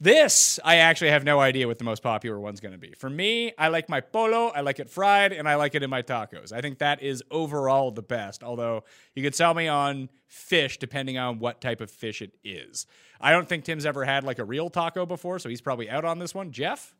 This, 0.00 0.58
I 0.64 0.76
actually 0.76 1.10
have 1.10 1.24
no 1.24 1.40
idea 1.40 1.68
what 1.68 1.78
the 1.78 1.84
most 1.84 2.02
popular 2.02 2.38
one's 2.38 2.60
going 2.60 2.72
to 2.72 2.78
be. 2.78 2.92
For 2.98 3.08
me, 3.08 3.52
I 3.56 3.68
like 3.68 3.88
my 3.88 4.00
pollo, 4.00 4.48
I 4.48 4.60
like 4.60 4.80
it 4.80 4.90
fried, 4.90 5.32
and 5.32 5.48
I 5.48 5.54
like 5.54 5.74
it 5.74 5.82
in 5.82 5.88
my 5.88 6.02
tacos. 6.02 6.52
I 6.52 6.60
think 6.60 6.78
that 6.78 7.02
is 7.02 7.22
overall 7.30 7.90
the 7.92 8.02
best, 8.02 8.42
although 8.42 8.84
you 9.14 9.22
could 9.22 9.34
sell 9.34 9.54
me 9.54 9.68
on 9.68 10.10
fish 10.26 10.78
depending 10.78 11.16
on 11.16 11.38
what 11.38 11.60
type 11.60 11.80
of 11.80 11.90
fish 11.90 12.22
it 12.22 12.32
is. 12.42 12.86
I 13.20 13.30
don't 13.30 13.48
think 13.48 13.64
Tim's 13.64 13.86
ever 13.86 14.04
had 14.04 14.24
like 14.24 14.38
a 14.40 14.44
real 14.44 14.68
taco 14.68 15.06
before, 15.06 15.38
so 15.38 15.48
he's 15.48 15.60
probably 15.60 15.88
out 15.88 16.04
on 16.04 16.18
this 16.18 16.34
one. 16.34 16.50
Geoff? 16.50 16.94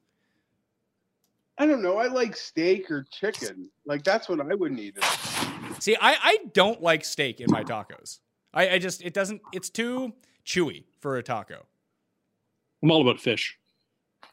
I 1.59 1.67
don't 1.67 1.83
know. 1.83 1.99
I 1.99 2.07
like 2.07 2.37
steak 2.37 2.91
or 2.91 3.05
chicken. 3.11 3.71
Like 3.85 4.05
that's 4.05 4.29
what 4.29 4.41
I 4.41 4.55
would 4.55 4.73
need. 4.73 4.99
See, 5.81 5.97
I, 5.97 6.17
I 6.23 6.39
don't 6.53 6.81
like 6.81 7.05
steak 7.05 7.41
in 7.41 7.47
my 7.51 7.65
tacos. 7.65 8.21
I, 8.53 8.71
I 8.71 8.79
just, 8.79 9.03
it 9.03 9.15
doesn't, 9.15 9.43
it's 9.53 9.69
too 9.69 10.15
chewy 10.47 10.85
for 11.01 11.17
a 11.17 11.23
taco. 11.23 11.67
I'm 12.85 12.91
all 12.91 13.01
about 13.01 13.19
fish. 13.19 13.59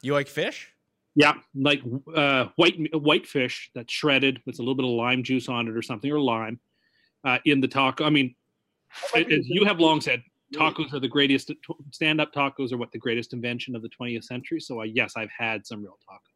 You 0.02 0.12
like 0.12 0.28
fish? 0.28 0.68
Yeah, 1.14 1.34
like 1.54 1.82
uh, 2.14 2.46
white 2.56 2.76
white 2.92 3.26
fish 3.26 3.70
that's 3.74 3.92
shredded 3.92 4.40
with 4.46 4.58
a 4.58 4.62
little 4.62 4.74
bit 4.74 4.84
of 4.84 4.90
lime 4.90 5.22
juice 5.22 5.48
on 5.48 5.68
it 5.68 5.76
or 5.76 5.82
something, 5.82 6.10
or 6.12 6.20
lime 6.20 6.60
uh, 7.24 7.38
in 7.46 7.60
the 7.60 7.68
taco. 7.68 8.04
I 8.04 8.10
mean, 8.10 8.34
as 9.14 9.48
you 9.48 9.64
have 9.64 9.80
long 9.80 10.00
said, 10.02 10.22
tacos 10.54 10.92
are 10.92 11.00
the 11.00 11.08
greatest. 11.08 11.50
Stand-up 11.92 12.32
tacos 12.34 12.72
are 12.72 12.76
what 12.76 12.92
the 12.92 12.98
greatest 12.98 13.32
invention 13.32 13.74
of 13.74 13.82
the 13.82 13.90
20th 13.90 14.24
century. 14.24 14.60
So, 14.60 14.80
uh, 14.80 14.84
yes, 14.84 15.14
I've 15.16 15.30
had 15.30 15.66
some 15.66 15.82
real 15.82 15.98
tacos. 16.08 16.31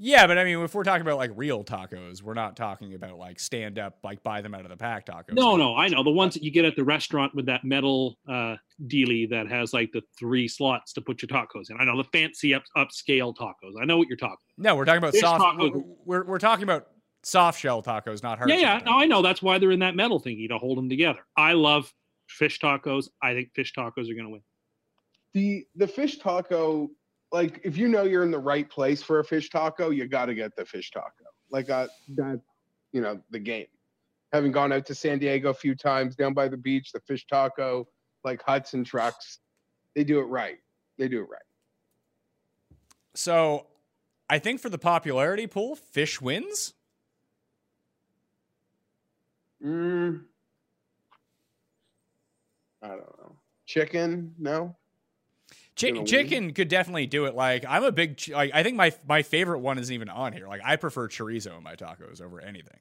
Yeah, 0.00 0.28
but 0.28 0.38
I 0.38 0.44
mean, 0.44 0.60
if 0.60 0.74
we're 0.74 0.84
talking 0.84 1.02
about 1.02 1.16
like 1.16 1.32
real 1.34 1.64
tacos, 1.64 2.22
we're 2.22 2.34
not 2.34 2.56
talking 2.56 2.94
about 2.94 3.18
like 3.18 3.40
stand 3.40 3.80
up, 3.80 3.98
like 4.04 4.22
buy 4.22 4.40
them 4.40 4.54
out 4.54 4.60
of 4.60 4.68
the 4.68 4.76
pack 4.76 5.06
tacos. 5.06 5.32
No, 5.32 5.56
no, 5.56 5.74
I 5.74 5.88
know 5.88 6.04
the 6.04 6.10
ones 6.10 6.34
that 6.34 6.44
you 6.44 6.52
get 6.52 6.64
at 6.64 6.76
the 6.76 6.84
restaurant 6.84 7.34
with 7.34 7.46
that 7.46 7.64
metal 7.64 8.16
uh, 8.28 8.54
dealie 8.86 9.28
that 9.30 9.48
has 9.48 9.72
like 9.72 9.90
the 9.92 10.02
three 10.16 10.46
slots 10.46 10.92
to 10.92 11.00
put 11.00 11.20
your 11.20 11.28
tacos 11.28 11.70
in. 11.70 11.76
I 11.80 11.84
know 11.84 11.96
the 11.96 12.08
fancy 12.12 12.54
up 12.54 12.62
upscale 12.76 13.34
tacos. 13.36 13.72
I 13.80 13.84
know 13.84 13.98
what 13.98 14.06
you're 14.06 14.16
talking. 14.16 14.36
No, 14.56 14.76
we're 14.76 14.84
talking 14.84 14.98
about 14.98 15.12
Fish 15.12 15.22
soft. 15.22 15.42
tacos. 15.42 15.82
We're, 16.04 16.24
we're 16.24 16.38
talking 16.38 16.62
about 16.62 16.86
soft 17.24 17.60
shell 17.60 17.82
tacos, 17.82 18.22
not 18.22 18.38
hard. 18.38 18.50
yeah, 18.50 18.56
yeah. 18.56 18.78
shell 18.78 18.86
No, 18.86 19.00
I 19.00 19.06
know 19.06 19.20
that's 19.20 19.42
why 19.42 19.58
they're 19.58 19.72
in 19.72 19.80
that 19.80 19.96
metal 19.96 20.20
thingy 20.20 20.48
to 20.48 20.58
hold 20.58 20.78
them 20.78 20.88
together. 20.88 21.20
I 21.36 21.54
love 21.54 21.92
fish 22.28 22.60
tacos. 22.60 23.08
I 23.20 23.34
think 23.34 23.52
fish 23.52 23.72
tacos 23.76 24.08
are 24.08 24.14
going 24.14 24.26
to 24.26 24.30
win. 24.30 24.42
the 25.34 25.66
the 25.74 25.88
fish 25.88 26.18
taco 26.18 26.88
like 27.32 27.60
if 27.64 27.76
you 27.76 27.88
know 27.88 28.04
you're 28.04 28.24
in 28.24 28.30
the 28.30 28.38
right 28.38 28.68
place 28.68 29.02
for 29.02 29.20
a 29.20 29.24
fish 29.24 29.50
taco 29.50 29.90
you 29.90 30.06
got 30.06 30.26
to 30.26 30.34
get 30.34 30.54
the 30.56 30.64
fish 30.64 30.90
taco. 30.90 31.24
Like 31.50 31.70
uh 31.70 31.88
that 32.16 32.40
you 32.92 33.00
know 33.00 33.20
the 33.30 33.38
game. 33.38 33.66
Having 34.32 34.52
gone 34.52 34.72
out 34.72 34.86
to 34.86 34.94
san 34.94 35.18
diego 35.18 35.50
a 35.50 35.54
few 35.54 35.74
times 35.74 36.16
down 36.16 36.34
by 36.34 36.48
the 36.48 36.56
beach 36.56 36.92
the 36.92 37.00
fish 37.00 37.26
taco 37.26 37.86
like 38.24 38.42
huts 38.42 38.74
and 38.74 38.84
trucks 38.84 39.38
they 39.94 40.04
do 40.04 40.20
it 40.20 40.24
right. 40.24 40.58
They 40.96 41.08
do 41.08 41.18
it 41.20 41.28
right. 41.28 41.40
So, 43.14 43.66
I 44.30 44.38
think 44.38 44.60
for 44.60 44.68
the 44.68 44.78
popularity 44.78 45.48
pool, 45.48 45.74
fish 45.74 46.20
wins. 46.20 46.74
mm, 49.64 50.20
i 52.80 52.88
don't 52.88 53.00
know. 53.00 53.36
Chicken? 53.66 54.34
No 54.38 54.76
Chi- 55.80 55.88
Gonna 55.88 56.00
win. 56.00 56.06
chicken 56.06 56.52
could 56.54 56.68
definitely 56.68 57.06
do 57.06 57.26
it. 57.26 57.34
Like 57.34 57.64
I'm 57.68 57.84
a 57.84 57.92
big. 57.92 58.16
ch- 58.16 58.30
Like 58.30 58.50
I 58.54 58.62
think 58.62 58.76
my 58.76 58.92
my 59.06 59.22
favorite 59.22 59.58
one 59.60 59.78
isn't 59.78 59.94
even 59.94 60.08
on 60.08 60.32
here. 60.32 60.48
Like 60.48 60.60
I 60.64 60.76
prefer 60.76 61.08
chorizo 61.08 61.56
in 61.56 61.62
my 61.62 61.76
tacos 61.76 62.20
over 62.20 62.40
anything. 62.40 62.78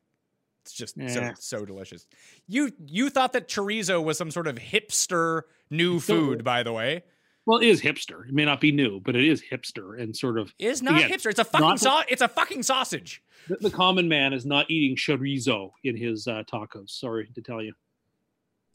It's 0.66 0.74
just 0.74 0.96
so 0.96 1.02
Yeah. 1.22 1.34
so 1.40 1.66
delicious. 1.66 2.08
You 2.48 2.72
you 2.88 3.10
thought 3.10 3.34
that 3.34 3.48
chorizo 3.48 4.04
was 4.04 4.18
some 4.18 4.32
sort 4.32 4.48
of 4.48 4.56
hipster 4.58 5.44
new 5.70 6.00
So- 6.00 6.16
food, 6.16 6.44
by 6.44 6.64
the 6.64 6.74
way. 6.74 7.04
Well, 7.46 7.60
it 7.60 7.68
is 7.68 7.82
hipster. 7.82 8.28
It 8.28 8.34
may 8.34 8.44
not 8.44 8.60
be 8.60 8.74
new, 8.74 9.00
but 9.00 9.16
it 9.16 9.24
is 9.24 9.42
hipster 9.42 9.98
and 10.02 10.14
sort 10.14 10.38
of 10.38 10.54
It 10.60 10.66
is 10.68 10.82
not 10.82 10.96
Again, 11.02 11.12
hipster. 11.12 11.30
It's 11.30 11.40
a 11.40 11.46
fucking 11.46 11.78
not- 11.82 12.12
It's 12.12 12.22
a 12.22 12.28
fucking 12.28 12.64
sausage. 12.64 13.24
the, 13.48 13.56
the 13.62 13.70
common 13.72 14.10
man 14.10 14.34
is 14.34 14.46
not 14.46 14.70
eating 14.70 14.98
chorizo 14.98 15.72
in 15.86 15.96
his 15.96 16.28
uh, 16.28 16.44
tacos. 16.52 16.90
Sorry 16.90 17.30
to 17.36 17.42
tell 17.42 17.62
you. 17.62 17.74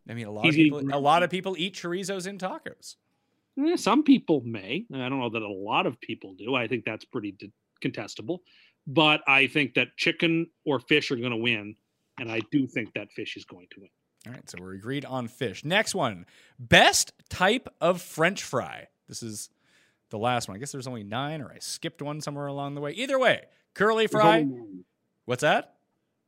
I 0.09 0.15
mean, 0.15 0.27
a 0.27 0.31
lot 0.33 0.47
He's 0.47 0.55
of 0.55 0.57
people. 0.57 0.79
eating- 0.79 0.91
A 0.93 0.99
lot 0.99 1.23
of 1.23 1.29
people 1.29 1.55
eat 1.59 1.75
chorizos 1.75 2.27
in 2.27 2.39
tacos. 2.39 2.97
Eh, 3.61 3.77
some 3.77 4.03
people 4.03 4.43
may. 4.45 4.87
I 4.93 5.09
don't 5.09 5.19
know 5.19 5.31
that 5.31 5.43
a 5.43 5.49
lot 5.49 5.87
of 5.87 6.01
people 6.01 6.35
do. 6.35 6.55
I 6.55 6.67
think 6.69 6.85
that's 6.85 7.05
pretty 7.05 7.33
d- 7.33 7.53
contestable. 7.83 8.39
But 8.87 9.23
I 9.29 9.47
think 9.47 9.75
that 9.75 9.97
chicken 9.97 10.49
or 10.65 10.81
fish 10.81 11.11
are 11.11 11.17
going 11.17 11.31
to 11.31 11.37
win, 11.37 11.77
and 12.19 12.31
I 12.31 12.41
do 12.51 12.67
think 12.67 12.95
that 12.95 13.13
fish 13.13 13.37
is 13.37 13.45
going 13.45 13.69
to 13.75 13.81
win. 13.81 13.91
All 14.27 14.33
right, 14.33 14.49
so 14.49 14.59
we're 14.61 14.75
agreed 14.75 15.05
on 15.05 15.29
fish. 15.29 15.65
Next 15.65 15.95
one, 15.95 16.27
best 16.59 17.13
type 17.29 17.69
of 17.81 18.01
French 18.01 18.43
fry. 18.43 18.89
This 19.09 19.23
is 19.23 19.51
the 20.11 20.19
last 20.19 20.49
one. 20.49 20.57
I 20.57 20.61
guess 20.61 20.73
there's 20.73 20.87
only 20.87 21.05
nine, 21.05 21.41
or 21.41 21.51
I 21.51 21.59
skipped 21.59 22.03
one 22.03 22.21
somewhere 22.21 22.47
along 22.47 22.75
the 22.75 22.81
way. 22.81 22.93
Either 22.93 23.19
way, 23.19 23.43
curly 23.75 24.07
fry. 24.07 24.47
What's 25.25 25.43
that? 25.43 25.75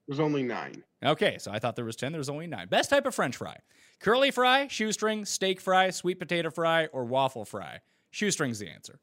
There's 0.07 0.21
only 0.21 0.43
nine 0.43 0.83
Okay, 1.05 1.37
so 1.39 1.51
I 1.51 1.59
thought 1.59 1.77
there 1.77 1.85
was 1.85 1.97
10. 1.97 2.13
There's 2.13 2.29
only 2.31 2.47
nine. 2.47 2.69
Best 2.69 2.91
type 2.91 3.07
of 3.07 3.15
French 3.15 3.37
fry 3.37 3.57
curly 4.01 4.31
fry, 4.31 4.67
shoestring, 4.69 5.25
steak 5.25 5.61
fry, 5.61 5.91
sweet 5.91 6.19
potato 6.19 6.51
fry, 6.51 6.87
or 6.87 7.05
waffle 7.05 7.45
fry. 7.45 7.81
Shoestring's 8.11 8.59
the 8.59 8.69
answer. 8.69 8.99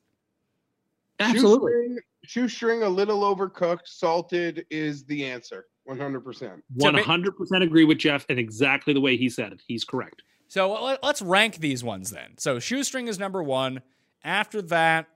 shoestring, 1.20 2.00
shoestring 2.24 2.84
a 2.84 2.90
little 2.90 3.22
overcooked 3.22 3.86
salted 3.86 4.66
is 4.70 5.04
the 5.06 5.26
answer 5.26 5.66
100% 5.90 6.24
So 6.40 6.56
One 6.76 6.96
ba- 6.96 7.04
hundred 7.04 7.36
percent 7.36 7.64
agree 7.64 7.84
with 7.84 7.98
Geoff, 7.98 8.26
and 8.30 8.38
exactly 8.40 8.94
the 8.94 9.02
way 9.02 9.18
he 9.18 9.30
said 9.30 9.52
it. 9.52 9.62
He's 9.68 9.84
correct. 9.84 10.24
So 10.48 10.72
let- 10.84 11.04
let's 11.04 11.22
rank 11.22 11.58
these 11.58 11.84
ones 11.84 12.12
then. 12.12 12.38
So 12.38 12.60
shoestring 12.60 13.08
is 13.08 13.18
number 13.20 13.42
one. 13.42 13.82
After 14.24 14.62
that, 14.64 15.08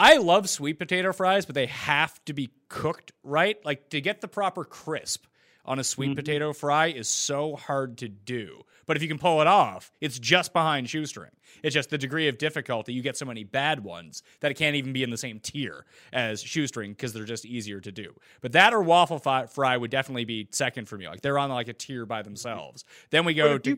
I 0.00 0.16
love 0.16 0.48
sweet 0.48 0.78
potato 0.78 1.12
fries, 1.12 1.44
but 1.44 1.54
they 1.54 1.66
have 1.66 2.24
to 2.24 2.32
be 2.32 2.50
cooked 2.68 3.12
right. 3.22 3.62
Like 3.66 3.90
to 3.90 4.00
get 4.00 4.22
the 4.22 4.28
proper 4.28 4.64
crisp 4.64 5.26
on 5.66 5.78
a 5.78 5.84
sweet 5.84 6.12
Mhm. 6.12 6.16
potato 6.16 6.52
fry 6.54 6.86
is 6.86 7.06
so 7.06 7.54
hard 7.54 7.98
to 7.98 8.08
do. 8.08 8.62
But 8.86 8.96
if 8.96 9.02
you 9.02 9.08
can 9.08 9.18
pull 9.18 9.42
it 9.42 9.46
off, 9.46 9.92
it's 10.00 10.18
just 10.18 10.54
behind 10.54 10.88
shoestring. 10.88 11.30
It's 11.62 11.74
just 11.74 11.90
the 11.90 11.98
degree 11.98 12.28
of 12.28 12.38
difficulty. 12.38 12.94
You 12.94 13.02
get 13.02 13.18
so 13.18 13.26
many 13.26 13.44
bad 13.44 13.84
ones 13.84 14.22
that 14.40 14.50
it 14.50 14.54
can't 14.54 14.74
even 14.74 14.94
be 14.94 15.02
in 15.02 15.10
the 15.10 15.18
same 15.18 15.38
tier 15.38 15.84
as 16.14 16.42
shoestring 16.42 16.92
because 16.92 17.12
they're 17.12 17.24
just 17.24 17.44
easier 17.44 17.78
to 17.80 17.92
do. 17.92 18.14
But 18.40 18.52
that 18.52 18.72
or 18.72 18.80
waffle 18.82 19.18
fi- 19.18 19.46
fry 19.46 19.76
would 19.76 19.90
definitely 19.90 20.24
be 20.24 20.48
second 20.50 20.88
for 20.88 20.96
me. 20.96 21.06
Like 21.08 21.20
they're 21.20 21.38
on 21.38 21.50
like 21.50 21.68
a 21.68 21.74
tier 21.74 22.06
by 22.06 22.22
themselves. 22.22 22.86
Then 23.10 23.26
we 23.26 23.34
go 23.34 23.58
to 23.58 23.76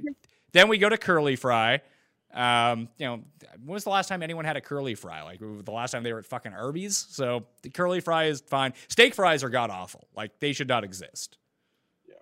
then 0.52 0.68
we 0.68 0.78
go 0.78 0.88
to 0.88 0.96
curly 0.98 1.34
fry. 1.34 1.80
Um, 2.34 2.88
you 2.96 3.06
know, 3.06 3.20
when 3.64 3.74
was 3.74 3.84
the 3.84 3.90
last 3.90 4.08
time 4.08 4.22
anyone 4.22 4.44
had 4.44 4.56
a 4.56 4.60
curly 4.60 4.94
fry? 4.94 5.22
Like 5.22 5.40
the 5.40 5.70
last 5.70 5.92
time 5.92 6.02
they 6.02 6.12
were 6.12 6.20
at 6.20 6.26
fucking 6.26 6.52
Arby's. 6.52 6.96
So 6.96 7.44
the 7.62 7.70
curly 7.70 8.00
fry 8.00 8.24
is 8.24 8.40
fine. 8.40 8.72
Steak 8.88 9.14
fries 9.14 9.44
are 9.44 9.50
god 9.50 9.70
awful. 9.70 10.08
Like 10.16 10.38
they 10.40 10.52
should 10.52 10.68
not 10.68 10.84
exist. 10.84 11.36
Yeah, 12.08 12.14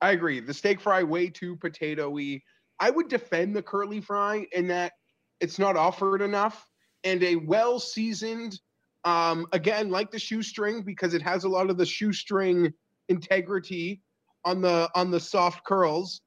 I 0.00 0.10
agree. 0.10 0.40
The 0.40 0.54
steak 0.54 0.80
fry 0.80 1.02
way 1.02 1.28
too 1.28 1.56
potatoy. 1.56 2.42
I 2.78 2.90
would 2.90 3.08
defend 3.08 3.56
the 3.56 3.62
curly 3.62 4.00
fry 4.00 4.46
in 4.52 4.68
that 4.68 4.92
it's 5.40 5.58
not 5.58 5.76
offered 5.76 6.20
enough 6.20 6.66
and 7.04 7.22
a 7.22 7.36
well 7.36 7.78
seasoned 7.78 8.58
um 9.04 9.46
again 9.52 9.90
like 9.90 10.10
the 10.10 10.18
shoestring 10.18 10.82
because 10.82 11.14
it 11.14 11.22
has 11.22 11.44
a 11.44 11.48
lot 11.48 11.70
of 11.70 11.76
the 11.76 11.86
shoestring 11.86 12.72
integrity 13.08 14.02
on 14.44 14.60
the 14.60 14.88
on 14.94 15.10
the 15.10 15.20
soft 15.20 15.64
curls 15.64 16.22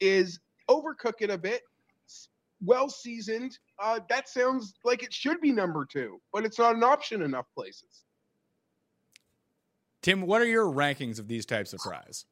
is 0.00 0.40
overcook 0.68 1.14
it 1.20 1.30
a 1.30 1.38
bit 1.38 1.62
well 2.64 2.88
seasoned 2.88 3.58
uh 3.82 4.00
that 4.08 4.28
sounds 4.28 4.74
like 4.84 5.02
it 5.02 5.12
should 5.12 5.40
be 5.40 5.52
number 5.52 5.84
2 5.84 6.18
but 6.32 6.44
it's 6.44 6.58
not 6.58 6.74
an 6.74 6.82
option 6.82 7.22
enough 7.22 7.46
places 7.54 8.04
Tim, 10.06 10.22
what 10.22 10.40
are 10.40 10.46
your 10.46 10.66
rankings 10.66 11.18
of 11.18 11.26
these 11.26 11.44
types 11.44 11.72
of 11.72 11.80
fries? 11.80 12.26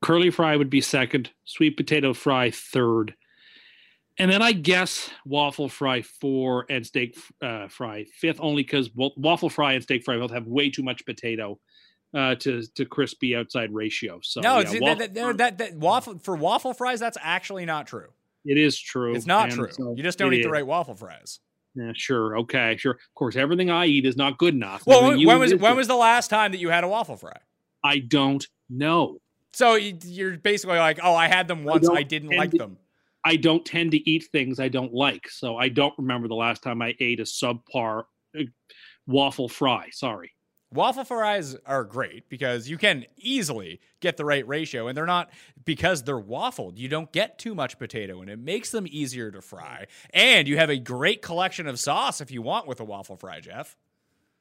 Curly 0.00 0.30
fry 0.30 0.56
would 0.56 0.70
be 0.70 0.80
second. 0.80 1.30
Sweet 1.44 1.76
potato 1.76 2.14
fry 2.14 2.50
third. 2.50 3.14
And 4.18 4.30
then 4.30 4.40
I 4.40 4.52
guess 4.52 5.10
waffle 5.26 5.68
fry 5.68 6.00
four 6.00 6.64
and 6.70 6.86
steak 6.86 7.18
uh, 7.42 7.68
fry 7.68 8.06
fifth, 8.18 8.38
only 8.40 8.62
because 8.62 8.88
waffle 8.94 9.50
fry 9.50 9.74
and 9.74 9.82
steak 9.82 10.04
fry 10.04 10.16
both 10.16 10.30
have 10.30 10.46
way 10.46 10.70
too 10.70 10.82
much 10.82 11.04
potato. 11.04 11.60
uh, 12.14 12.34
to 12.36 12.62
to 12.74 12.84
crispy 12.84 13.34
outside 13.34 13.72
ratio. 13.72 14.20
So 14.22 14.40
no, 14.40 14.58
yeah, 14.58 14.60
it's, 14.60 14.80
waffle 14.80 14.98
that, 14.98 15.14
that, 15.14 15.38
that, 15.38 15.58
that 15.58 15.74
waffle 15.76 16.18
for 16.18 16.36
waffle 16.36 16.74
fries. 16.74 17.00
That's 17.00 17.18
actually 17.20 17.64
not 17.64 17.86
true. 17.86 18.08
It 18.44 18.58
is 18.58 18.78
true. 18.78 19.14
It's 19.14 19.26
not 19.26 19.50
true. 19.50 19.68
so 19.70 19.94
you 19.96 20.02
just 20.02 20.18
don't 20.18 20.32
eat 20.34 20.42
the 20.42 20.50
right 20.50 20.66
waffle 20.66 20.94
fries. 20.94 21.40
Yeah, 21.74 21.92
sure. 21.94 22.36
Okay, 22.38 22.76
sure. 22.76 22.92
Of 22.92 23.14
course, 23.14 23.34
everything 23.36 23.70
I 23.70 23.86
eat 23.86 24.04
is 24.04 24.16
not 24.16 24.36
good 24.38 24.54
enough. 24.54 24.82
Well, 24.86 25.08
when, 25.08 25.24
when 25.26 25.38
was 25.38 25.54
when 25.54 25.76
was 25.76 25.88
the 25.88 25.96
last 25.96 26.28
time 26.28 26.52
that 26.52 26.58
you 26.58 26.68
had 26.68 26.84
a 26.84 26.88
waffle 26.88 27.16
fry? 27.16 27.36
I 27.82 27.98
don't 28.00 28.46
know. 28.68 29.18
So 29.54 29.74
you- 29.76 29.98
you're 30.04 30.36
basically 30.38 30.78
like, 30.78 30.98
oh, 31.02 31.14
I 31.14 31.28
had 31.28 31.48
them 31.48 31.64
once. 31.64 31.86
don't 31.86 31.96
I, 31.96 32.02
didn't 32.02 32.30
like 32.36 32.50
to- 32.52 32.58
them. 32.58 32.78
I 33.24 33.36
don't 33.36 33.64
tend 33.64 33.92
to 33.92 34.10
eat 34.10 34.24
things 34.32 34.58
I 34.60 34.68
don't 34.68 34.92
like, 34.92 35.28
so 35.28 35.56
I 35.56 35.68
don't 35.68 35.94
remember 35.96 36.26
the 36.28 36.34
last 36.34 36.62
time 36.62 36.82
I 36.82 36.94
ate 37.00 37.20
a 37.20 37.24
subpar 37.24 38.04
uh, 38.38 38.42
waffle 39.06 39.48
fry. 39.48 39.88
Sorry. 39.92 40.32
Waffle 40.72 41.04
fries 41.04 41.54
are 41.66 41.84
great 41.84 42.30
because 42.30 42.68
you 42.68 42.78
can 42.78 43.04
easily 43.18 43.78
get 44.00 44.16
the 44.16 44.24
right 44.24 44.46
ratio, 44.48 44.88
and 44.88 44.96
they're 44.96 45.04
not 45.04 45.30
because 45.64 46.02
they're 46.02 46.18
waffled. 46.20 46.78
You 46.78 46.88
don't 46.88 47.12
get 47.12 47.38
too 47.38 47.54
much 47.54 47.78
potato, 47.78 48.22
and 48.22 48.30
it 48.30 48.38
makes 48.38 48.70
them 48.70 48.86
easier 48.88 49.30
to 49.30 49.42
fry. 49.42 49.86
And 50.14 50.48
you 50.48 50.56
have 50.56 50.70
a 50.70 50.78
great 50.78 51.20
collection 51.20 51.66
of 51.66 51.78
sauce 51.78 52.22
if 52.22 52.30
you 52.30 52.40
want 52.40 52.66
with 52.66 52.80
a 52.80 52.84
waffle 52.84 53.16
fry, 53.16 53.40
Geoff. 53.40 53.76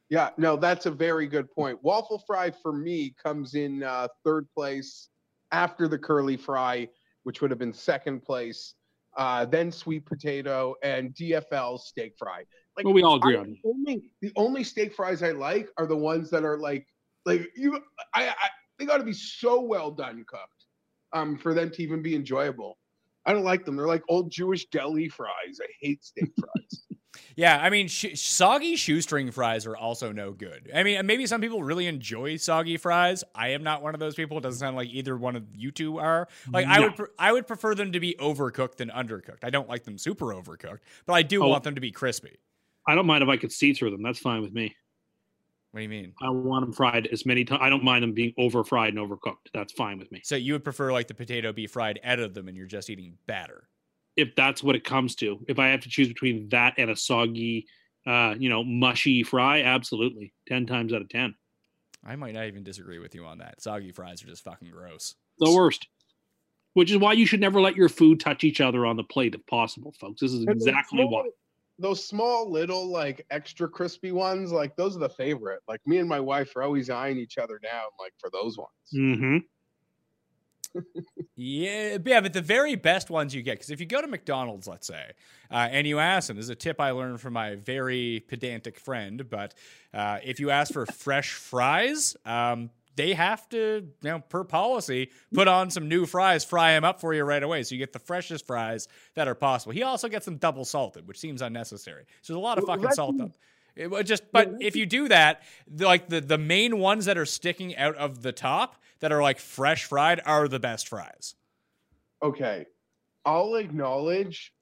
Yeah, 0.10 0.30
no, 0.38 0.56
that's 0.56 0.86
a 0.86 0.92
very 0.92 1.28
good 1.28 1.52
point. 1.52 1.80
Waffle 1.84 2.24
fry 2.26 2.52
for 2.52 2.72
me 2.72 3.14
comes 3.22 3.56
in 3.56 3.84
uh, 3.84 4.08
third 4.24 4.48
place 4.56 5.10
after 5.52 5.90
the 5.90 5.98
curly 5.98 6.38
fry, 6.38 6.88
which 7.24 7.42
would 7.42 7.52
have 7.52 7.60
been 7.60 7.74
second 7.74 8.22
place, 8.22 8.76
uh, 9.18 9.44
then 9.46 9.72
sweet 9.72 10.06
potato 10.06 10.76
and 10.82 11.14
DFL 11.14 11.78
steak 11.80 12.14
fry. 12.18 12.44
Like 12.78 12.86
Well, 12.86 12.94
we 12.94 13.04
all 13.04 13.16
agree 13.16 13.36
I- 13.36 13.40
on 13.40 13.50
that. 13.50 13.58
the 13.64 13.70
only 13.70 14.04
the 14.22 14.32
only 14.36 14.64
steak 14.64 14.94
fries 14.96 15.22
I 15.24 15.32
like 15.32 15.70
are 15.78 15.86
the 15.86 15.98
ones 15.98 16.30
that 16.32 16.44
are 16.46 16.58
like 16.58 16.88
like 17.26 17.50
you. 17.56 17.80
I, 18.14 18.30
I 18.30 18.34
they 18.80 18.86
got 18.86 18.98
to 18.98 19.04
be 19.04 19.14
so 19.14 19.62
well 19.62 19.92
done 19.92 20.24
cooked, 20.28 20.66
um, 21.14 21.38
for 21.38 21.54
them 21.54 21.70
to 21.72 21.84
even 21.84 22.02
be 22.02 22.16
enjoyable. 22.16 22.78
I 23.26 23.34
don't 23.34 23.44
like 23.44 23.66
them. 23.66 23.76
They're 23.76 23.86
like 23.88 24.04
old 24.10 24.32
Jewish 24.32 24.66
deli 24.70 25.08
fries. 25.10 25.60
I 25.62 25.68
hate 25.82 26.04
steak 26.04 26.32
fries. 26.40 26.84
Yeah, 27.36 27.58
I 27.62 27.70
mean, 27.70 27.88
sh- 27.88 28.20
soggy 28.20 28.76
shoestring 28.78 29.32
fries 29.32 29.66
are 29.66 29.76
also 29.76 30.12
no 30.14 30.32
good. 30.32 30.70
I 30.74 30.84
mean, 30.84 31.06
maybe 31.06 31.26
some 31.28 31.40
people 31.42 31.62
really 31.64 31.88
enjoy 31.88 32.38
soggy 32.38 32.78
fries. 32.78 33.24
I 33.36 33.50
am 33.50 33.64
not 33.64 33.82
one 33.82 33.94
of 33.94 34.00
those 34.00 34.16
people. 34.16 34.38
It 34.38 34.42
doesn't 34.42 34.60
sound 34.60 34.76
like 34.78 34.90
either 34.90 35.16
one 35.18 35.36
of 35.36 35.44
you 35.56 35.72
two 35.72 35.98
are. 36.00 36.28
Like, 36.52 36.68
I 36.68 36.80
would, 36.82 36.96
pre- 36.96 37.08
I 37.20 37.32
would 37.34 37.48
prefer 37.48 37.74
them 37.76 37.92
to 37.94 38.00
be 38.00 38.16
overcooked 38.20 38.78
than 38.78 38.90
undercooked. 38.90 39.44
I 39.44 39.50
don't 39.50 39.68
like 39.68 39.84
them 39.84 39.98
super 39.98 40.28
overcooked, 40.28 40.80
but 41.06 41.14
I 41.14 41.22
do 41.22 41.44
Oh. 41.44 41.48
want 41.50 41.64
them 41.64 41.76
to 41.76 41.82
be 41.82 41.92
crispy. 41.92 42.38
I 42.88 42.96
don't 42.96 43.06
mind 43.06 43.24
if 43.24 43.30
I 43.30 43.38
could 43.38 43.52
see 43.52 43.74
through 43.74 43.92
them. 43.92 44.02
That's 44.02 44.20
fine 44.20 44.42
with 44.42 44.54
me. 44.54 44.76
What 45.72 45.80
do 45.80 45.84
you 45.84 45.90
mean? 45.90 46.14
I 46.22 46.30
want 46.30 46.66
them 46.66 46.74
fried 46.74 47.08
as 47.08 47.26
many 47.26 47.46
times. 47.46 47.62
I 47.64 47.70
don't 47.70 47.84
mind 47.84 48.04
them 48.04 48.14
being 48.14 48.34
over 48.38 48.64
fried 48.64 48.94
and 48.94 48.98
overcooked. 48.98 49.48
That's 49.54 49.72
fine 49.72 50.00
with 50.00 50.12
me. 50.12 50.22
So 50.24 50.36
you 50.36 50.54
would 50.54 50.66
prefer 50.66 50.92
like 50.92 51.08
the 51.08 51.14
potato 51.14 51.54
be 51.54 51.68
fried 51.68 52.00
out 52.04 52.20
of 52.20 52.34
them, 52.34 52.48
and 52.48 52.58
you're 52.58 52.66
just 52.66 52.90
eating 52.90 53.18
batter. 53.26 53.70
If 54.18 54.36
that's 54.36 54.62
what 54.62 54.76
it 54.76 54.84
comes 54.84 55.16
to, 55.16 55.40
if 55.48 55.60
I 55.60 55.70
have 55.70 55.80
to 55.82 55.90
choose 55.90 56.10
between 56.10 56.50
that 56.50 56.74
and 56.78 56.92
a 56.92 56.96
soggy, 56.96 57.68
uh, 58.06 58.36
you 58.38 58.50
know, 58.50 58.64
mushy 58.66 59.24
fry, 59.24 59.62
absolutely, 59.62 60.34
ten 60.46 60.66
times 60.66 60.92
out 60.92 61.02
of 61.02 61.08
ten, 61.08 61.36
I 62.06 62.18
might 62.18 62.34
not 62.34 62.48
even 62.48 62.64
disagree 62.64 63.00
with 63.00 63.16
you 63.16 63.26
on 63.26 63.38
that. 63.38 63.62
Soggy 63.62 63.94
fries 63.94 64.22
are 64.24 64.28
just 64.28 64.44
fucking 64.44 64.72
gross. 64.72 65.16
the 65.38 65.54
worst. 65.54 65.88
Which 66.74 66.90
is 66.90 66.98
why 66.98 67.14
you 67.14 67.26
should 67.26 67.42
never 67.42 67.60
let 67.62 67.76
your 67.76 67.90
food 67.90 68.20
touch 68.20 68.44
each 68.44 68.62
other 68.62 68.86
on 68.86 68.96
the 68.96 69.04
plate 69.04 69.36
if 69.36 69.46
possible, 69.46 69.94
folks. 70.00 70.22
This 70.22 70.32
is 70.32 70.46
exactly 70.48 71.04
why. 71.04 71.30
Those 71.82 72.06
small 72.06 72.50
little 72.50 72.88
like 72.88 73.26
extra 73.32 73.68
crispy 73.68 74.12
ones, 74.12 74.52
like 74.52 74.76
those 74.76 74.96
are 74.96 75.00
the 75.00 75.10
favorite. 75.10 75.62
Like 75.68 75.82
me 75.86 75.98
and 75.98 76.08
my 76.08 76.20
wife 76.20 76.56
are 76.56 76.62
always 76.62 76.90
eyeing 76.90 77.18
each 77.18 77.38
other 77.38 77.60
down, 77.62 77.86
like 78.00 78.14
for 78.20 78.30
those 78.32 78.58
ones. 78.58 78.70
Mm-hmm. 78.94 79.38
Yeah, 81.36 81.98
yeah, 82.06 82.22
but 82.22 82.34
the 82.34 82.42
very 82.42 82.76
best 82.76 83.10
ones 83.10 83.34
you 83.34 83.42
get, 83.42 83.54
because 83.54 83.72
if 83.72 83.80
you 83.80 83.88
go 83.88 84.00
to 84.00 84.08
McDonald's, 84.08 84.68
let's 84.68 84.86
say, 84.86 85.12
uh, 85.50 85.68
and 85.72 85.88
you 85.88 85.98
ask 85.98 86.28
them, 86.28 86.38
this 86.38 86.46
is 86.46 86.50
a 86.50 86.56
tip 86.56 86.80
I 86.80 86.92
learned 86.92 87.20
from 87.20 87.34
my 87.34 87.56
very 87.56 88.24
pedantic 88.28 88.80
friend, 88.80 89.28
but 89.28 89.56
uh, 89.94 90.20
if 90.24 90.40
you 90.40 90.52
ask 90.52 90.72
for 90.72 90.86
fresh 90.86 91.34
fries, 91.34 92.16
um, 92.26 92.70
they 93.02 93.16
have 93.16 93.50
to, 93.50 93.88
you 94.04 94.10
know, 94.10 94.20
per 94.20 94.44
policy, 94.44 95.10
put 95.34 95.48
on 95.48 95.72
some 95.72 95.90
new 95.90 96.06
fries, 96.06 96.46
fry 96.46 96.74
them 96.74 96.84
up 96.84 97.02
for 97.02 97.16
you 97.16 97.24
right 97.24 97.42
away, 97.42 97.64
so 97.64 97.74
you 97.74 97.80
get 97.80 97.94
the 97.94 98.00
freshest 98.00 98.46
fries 98.46 98.88
that 99.16 99.28
are 99.28 99.34
possible. 99.34 99.72
He 99.72 99.82
also 99.82 100.08
gets 100.08 100.26
them 100.26 100.38
double 100.38 100.66
salted, 100.66 101.08
which 101.08 101.18
seems 101.18 101.42
unnecessary. 101.42 102.04
So 102.22 102.34
there's 102.34 102.38
a 102.38 102.44
lot 102.44 102.60
of 102.60 102.66
fucking 102.66 102.92
salt 102.92 103.20
up. 103.20 103.32
It 103.76 104.04
just, 104.04 104.32
but 104.32 104.52
if 104.60 104.76
you 104.76 104.86
do 104.86 105.08
that, 105.08 105.42
the, 105.66 105.86
like 105.86 106.10
the 106.10 106.22
the 106.22 106.38
main 106.38 106.78
ones 106.78 107.06
that 107.06 107.18
are 107.18 107.26
sticking 107.26 107.76
out 107.76 107.96
of 107.96 108.22
the 108.22 108.32
top 108.32 108.76
that 109.00 109.12
are 109.12 109.22
like 109.24 109.40
fresh 109.40 109.86
fried 109.86 110.22
are 110.24 110.48
the 110.48 110.60
best 110.60 110.88
fries. 110.88 111.34
Okay, 112.22 112.68
I'll 113.26 113.56
acknowledge 113.56 114.54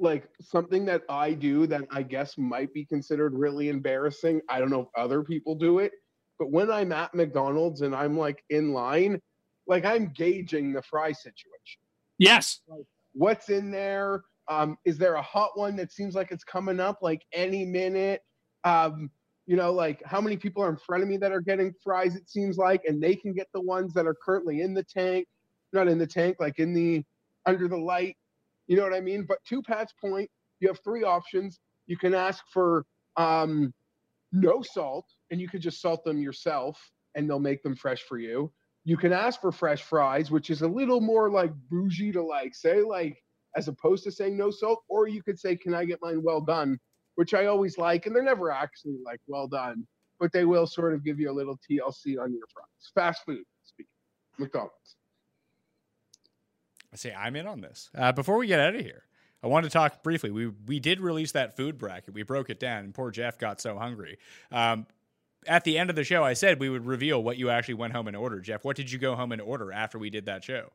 like 0.00 0.28
something 0.40 0.84
that 0.86 1.02
I 1.08 1.32
do 1.32 1.68
that 1.68 1.82
I 1.92 2.02
guess 2.02 2.36
might 2.36 2.72
be 2.74 2.84
considered 2.84 3.34
really 3.34 3.68
embarrassing. 3.68 4.40
I 4.48 4.58
don't 4.58 4.70
know 4.70 4.80
if 4.80 4.88
other 4.96 5.22
people 5.22 5.54
do 5.54 5.78
it, 5.78 5.92
but 6.38 6.50
when 6.50 6.70
I'm 6.70 6.92
at 6.92 7.14
McDonald's 7.14 7.82
and 7.82 7.94
I'm 7.94 8.16
like 8.16 8.44
in 8.50 8.72
line, 8.72 9.20
like 9.66 9.84
I'm 9.84 10.12
gauging 10.14 10.72
the 10.72 10.82
fry 10.82 11.12
situation. 11.12 11.80
Yes. 12.18 12.60
what's 13.12 13.48
in 13.48 13.70
there 13.70 14.22
um 14.48 14.76
is 14.84 14.98
there 14.98 15.14
a 15.14 15.22
hot 15.22 15.50
one 15.56 15.76
that 15.76 15.92
seems 15.92 16.14
like 16.14 16.30
it's 16.30 16.44
coming 16.44 16.80
up 16.80 16.98
like 17.00 17.22
any 17.32 17.64
minute 17.64 18.22
um 18.64 19.10
you 19.46 19.56
know 19.56 19.72
like 19.72 20.02
how 20.04 20.20
many 20.20 20.36
people 20.36 20.62
are 20.62 20.68
in 20.68 20.76
front 20.76 21.02
of 21.02 21.08
me 21.08 21.16
that 21.16 21.32
are 21.32 21.40
getting 21.40 21.72
fries 21.82 22.14
it 22.16 22.28
seems 22.28 22.58
like 22.58 22.82
and 22.86 23.02
they 23.02 23.14
can 23.14 23.32
get 23.32 23.46
the 23.54 23.60
ones 23.60 23.94
that 23.94 24.06
are 24.06 24.16
currently 24.24 24.60
in 24.60 24.74
the 24.74 24.82
tank 24.82 25.26
not 25.72 25.88
in 25.88 25.98
the 25.98 26.06
tank 26.06 26.36
like 26.38 26.58
in 26.58 26.72
the 26.74 27.02
under 27.46 27.66
the 27.68 27.76
light 27.76 28.16
you 28.66 28.76
know 28.76 28.82
what 28.82 28.94
i 28.94 29.00
mean 29.00 29.24
but 29.26 29.38
to 29.44 29.62
pat's 29.62 29.92
point 30.00 30.30
you 30.60 30.68
have 30.68 30.78
three 30.84 31.02
options 31.02 31.60
you 31.86 31.96
can 31.96 32.14
ask 32.14 32.44
for 32.52 32.84
um 33.16 33.72
no 34.32 34.62
salt 34.62 35.06
and 35.30 35.40
you 35.40 35.48
could 35.48 35.60
just 35.60 35.80
salt 35.80 36.04
them 36.04 36.18
yourself 36.18 36.90
and 37.14 37.28
they'll 37.28 37.38
make 37.38 37.62
them 37.62 37.76
fresh 37.76 38.02
for 38.02 38.18
you 38.18 38.52
you 38.84 38.96
can 38.96 39.12
ask 39.12 39.40
for 39.40 39.52
fresh 39.52 39.82
fries 39.82 40.30
which 40.30 40.50
is 40.50 40.62
a 40.62 40.68
little 40.68 41.00
more 41.00 41.30
like 41.30 41.52
bougie 41.70 42.12
to 42.12 42.22
like 42.22 42.54
say 42.54 42.82
like 42.82 43.22
as 43.56 43.68
opposed 43.68 44.04
to 44.04 44.12
saying 44.12 44.36
no 44.36 44.50
salt 44.50 44.82
or 44.88 45.08
you 45.08 45.22
could 45.22 45.38
say 45.38 45.56
can 45.56 45.74
i 45.74 45.84
get 45.84 46.00
mine 46.02 46.22
well 46.22 46.40
done 46.40 46.78
which 47.16 47.34
i 47.34 47.46
always 47.46 47.78
like 47.78 48.06
and 48.06 48.14
they're 48.14 48.22
never 48.22 48.50
actually 48.50 48.96
like 49.04 49.20
well 49.26 49.48
done 49.48 49.86
but 50.20 50.32
they 50.32 50.44
will 50.44 50.66
sort 50.66 50.94
of 50.94 51.04
give 51.04 51.18
you 51.18 51.30
a 51.30 51.32
little 51.32 51.58
tlc 51.70 52.04
on 52.20 52.32
your 52.32 52.46
fries 52.52 52.90
fast 52.94 53.24
food 53.24 53.44
speaking 53.64 53.90
mcdonald's 54.38 54.96
I 56.92 56.96
say 56.96 57.14
I'm 57.14 57.36
in 57.36 57.46
on 57.46 57.60
this. 57.60 57.90
Uh, 57.94 58.12
before 58.12 58.38
we 58.38 58.46
get 58.46 58.60
out 58.60 58.74
of 58.74 58.80
here, 58.80 59.04
I 59.42 59.46
want 59.46 59.64
to 59.64 59.70
talk 59.70 60.02
briefly. 60.02 60.30
We 60.30 60.48
we 60.66 60.80
did 60.80 61.00
release 61.00 61.32
that 61.32 61.56
food 61.56 61.78
bracket. 61.78 62.14
We 62.14 62.22
broke 62.22 62.50
it 62.50 62.58
down, 62.58 62.84
and 62.84 62.94
poor 62.94 63.10
Geoff 63.10 63.38
got 63.38 63.60
so 63.60 63.78
hungry. 63.78 64.18
Um, 64.50 64.86
at 65.48 65.64
the 65.64 65.78
end 65.78 65.90
of 65.90 65.96
the 65.96 66.04
show, 66.04 66.22
I 66.22 66.34
said 66.34 66.60
we 66.60 66.68
would 66.68 66.86
reveal 66.86 67.22
what 67.22 67.36
you 67.38 67.50
actually 67.50 67.74
went 67.74 67.92
home 67.94 68.06
and 68.06 68.16
ordered. 68.16 68.44
Geoff, 68.44 68.64
what 68.64 68.76
did 68.76 68.90
you 68.92 68.98
go 68.98 69.16
home 69.16 69.32
and 69.32 69.40
order 69.40 69.72
after 69.72 69.98
we 69.98 70.10
did 70.10 70.26
that 70.26 70.44
show? 70.44 70.70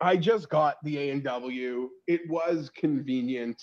I 0.00 0.16
just 0.16 0.48
got 0.48 0.76
the 0.84 0.98
A 0.98 1.10
and 1.10 1.22
W. 1.24 1.88
It 2.06 2.28
was 2.28 2.70
convenient. 2.76 3.62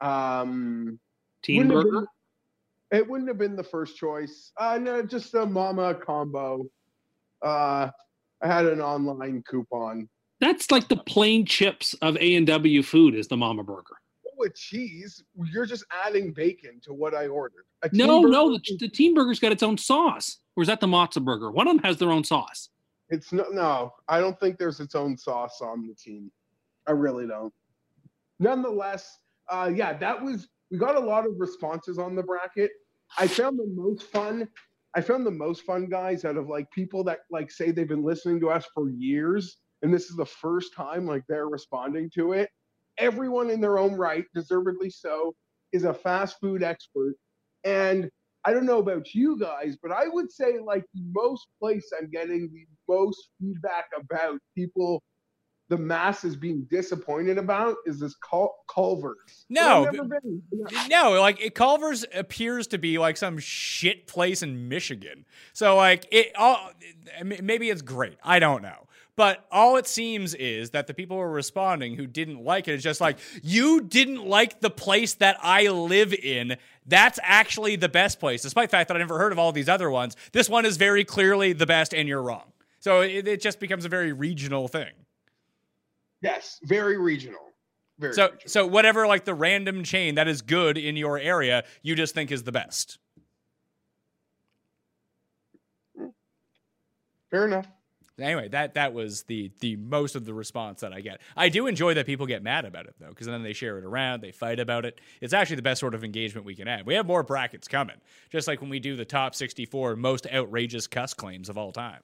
Um, 0.00 0.98
Teen 1.42 1.68
wouldn't 1.68 1.74
burger. 1.84 2.00
been- 2.00 2.06
it 2.90 3.06
wouldn't 3.08 3.28
have 3.28 3.36
been 3.38 3.54
the 3.54 3.62
first 3.64 3.96
choice. 3.98 4.50
Uh, 4.56 4.78
no, 4.78 5.02
just 5.02 5.34
a 5.34 5.44
Mama 5.44 5.94
combo. 5.94 6.64
Uh, 7.44 7.90
I 8.40 8.46
had 8.46 8.64
an 8.64 8.80
online 8.80 9.42
coupon. 9.46 10.08
That's 10.40 10.70
like 10.70 10.88
the 10.88 10.96
plain 10.96 11.44
chips 11.44 11.92
of 12.00 12.16
A 12.16 12.34
and 12.34 12.46
W 12.46 12.82
food 12.82 13.14
is 13.14 13.28
the 13.28 13.36
Mama 13.36 13.62
Burger. 13.62 13.97
With 14.38 14.54
cheese, 14.54 15.24
you're 15.52 15.66
just 15.66 15.84
adding 16.06 16.32
bacon 16.32 16.80
to 16.84 16.92
what 16.92 17.12
I 17.12 17.26
ordered. 17.26 17.64
No, 17.92 18.22
Teen 18.22 18.30
no, 18.30 18.52
the, 18.52 18.76
the 18.78 18.88
Teen 18.88 19.12
Burger's 19.12 19.40
got 19.40 19.50
its 19.50 19.64
own 19.64 19.76
sauce. 19.76 20.38
Or 20.56 20.62
is 20.62 20.68
that 20.68 20.80
the 20.80 20.86
Mozza 20.86 21.24
Burger? 21.24 21.50
One 21.50 21.66
of 21.66 21.74
them 21.74 21.84
has 21.84 21.96
their 21.98 22.10
own 22.12 22.22
sauce. 22.22 22.68
It's 23.08 23.32
no, 23.32 23.46
no. 23.50 23.94
I 24.08 24.20
don't 24.20 24.38
think 24.38 24.58
there's 24.58 24.80
its 24.80 24.94
own 24.94 25.16
sauce 25.16 25.60
on 25.60 25.88
the 25.88 25.94
Teen. 25.94 26.30
I 26.86 26.92
really 26.92 27.26
don't. 27.26 27.52
Nonetheless, 28.38 29.18
uh, 29.48 29.70
yeah, 29.74 29.96
that 29.98 30.22
was. 30.22 30.48
We 30.70 30.78
got 30.78 30.96
a 30.96 31.00
lot 31.00 31.26
of 31.26 31.32
responses 31.38 31.98
on 31.98 32.14
the 32.14 32.22
bracket. 32.22 32.70
I 33.18 33.26
found 33.26 33.58
the 33.58 33.66
most 33.66 34.04
fun. 34.04 34.46
I 34.94 35.00
found 35.00 35.26
the 35.26 35.30
most 35.30 35.62
fun 35.62 35.86
guys 35.86 36.24
out 36.24 36.36
of 36.36 36.48
like 36.48 36.70
people 36.70 37.02
that 37.04 37.20
like 37.30 37.50
say 37.50 37.70
they've 37.70 37.88
been 37.88 38.04
listening 38.04 38.40
to 38.40 38.50
us 38.50 38.66
for 38.74 38.90
years, 38.90 39.56
and 39.82 39.92
this 39.92 40.10
is 40.10 40.16
the 40.16 40.26
first 40.26 40.74
time 40.74 41.06
like 41.06 41.24
they're 41.28 41.48
responding 41.48 42.10
to 42.14 42.32
it. 42.32 42.50
Everyone 42.98 43.50
in 43.50 43.60
their 43.60 43.78
own 43.78 43.94
right, 43.94 44.24
deservedly 44.34 44.90
so, 44.90 45.34
is 45.72 45.84
a 45.84 45.94
fast 45.94 46.36
food 46.40 46.62
expert, 46.62 47.14
and 47.64 48.10
I 48.44 48.52
don't 48.52 48.66
know 48.66 48.78
about 48.78 49.14
you 49.14 49.38
guys, 49.38 49.76
but 49.82 49.92
I 49.92 50.08
would 50.08 50.30
say 50.32 50.58
like 50.58 50.84
the 50.94 51.02
most 51.12 51.48
place 51.60 51.90
I'm 51.98 52.10
getting 52.10 52.50
the 52.52 52.66
most 52.88 53.28
feedback 53.40 53.86
about 53.96 54.38
people 54.56 55.02
the 55.68 55.76
mass 55.76 56.24
is 56.24 56.34
being 56.34 56.66
disappointed 56.70 57.36
about 57.36 57.76
is 57.84 58.00
this 58.00 58.14
Cul- 58.16 58.56
Culver's. 58.74 59.44
No, 59.50 59.86
I've. 59.86 60.88
No, 60.88 61.20
like 61.20 61.40
it, 61.42 61.54
Culver's 61.54 62.06
appears 62.14 62.66
to 62.68 62.78
be 62.78 62.98
like 62.98 63.18
some 63.18 63.38
shit 63.38 64.06
place 64.06 64.42
in 64.42 64.68
Michigan. 64.68 65.26
So 65.52 65.76
like 65.76 66.06
it 66.10 66.32
all 66.36 66.70
maybe 67.22 67.68
it's 67.68 67.82
great. 67.82 68.16
I 68.24 68.38
don't 68.38 68.62
know. 68.62 68.87
But 69.18 69.44
all 69.50 69.78
it 69.78 69.88
seems 69.88 70.32
is 70.34 70.70
that 70.70 70.86
the 70.86 70.94
people 70.94 71.16
who 71.16 71.22
are 71.24 71.28
responding 71.32 71.96
who 71.96 72.06
didn't 72.06 72.44
like 72.44 72.68
it 72.68 72.74
is 72.74 72.84
just 72.84 73.00
like, 73.00 73.18
you 73.42 73.80
didn't 73.80 74.24
like 74.24 74.60
the 74.60 74.70
place 74.70 75.14
that 75.14 75.36
I 75.42 75.66
live 75.66 76.14
in. 76.14 76.56
That's 76.86 77.18
actually 77.24 77.74
the 77.74 77.88
best 77.88 78.20
place, 78.20 78.42
despite 78.42 78.70
the 78.70 78.76
fact 78.76 78.86
that 78.86 78.96
I 78.96 79.00
never 79.00 79.18
heard 79.18 79.32
of 79.32 79.38
all 79.40 79.50
these 79.50 79.68
other 79.68 79.90
ones. 79.90 80.14
This 80.30 80.48
one 80.48 80.64
is 80.64 80.76
very 80.76 81.02
clearly 81.02 81.52
the 81.52 81.66
best, 81.66 81.92
and 81.94 82.08
you're 82.08 82.22
wrong. 82.22 82.52
So 82.78 83.00
it, 83.00 83.26
it 83.26 83.42
just 83.42 83.58
becomes 83.58 83.84
a 83.84 83.88
very 83.88 84.12
regional 84.12 84.68
thing. 84.68 84.92
Yes, 86.22 86.60
very 86.62 86.96
regional. 86.96 87.40
Very 87.98 88.12
So 88.12 88.26
regional. 88.26 88.42
so 88.46 88.66
whatever 88.68 89.08
like 89.08 89.24
the 89.24 89.34
random 89.34 89.82
chain 89.82 90.14
that 90.14 90.28
is 90.28 90.42
good 90.42 90.78
in 90.78 90.96
your 90.96 91.18
area, 91.18 91.64
you 91.82 91.96
just 91.96 92.14
think 92.14 92.30
is 92.30 92.44
the 92.44 92.52
best. 92.52 93.00
fair 97.32 97.46
enough. 97.46 97.66
Anyway, 98.18 98.48
that 98.48 98.74
that 98.74 98.92
was 98.92 99.22
the 99.24 99.50
the 99.60 99.76
most 99.76 100.16
of 100.16 100.24
the 100.24 100.34
response 100.34 100.80
that 100.80 100.92
I 100.92 101.00
get. 101.00 101.20
I 101.36 101.48
do 101.48 101.66
enjoy 101.66 101.94
that 101.94 102.06
people 102.06 102.26
get 102.26 102.42
mad 102.42 102.64
about 102.64 102.86
it 102.86 102.94
though, 102.98 103.08
because 103.10 103.26
then 103.26 103.42
they 103.42 103.52
share 103.52 103.78
it 103.78 103.84
around, 103.84 104.20
they 104.22 104.32
fight 104.32 104.58
about 104.60 104.84
it. 104.84 105.00
It's 105.20 105.32
actually 105.32 105.56
the 105.56 105.62
best 105.62 105.80
sort 105.80 105.94
of 105.94 106.04
engagement 106.04 106.44
we 106.46 106.54
can 106.54 106.66
have. 106.66 106.86
We 106.86 106.94
have 106.94 107.06
more 107.06 107.22
brackets 107.22 107.68
coming, 107.68 107.96
just 108.30 108.48
like 108.48 108.60
when 108.60 108.70
we 108.70 108.80
do 108.80 108.96
the 108.96 109.04
top 109.04 109.34
64 109.34 109.96
most 109.96 110.26
outrageous 110.26 110.86
Cust 110.86 111.16
claims 111.16 111.48
of 111.48 111.56
all 111.56 111.72
time. 111.72 112.00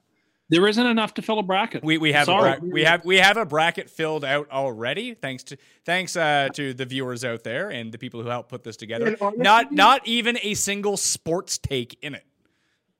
There 0.47 0.67
isn't 0.67 0.85
enough 0.85 1.15
to 1.15 1.23
fill 1.23 1.39
a 1.39 1.43
bracket. 1.43 1.83
We, 1.83 1.97
we 1.97 2.13
have 2.13 2.29
a 2.29 2.37
bra- 2.37 2.57
we 2.61 2.83
have 2.83 3.03
we 3.03 3.17
have 3.17 3.35
a 3.37 3.45
bracket 3.45 3.89
filled 3.89 4.23
out 4.23 4.49
already. 4.51 5.15
Thanks 5.15 5.43
to 5.45 5.57
thanks 5.85 6.15
uh, 6.15 6.49
to 6.53 6.73
the 6.73 6.85
viewers 6.85 7.25
out 7.25 7.43
there 7.43 7.69
and 7.71 7.91
the 7.91 7.97
people 7.97 8.21
who 8.21 8.29
helped 8.29 8.49
put 8.49 8.63
this 8.63 8.77
together. 8.77 9.17
Honestly- 9.19 9.41
not 9.43 9.71
not 9.71 10.07
even 10.07 10.37
a 10.43 10.53
single 10.53 10.97
sports 10.97 11.57
take 11.57 11.97
in 12.03 12.13
it. 12.13 12.23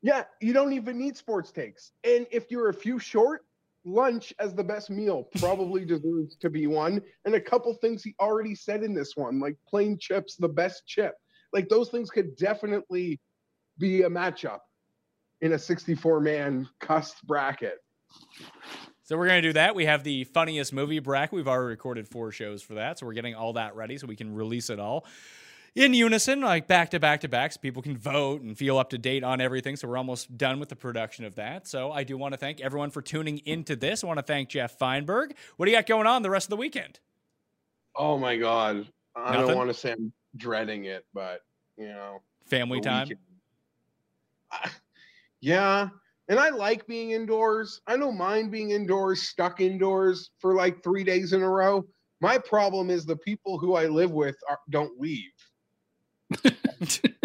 Yeah, 0.05 0.25
you 0.39 0.53
don't 0.53 0.71
even 0.71 0.99
need 0.99 1.17
sports 1.17 1.51
takes. 1.51 1.91
And 2.03 2.27
if 2.29 2.51
you're 2.51 2.69
a 2.69 2.73
few 2.73 2.99
short, 2.99 3.43
lunch 3.85 4.35
as 4.37 4.53
the 4.53 4.63
best 4.63 4.91
meal 4.91 5.27
probably 5.39 5.83
deserves 5.93 6.35
to 6.41 6.49
be 6.51 6.67
one. 6.67 7.01
And 7.25 7.33
a 7.33 7.41
couple 7.41 7.73
things 7.73 8.03
he 8.03 8.13
already 8.19 8.53
said 8.53 8.83
in 8.83 8.93
this 8.93 9.17
one, 9.17 9.39
like 9.39 9.57
plain 9.67 9.97
chips, 9.97 10.35
the 10.35 10.47
best 10.47 10.85
chip. 10.85 11.15
Like 11.53 11.69
those 11.69 11.89
things 11.89 12.11
could 12.11 12.35
definitely 12.35 13.19
be 13.79 14.03
a 14.03 14.09
matchup 14.09 14.59
in 15.41 15.53
a 15.53 15.57
64 15.57 16.19
man 16.19 16.69
Cust 16.79 17.25
bracket. 17.25 17.79
So 19.01 19.17
we're 19.17 19.27
gonna 19.27 19.41
do 19.41 19.53
that. 19.53 19.73
We 19.73 19.85
have 19.85 20.03
the 20.03 20.25
funniest 20.25 20.71
movie 20.71 20.99
bracket. 20.99 21.33
We've 21.33 21.47
already 21.47 21.69
recorded 21.69 22.07
four 22.07 22.31
shows 22.31 22.61
for 22.61 22.75
that, 22.75 22.99
so 22.99 23.07
we're 23.07 23.13
getting 23.13 23.33
all 23.33 23.53
that 23.53 23.75
ready 23.75 23.97
so 23.97 24.05
we 24.05 24.15
can 24.15 24.35
release 24.35 24.69
it 24.69 24.79
all 24.79 25.07
in 25.75 25.93
unison, 25.93 26.41
like 26.41 26.67
back 26.67 26.89
to 26.91 26.99
back 26.99 27.21
to 27.21 27.27
back, 27.27 27.51
so 27.51 27.59
people 27.59 27.81
can 27.81 27.97
vote 27.97 28.41
and 28.41 28.57
feel 28.57 28.77
up 28.77 28.89
to 28.91 28.97
date 28.97 29.23
on 29.23 29.41
everything. 29.41 29.75
So 29.75 29.87
we're 29.87 29.97
almost 29.97 30.37
done 30.37 30.59
with 30.59 30.69
the 30.69 30.75
production 30.75 31.25
of 31.25 31.35
that. 31.35 31.67
So 31.67 31.91
I 31.91 32.03
do 32.03 32.17
want 32.17 32.33
to 32.33 32.37
thank 32.37 32.61
everyone 32.61 32.89
for 32.89 33.01
tuning 33.01 33.39
into 33.45 33.75
this. 33.75 34.03
I 34.03 34.07
want 34.07 34.17
to 34.17 34.23
thank 34.23 34.49
Geoff 34.49 34.79
Fienberg. 34.79 35.31
What 35.57 35.65
do 35.65 35.71
you 35.71 35.77
got 35.77 35.85
going 35.85 36.07
on 36.07 36.21
the 36.21 36.29
rest 36.29 36.45
of 36.45 36.51
the 36.51 36.57
weekend? 36.57 36.99
Oh 37.95 38.17
my 38.17 38.37
God. 38.37 38.87
I 39.15 39.33
Nothing? 39.33 39.47
don't 39.47 39.57
want 39.57 39.69
to 39.69 39.73
say 39.73 39.91
I'm 39.91 40.11
dreading 40.37 40.85
it, 40.85 41.05
but 41.13 41.41
you 41.77 41.87
know, 41.87 42.21
Family 42.45 42.79
time. 42.79 43.09
I- 44.51 44.69
yeah. 45.41 45.89
And 46.27 46.39
I 46.39 46.49
like 46.49 46.87
being 46.87 47.11
indoors. 47.11 47.81
I 47.85 47.97
don't 47.97 48.17
mind 48.17 48.51
being 48.51 48.71
indoors, 48.71 49.23
stuck 49.23 49.61
indoors 49.61 50.31
for 50.39 50.55
like 50.55 50.81
three 50.83 51.03
days 51.03 51.33
in 51.33 51.43
a 51.43 51.49
row. 51.49 51.85
My 52.21 52.37
problem 52.37 52.89
is 52.89 53.05
the 53.05 53.17
people 53.17 53.59
who 53.59 53.75
I 53.75 53.85
live 53.85 54.11
with 54.11 54.35
are, 54.49 54.57
don't 54.71 54.99
leave. 54.99 55.31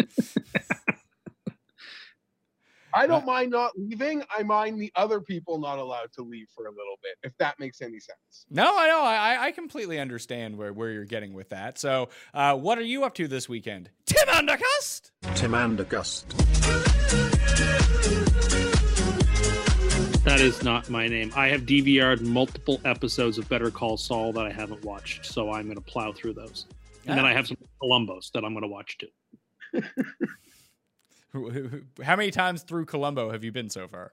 I 2.93 3.07
don't 3.07 3.25
mind 3.25 3.51
not 3.51 3.71
leaving. 3.77 4.23
I 4.35 4.43
mind 4.43 4.79
the 4.79 4.91
other 4.95 5.21
people 5.21 5.59
not 5.59 5.79
allowed 5.79 6.11
to 6.13 6.23
leave 6.23 6.47
for 6.53 6.65
a 6.65 6.69
little 6.69 6.99
bit, 7.01 7.17
if 7.23 7.35
that 7.37 7.59
makes 7.59 7.81
any 7.81 7.99
sense. 7.99 8.45
No, 8.49 8.77
I 8.77 8.87
know. 8.87 9.01
I, 9.01 9.45
I 9.45 9.51
completely 9.51 9.99
understand 9.99 10.57
where, 10.57 10.73
where 10.73 10.91
you're 10.91 11.05
getting 11.05 11.33
with 11.33 11.49
that. 11.49 11.79
So, 11.79 12.09
uh, 12.33 12.55
what 12.57 12.77
are 12.77 12.83
you 12.83 13.03
up 13.03 13.15
to 13.15 13.27
this 13.27 13.47
weekend? 13.47 13.89
Tim 14.05 14.27
Undercust? 14.27 15.11
Tim 15.35 15.51
Andergust. 15.51 16.25
That 20.23 20.39
is 20.39 20.63
not 20.63 20.89
my 20.89 21.07
name. 21.07 21.31
I 21.35 21.47
have 21.47 21.61
DVR'd 21.61 22.21
multiple 22.21 22.79
episodes 22.85 23.37
of 23.37 23.49
Better 23.49 23.71
Call 23.71 23.97
Saul 23.97 24.31
that 24.33 24.45
I 24.45 24.51
haven't 24.51 24.83
watched, 24.83 25.25
so 25.25 25.51
I'm 25.51 25.65
going 25.65 25.75
to 25.75 25.81
plow 25.81 26.11
through 26.11 26.33
those. 26.33 26.67
And 27.11 27.17
then. 27.19 27.25
I 27.25 27.33
have 27.33 27.47
some 27.47 27.57
Columbos 27.81 28.31
that 28.31 28.43
I'm 28.43 28.53
going 28.53 28.63
to 28.63 28.67
watch 28.67 28.97
too. 28.97 29.81
How 32.03 32.15
many 32.15 32.31
times 32.31 32.63
through 32.63 32.85
Columbo 32.85 33.31
have 33.31 33.43
you 33.43 33.51
been 33.51 33.69
so 33.69 33.87
far? 33.87 34.11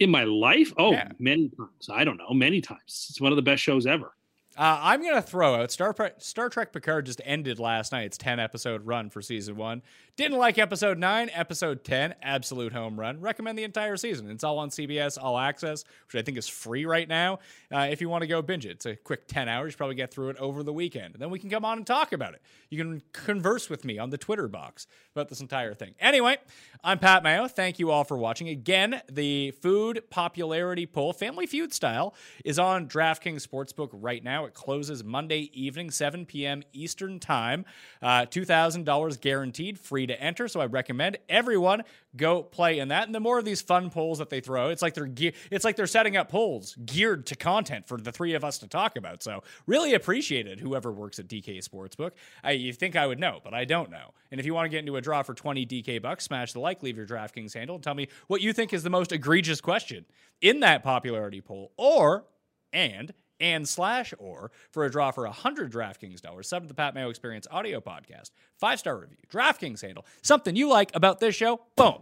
In 0.00 0.10
my 0.10 0.24
life? 0.24 0.72
Oh, 0.76 0.92
Yeah. 0.92 1.08
many 1.18 1.48
times. 1.50 1.88
I 1.90 2.04
don't 2.04 2.18
know, 2.18 2.30
many 2.34 2.60
times. 2.60 3.06
It's 3.10 3.20
one 3.20 3.32
of 3.32 3.36
the 3.36 3.42
best 3.42 3.62
shows 3.62 3.86
ever. 3.86 4.12
Uh, 4.54 4.78
I'm 4.82 5.00
going 5.00 5.14
to 5.14 5.22
throw 5.22 5.54
out 5.54 5.70
Star, 5.70 5.94
Pre- 5.94 6.10
Star 6.18 6.50
Trek 6.50 6.72
Picard 6.74 7.06
just 7.06 7.22
ended 7.24 7.58
last 7.58 7.90
night. 7.90 8.02
It's 8.04 8.18
10 8.18 8.38
episode 8.38 8.84
run 8.84 9.08
for 9.08 9.22
season 9.22 9.56
one. 9.56 9.80
Didn't 10.14 10.36
like 10.36 10.58
episode 10.58 10.98
9, 10.98 11.30
episode 11.32 11.84
10, 11.84 12.16
absolute 12.20 12.74
home 12.74 13.00
run. 13.00 13.18
Recommend 13.22 13.56
the 13.56 13.64
entire 13.64 13.96
season. 13.96 14.30
It's 14.30 14.44
all 14.44 14.58
on 14.58 14.68
CBS 14.68 15.16
All 15.18 15.38
Access, 15.38 15.84
which 16.06 16.20
I 16.20 16.22
think 16.22 16.36
is 16.36 16.46
free 16.46 16.84
right 16.84 17.08
now. 17.08 17.38
Uh, 17.74 17.88
if 17.90 18.02
you 18.02 18.10
want 18.10 18.20
to 18.20 18.26
go 18.26 18.42
binge 18.42 18.66
it, 18.66 18.72
it's 18.72 18.84
a 18.84 18.94
quick 18.94 19.26
10 19.26 19.48
hours. 19.48 19.72
You 19.72 19.78
probably 19.78 19.94
get 19.94 20.12
through 20.12 20.28
it 20.28 20.36
over 20.36 20.62
the 20.62 20.72
weekend. 20.72 21.14
And 21.14 21.22
then 21.22 21.30
we 21.30 21.38
can 21.38 21.48
come 21.48 21.64
on 21.64 21.78
and 21.78 21.86
talk 21.86 22.12
about 22.12 22.34
it. 22.34 22.42
You 22.68 22.76
can 22.76 23.02
converse 23.14 23.70
with 23.70 23.86
me 23.86 23.98
on 23.98 24.10
the 24.10 24.18
Twitter 24.18 24.48
box 24.48 24.86
about 25.16 25.30
this 25.30 25.40
entire 25.40 25.72
thing. 25.72 25.94
Anyway, 25.98 26.36
I'm 26.84 26.98
Pat 26.98 27.22
Mayo. 27.22 27.48
Thank 27.48 27.78
you 27.78 27.90
all 27.90 28.04
for 28.04 28.18
watching. 28.18 28.50
Again, 28.50 29.00
the 29.10 29.52
food 29.62 30.02
popularity 30.10 30.84
poll, 30.84 31.14
Family 31.14 31.46
Feud 31.46 31.72
style, 31.72 32.14
is 32.44 32.58
on 32.58 32.86
DraftKings 32.86 33.48
Sportsbook 33.48 33.88
right 33.92 34.22
now. 34.22 34.44
It 34.44 34.52
closes 34.52 35.02
Monday 35.02 35.50
evening, 35.54 35.90
7 35.90 36.26
p.m. 36.26 36.64
Eastern 36.74 37.18
Time. 37.18 37.64
Uh, 38.02 38.26
$2,000 38.26 39.18
guaranteed, 39.22 39.78
free 39.78 40.01
to 40.06 40.20
enter. 40.20 40.48
So 40.48 40.60
I 40.60 40.66
recommend 40.66 41.18
everyone 41.28 41.82
go 42.16 42.42
play 42.42 42.78
in 42.78 42.88
that. 42.88 43.06
And 43.06 43.14
the 43.14 43.20
more 43.20 43.38
of 43.38 43.44
these 43.44 43.62
fun 43.62 43.90
polls 43.90 44.18
that 44.18 44.30
they 44.30 44.40
throw, 44.40 44.68
it's 44.68 44.82
like 44.82 44.94
they're 44.94 45.06
ge- 45.06 45.34
it's 45.50 45.64
like 45.64 45.76
they're 45.76 45.86
setting 45.86 46.16
up 46.16 46.28
polls 46.28 46.76
geared 46.84 47.26
to 47.26 47.36
content 47.36 47.86
for 47.86 47.98
the 47.98 48.12
three 48.12 48.34
of 48.34 48.44
us 48.44 48.58
to 48.58 48.68
talk 48.68 48.96
about. 48.96 49.22
So 49.22 49.42
really 49.66 49.94
appreciate 49.94 50.46
it. 50.46 50.60
Whoever 50.60 50.92
works 50.92 51.18
at 51.18 51.28
DK 51.28 51.66
Sportsbook, 51.66 52.12
I, 52.42 52.52
you 52.52 52.72
think 52.72 52.96
I 52.96 53.06
would 53.06 53.18
know, 53.18 53.40
but 53.42 53.54
I 53.54 53.64
don't 53.64 53.90
know. 53.90 54.12
And 54.30 54.40
if 54.40 54.46
you 54.46 54.54
want 54.54 54.66
to 54.66 54.70
get 54.70 54.80
into 54.80 54.96
a 54.96 55.00
draw 55.00 55.22
for 55.22 55.34
20 55.34 55.66
DK 55.66 56.00
bucks, 56.00 56.24
smash 56.24 56.52
the 56.52 56.60
like, 56.60 56.82
leave 56.82 56.96
your 56.96 57.06
DraftKings 57.06 57.54
handle, 57.54 57.76
and 57.76 57.84
tell 57.84 57.94
me 57.94 58.08
what 58.26 58.40
you 58.40 58.52
think 58.52 58.72
is 58.72 58.82
the 58.82 58.90
most 58.90 59.12
egregious 59.12 59.60
question 59.60 60.04
in 60.40 60.60
that 60.60 60.82
popularity 60.82 61.40
poll, 61.40 61.72
or 61.76 62.24
and 62.72 63.12
and 63.42 63.68
slash 63.68 64.14
or 64.18 64.50
for 64.70 64.84
a 64.84 64.90
draw 64.90 65.10
for 65.10 65.24
100 65.24 65.70
DraftKings 65.70 66.22
dollars. 66.22 66.48
Sub 66.48 66.62
to 66.62 66.68
the 66.68 66.74
Pat 66.74 66.94
Mayo 66.94 67.10
Experience 67.10 67.46
audio 67.50 67.80
podcast. 67.80 68.30
Five 68.58 68.78
star 68.78 68.96
review. 68.96 69.16
DraftKings 69.30 69.82
handle. 69.82 70.06
Something 70.22 70.56
you 70.56 70.68
like 70.70 70.90
about 70.94 71.20
this 71.20 71.34
show. 71.34 71.60
Boom. 71.76 71.96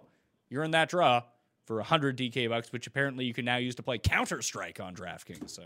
You're 0.51 0.62
in 0.62 0.70
that 0.72 0.91
draw 0.91 1.22
for 1.66 1.76
100 1.76 2.16
DK 2.16 2.49
bucks, 2.49 2.72
which 2.72 2.86
apparently 2.86 3.24
you 3.24 3.34
can 3.34 3.45
now 3.45 3.57
use 3.57 3.74
to 3.76 3.82
play 3.82 3.99
Counter 3.99 4.43
Strike 4.43 4.78
on 4.78 4.95
DraftKings. 4.95 5.51
So 5.51 5.64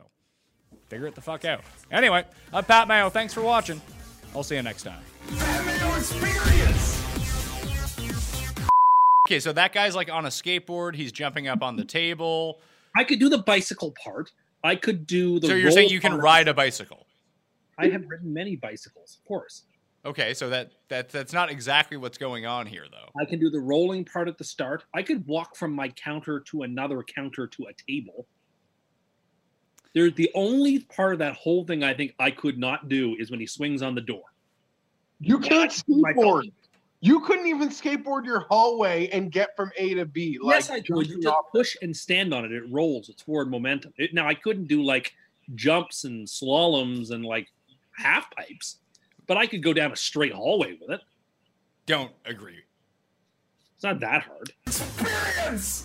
figure 0.89 1.07
it 1.07 1.15
the 1.15 1.21
fuck 1.21 1.45
out. 1.45 1.61
Anyway, 1.91 2.25
I'm 2.53 2.65
Pat 2.65 2.89
Mayo. 2.89 3.11
Thanks 3.11 3.35
for 3.35 3.43
watching. 3.43 3.81
I'll 4.35 4.43
see 4.43 4.57
you 4.57 4.63
next 4.63 4.85
time. 4.85 5.03
Mayo 5.31 5.97
Experience. 5.97 7.03
Okay, 9.27 9.41
so 9.41 9.55
that 9.55 9.73
guy's 9.73 9.97
like 9.97 10.11
on 10.11 10.27
a 10.27 10.29
skateboard. 10.29 10.95
He's 10.95 11.11
jumping 11.11 11.49
up 11.49 11.63
on 11.63 11.77
the 11.77 11.85
table. 11.85 12.61
I 12.95 13.05
could 13.05 13.19
do 13.19 13.29
the 13.29 13.39
bicycle 13.39 13.95
part. 14.05 14.31
I 14.65 14.75
could 14.75 15.07
do 15.07 15.39
the. 15.39 15.47
So 15.47 15.55
you're 15.55 15.71
saying 15.71 15.91
you 15.91 16.01
can 16.01 16.17
ride 16.17 16.49
a 16.49 16.55
bicycle? 16.55 17.07
I 17.79 17.89
have 17.89 18.05
ridden 18.09 18.33
many 18.33 18.57
bicycles, 18.57 19.19
of 19.21 19.29
course. 19.29 19.65
Okay, 20.07 20.35
so 20.35 20.49
that 20.51 20.73
that 20.89 21.11
that's 21.11 21.33
not 21.33 21.51
exactly 21.51 21.97
what's 21.97 22.19
going 22.19 22.47
on 22.47 22.67
here, 22.67 22.87
though. 22.91 23.11
I 23.21 23.25
can 23.27 23.39
do 23.39 23.51
the 23.51 23.61
rolling 23.61 24.05
part 24.05 24.27
at 24.27 24.39
the 24.39 24.45
start. 24.45 24.85
I 24.95 25.03
could 25.03 25.27
walk 25.27 25.55
from 25.55 25.73
my 25.73 25.89
counter 25.91 26.41
to 26.41 26.63
another 26.63 27.03
counter 27.03 27.47
to 27.47 27.67
a 27.67 27.91
table. 27.91 28.27
There's 29.95 30.15
the 30.15 30.31
only 30.35 30.81
part 30.81 31.13
of 31.13 31.19
that 31.21 31.35
whole 31.35 31.65
thing 31.65 31.85
I 31.85 31.95
think 31.95 32.15
I 32.19 32.31
could 32.31 32.59
not 32.59 32.89
do 32.89 33.17
is 33.19 33.31
when 33.31 33.41
he 33.41 33.47
swings 33.47 33.81
on 33.81 33.95
the 33.95 34.01
door. 34.01 34.25
You 35.21 35.39
can't 35.39 35.73
my 35.89 36.13
skateboard. 36.13 36.53
You 37.05 37.21
couldn't 37.21 37.47
even 37.47 37.69
skateboard 37.69 38.25
your 38.25 38.47
hallway 38.49 39.09
and 39.09 39.31
get 39.31 39.55
from 39.57 39.71
A 39.77 39.93
to 39.93 40.07
B. 40.07 40.39
Like, 40.41 40.55
yes, 40.55 40.71
I 40.71 40.81
could. 40.81 41.07
You 41.07 41.21
just 41.21 41.37
push 41.53 41.77
and 41.83 41.95
stand 41.95 42.33
on 42.33 42.47
it. 42.47 42.53
It 42.53 42.63
rolls. 42.71 43.11
It's 43.11 43.21
forward 43.21 43.51
momentum. 43.51 43.93
It, 43.99 44.15
now 44.15 44.27
I 44.27 44.33
couldn't 44.33 44.69
do 44.69 44.83
like 44.83 45.13
jumps 45.55 46.05
and 46.05 46.27
slaloms 46.27 47.11
and 47.11 47.23
like 47.23 47.49
half 47.95 48.31
pipes, 48.31 48.79
but 49.27 49.37
I 49.37 49.47
could 49.47 49.63
go 49.63 49.75
down 49.75 49.93
a 49.93 49.97
straight 49.97 50.33
hallway 50.33 50.79
with 50.81 50.93
it. 50.93 51.01
Don't 51.85 52.11
agree. 52.25 52.63
It's 53.75 53.85
not 53.85 54.01
that 54.01 54.23
hard. 54.23 54.53
Experience. 54.67 55.85